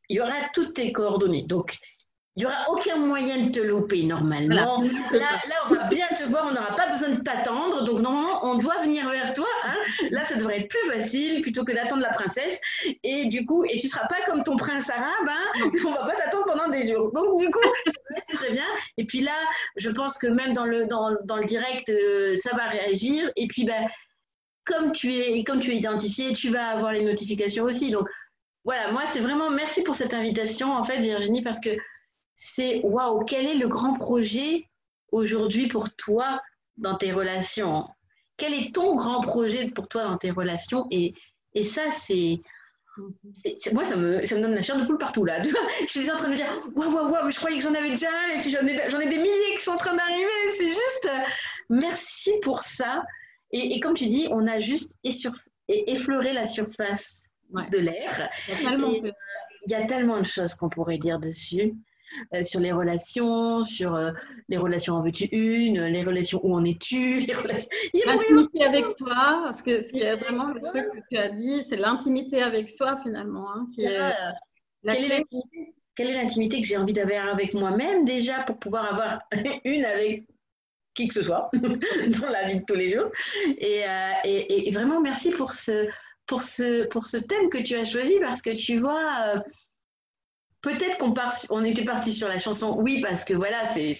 il 0.09 0.17
y 0.17 0.21
aura 0.21 0.33
toutes 0.53 0.73
tes 0.73 0.91
coordonnées. 0.91 1.43
Donc, 1.43 1.77
il 2.37 2.41
n'y 2.41 2.45
aura 2.47 2.65
aucun 2.67 2.97
moyen 2.97 3.45
de 3.45 3.49
te 3.49 3.59
louper 3.61 4.03
normalement. 4.03 4.81
Là, 5.11 5.19
là, 5.47 5.55
on 5.69 5.73
va 5.73 5.85
bien 5.85 6.05
te 6.17 6.23
voir, 6.23 6.45
on 6.49 6.53
n'aura 6.53 6.75
pas 6.75 6.91
besoin 6.91 7.09
de 7.09 7.21
t'attendre. 7.21 7.85
Donc, 7.85 8.01
normalement, 8.01 8.43
on 8.43 8.57
doit 8.57 8.81
venir 8.81 9.09
vers 9.09 9.31
toi. 9.31 9.47
Hein. 9.63 9.75
Là, 10.11 10.25
ça 10.25 10.35
devrait 10.35 10.59
être 10.59 10.67
plus 10.67 10.91
facile 10.91 11.39
plutôt 11.39 11.63
que 11.63 11.71
d'attendre 11.71 12.01
la 12.01 12.09
princesse. 12.09 12.59
Et 13.03 13.27
du 13.27 13.45
coup, 13.45 13.63
et 13.63 13.77
tu 13.79 13.85
ne 13.85 13.91
seras 13.91 14.05
pas 14.07 14.21
comme 14.25 14.43
ton 14.43 14.57
prince 14.57 14.89
arabe. 14.89 15.29
Hein. 15.29 15.61
On 15.85 15.91
ne 15.91 15.95
va 15.95 16.05
pas 16.07 16.15
t'attendre 16.15 16.45
pendant 16.45 16.67
des 16.67 16.91
jours. 16.91 17.09
Donc, 17.13 17.39
du 17.39 17.49
coup, 17.49 17.61
ça 17.87 18.01
va 18.09 18.17
être 18.17 18.37
très 18.37 18.51
bien. 18.51 18.65
Et 18.97 19.05
puis 19.05 19.21
là, 19.21 19.35
je 19.77 19.89
pense 19.89 20.17
que 20.17 20.27
même 20.27 20.51
dans 20.51 20.65
le, 20.65 20.87
dans, 20.87 21.15
dans 21.23 21.37
le 21.37 21.45
direct, 21.45 21.87
euh, 21.87 22.35
ça 22.35 22.53
va 22.53 22.65
réagir. 22.65 23.31
Et 23.37 23.47
puis, 23.47 23.63
ben, 23.63 23.87
comme, 24.65 24.91
tu 24.91 25.13
es, 25.13 25.41
comme 25.45 25.61
tu 25.61 25.71
es 25.71 25.77
identifié, 25.77 26.33
tu 26.33 26.49
vas 26.49 26.67
avoir 26.67 26.91
les 26.91 27.05
notifications 27.05 27.63
aussi. 27.63 27.91
Donc, 27.91 28.09
voilà, 28.65 28.91
moi, 28.91 29.03
c'est 29.13 29.19
vraiment 29.19 29.51
merci 29.51 29.83
pour 29.83 29.95
cette 29.95 30.13
invitation, 30.13 30.73
en 30.73 30.83
fait, 30.83 30.97
Virginie, 30.99 31.41
parce 31.41 31.61
que 31.61 31.69
c'est 32.35 32.81
waouh, 32.83 33.23
quel 33.25 33.45
est 33.45 33.55
le 33.55 33.67
grand 33.67 33.93
projet 33.93 34.67
aujourd'hui 35.11 35.67
pour 35.67 35.93
toi 35.95 36.41
dans 36.77 36.95
tes 36.95 37.11
relations 37.11 37.85
quel 38.37 38.53
est 38.53 38.73
ton 38.73 38.95
grand 38.95 39.21
projet 39.21 39.69
pour 39.69 39.87
toi 39.87 40.03
dans 40.03 40.17
tes 40.17 40.31
relations? 40.31 40.87
Et, 40.91 41.13
et 41.53 41.63
ça, 41.63 41.83
c'est. 41.91 42.39
Moi, 43.73 43.83
ça 43.83 43.97
me, 43.97 44.23
ça 44.25 44.35
me 44.35 44.41
donne 44.41 44.53
la 44.53 44.63
chair 44.63 44.77
de 44.77 44.85
poule 44.85 44.97
partout 44.97 45.25
là. 45.25 45.43
je 45.81 45.87
suis 45.87 45.99
déjà 45.99 46.13
en 46.13 46.17
train 46.17 46.27
de 46.27 46.31
me 46.31 46.37
dire 46.37 46.47
Waouh, 46.75 46.93
waouh, 46.93 47.11
waouh, 47.11 47.31
je 47.31 47.37
croyais 47.37 47.57
que 47.57 47.63
j'en 47.63 47.73
avais 47.73 47.89
déjà 47.89 48.07
et 48.33 48.39
puis 48.39 48.51
j'en 48.51 48.65
ai, 48.65 49.05
ai 49.05 49.09
des 49.09 49.17
milliers 49.17 49.55
qui 49.57 49.61
sont 49.63 49.71
en 49.71 49.77
train 49.77 49.95
d'arriver. 49.95 50.29
C'est 50.57 50.69
juste 50.69 51.09
merci 51.69 52.31
pour 52.41 52.61
ça. 52.61 53.03
Et, 53.51 53.75
et, 53.75 53.79
comme 53.79 53.95
tu 53.95 54.05
dis, 54.05 54.27
on 54.31 54.47
a 54.47 54.59
juste 54.59 54.97
effleuré 55.67 56.33
la 56.33 56.45
surface 56.45 57.25
de 57.71 57.77
l'air. 57.77 58.29
Il 58.47 59.71
y 59.71 59.75
a 59.75 59.85
tellement 59.85 60.19
de 60.19 60.25
choses 60.25 60.55
qu'on 60.55 60.69
pourrait 60.69 60.97
dire 60.97 61.19
dessus. 61.19 61.73
Euh, 62.33 62.43
sur 62.43 62.59
les 62.59 62.71
relations, 62.71 63.63
sur 63.63 63.95
euh, 63.95 64.11
les 64.49 64.57
relations 64.57 64.95
en 64.95 65.03
veux-tu 65.03 65.25
une, 65.31 65.85
les 65.85 66.03
relations 66.03 66.39
où 66.43 66.55
en 66.55 66.63
es-tu, 66.63 67.15
les 67.27 67.33
relations... 67.33 67.69
L'intimité 68.05 68.65
avec 68.65 68.87
soi, 68.87 69.41
parce 69.43 69.61
que 69.61 69.81
ce 69.81 69.91
qui 69.91 70.01
est 70.01 70.15
vraiment 70.15 70.47
le 70.47 70.61
truc 70.61 70.85
que 70.91 70.99
tu 71.11 71.17
as 71.17 71.29
dit, 71.29 71.63
c'est 71.63 71.77
l'intimité 71.77 72.41
avec 72.41 72.69
soi 72.69 72.95
finalement. 72.97 73.51
Hein, 73.51 73.67
qui 73.73 73.85
est 73.85 74.11
quelle, 75.95 76.09
est 76.09 76.13
l'intimité 76.21 76.61
que 76.61 76.67
j'ai 76.67 76.77
envie 76.77 76.93
d'avoir 76.93 77.29
avec 77.29 77.53
moi-même 77.53 78.05
déjà 78.05 78.43
pour 78.43 78.59
pouvoir 78.59 78.93
avoir 78.93 79.19
une 79.65 79.85
avec 79.85 80.25
qui 80.93 81.07
que 81.07 81.13
ce 81.13 81.21
soit 81.21 81.49
dans 81.53 82.29
la 82.29 82.47
vie 82.47 82.59
de 82.59 82.63
tous 82.65 82.75
les 82.75 82.91
jours. 82.91 83.09
Et, 83.57 83.83
euh, 83.83 84.11
et, 84.23 84.67
et 84.67 84.71
vraiment, 84.71 85.01
merci 85.01 85.29
pour 85.31 85.53
ce, 85.53 85.87
pour, 86.25 86.41
ce, 86.41 86.85
pour 86.87 87.05
ce 87.05 87.17
thème 87.17 87.49
que 87.49 87.57
tu 87.57 87.75
as 87.75 87.85
choisi 87.85 88.19
parce 88.19 88.41
que 88.41 88.55
tu 88.55 88.79
vois, 88.79 89.43
Peut-être 90.65 90.97
qu'on 90.97 91.13
on 91.51 91.63
était 91.63 91.85
parti 91.85 92.11
sur 92.11 92.27
la 92.27 92.39
chanson, 92.39 92.75
oui, 92.79 92.99
parce 92.99 93.23
que 93.23 93.35
voilà, 93.35 93.65
c'est 93.67 93.93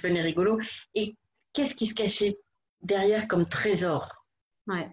fun 0.00 0.14
et 0.14 0.20
rigolo. 0.20 0.56
Et 0.94 1.16
qu'est-ce 1.52 1.74
qui 1.74 1.88
se 1.88 1.94
cachait 1.94 2.38
derrière 2.82 3.26
comme 3.26 3.48
trésor? 3.48 4.24
Ouais. 4.68 4.88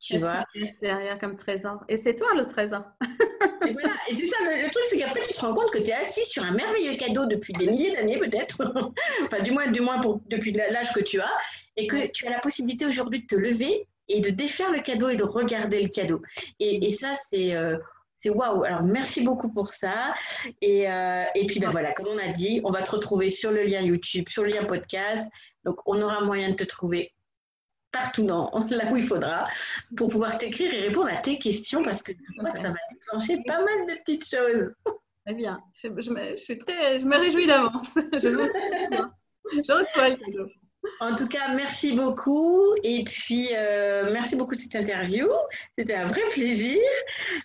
Tu 0.00 0.18
vois? 0.18 0.44
Derrière 0.82 1.16
comme 1.20 1.36
trésor? 1.36 1.84
Et 1.88 1.96
c'est 1.96 2.16
toi 2.16 2.34
le 2.34 2.44
trésor. 2.44 2.82
et 3.68 3.72
voilà, 3.72 3.94
et 4.08 4.14
c'est 4.14 4.26
ça, 4.26 4.36
le, 4.42 4.68
truc, 4.68 4.82
c'est 4.88 4.98
qu'après, 4.98 5.20
tu 5.28 5.32
te 5.32 5.40
rends 5.40 5.54
compte 5.54 5.70
que 5.70 5.78
tu 5.78 5.90
es 5.90 5.92
assis 5.92 6.26
sur 6.26 6.42
un 6.42 6.50
merveilleux 6.50 6.96
cadeau 6.96 7.26
depuis 7.26 7.52
des 7.52 7.68
milliers 7.68 7.92
d'années, 7.92 8.18
peut-être. 8.18 8.60
enfin, 9.26 9.40
du 9.40 9.52
moins, 9.52 9.68
du 9.68 9.80
moins 9.80 10.00
pour, 10.00 10.20
depuis 10.26 10.50
l'âge 10.50 10.92
que 10.92 11.00
tu 11.00 11.20
as. 11.20 11.30
Et 11.76 11.86
que 11.86 12.08
tu 12.08 12.26
as 12.26 12.30
la 12.30 12.40
possibilité 12.40 12.84
aujourd'hui 12.84 13.22
de 13.22 13.26
te 13.26 13.36
lever 13.36 13.86
et 14.08 14.18
de 14.18 14.30
défaire 14.30 14.72
le 14.72 14.80
cadeau 14.80 15.08
et 15.08 15.14
de 15.14 15.22
regarder 15.22 15.80
le 15.80 15.88
cadeau. 15.88 16.20
Et, 16.58 16.84
et 16.84 16.90
ça, 16.90 17.14
c'est. 17.30 17.54
Euh, 17.54 17.78
c'est 18.20 18.30
waouh. 18.30 18.64
Alors, 18.64 18.82
merci 18.82 19.22
beaucoup 19.22 19.52
pour 19.52 19.74
ça. 19.74 20.12
Et, 20.60 20.90
euh, 20.90 21.24
et 21.34 21.46
puis, 21.46 21.60
ben 21.60 21.70
voilà, 21.70 21.92
comme 21.92 22.08
on 22.08 22.18
a 22.18 22.28
dit, 22.28 22.60
on 22.64 22.70
va 22.70 22.82
te 22.82 22.90
retrouver 22.90 23.30
sur 23.30 23.50
le 23.50 23.62
lien 23.62 23.80
YouTube, 23.80 24.28
sur 24.28 24.42
le 24.42 24.50
lien 24.50 24.64
podcast. 24.64 25.30
Donc, 25.64 25.80
on 25.86 26.00
aura 26.02 26.20
moyen 26.22 26.50
de 26.50 26.54
te 26.54 26.64
trouver 26.64 27.12
partout 27.92 28.24
dans, 28.24 28.50
là 28.70 28.90
où 28.92 28.96
il 28.96 29.02
faudra 29.02 29.48
pour 29.96 30.10
pouvoir 30.10 30.38
t'écrire 30.38 30.72
et 30.74 30.80
répondre 30.80 31.08
à 31.12 31.16
tes 31.16 31.38
questions 31.38 31.82
parce 31.82 32.02
que 32.02 32.12
ça 32.54 32.70
va 32.70 32.76
déclencher 32.92 33.42
pas 33.46 33.58
mal 33.58 33.86
de 33.88 33.94
petites 34.04 34.28
choses. 34.28 34.72
Très 35.24 35.34
bien. 35.34 35.60
Je, 35.74 35.88
me, 35.88 37.16
réjouis 37.16 37.46
d'avance. 37.46 37.94
Je, 38.14 38.28
je 39.50 39.72
reçois 39.72 40.08
le 40.10 40.16
cadeau. 40.16 40.48
En 41.00 41.14
tout 41.14 41.28
cas, 41.28 41.54
merci 41.54 41.94
beaucoup. 41.94 42.74
Et 42.82 43.04
puis, 43.04 43.48
euh, 43.54 44.12
merci 44.12 44.36
beaucoup 44.36 44.54
de 44.54 44.60
cette 44.60 44.74
interview. 44.74 45.28
C'était 45.76 45.94
un 45.94 46.06
vrai 46.06 46.22
plaisir. 46.30 46.78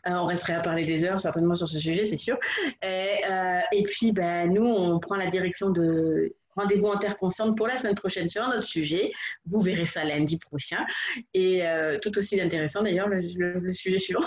Euh, 0.07 0.11
on 0.11 0.25
resterait 0.25 0.53
à 0.53 0.61
parler 0.61 0.85
des 0.85 1.03
heures, 1.03 1.19
certainement, 1.19 1.55
sur 1.55 1.67
ce 1.67 1.79
sujet, 1.79 2.05
c'est 2.05 2.17
sûr. 2.17 2.37
Et, 2.81 3.21
euh, 3.29 3.59
puis, 3.85 4.11
ben, 4.11 4.51
nous, 4.51 4.65
on 4.65 4.99
prend 4.99 5.15
la 5.15 5.27
direction 5.27 5.69
de 5.69 6.35
rendez-vous 6.55 6.91
interconsciente 6.91 7.57
pour 7.57 7.67
la 7.67 7.77
semaine 7.77 7.95
prochaine 7.95 8.29
sur 8.29 8.43
un 8.43 8.49
autre 8.49 8.63
sujet. 8.63 9.11
Vous 9.45 9.61
verrez 9.61 9.85
ça 9.85 10.03
lundi 10.03 10.37
prochain. 10.37 10.85
Et 11.33 11.63
tout 12.01 12.17
aussi 12.17 12.39
intéressant, 12.39 12.81
d'ailleurs, 12.81 13.07
le, 13.07 13.73
sujet 13.73 13.99
suivant. 13.99 14.25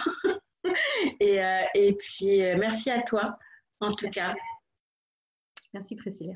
et 1.20 1.96
puis, 1.98 2.38
merci 2.58 2.90
à 2.90 3.02
toi, 3.02 3.36
en 3.80 3.92
tout 3.92 4.10
cas. 4.10 4.34
Merci, 5.72 5.94
Priscilla. 5.94 6.34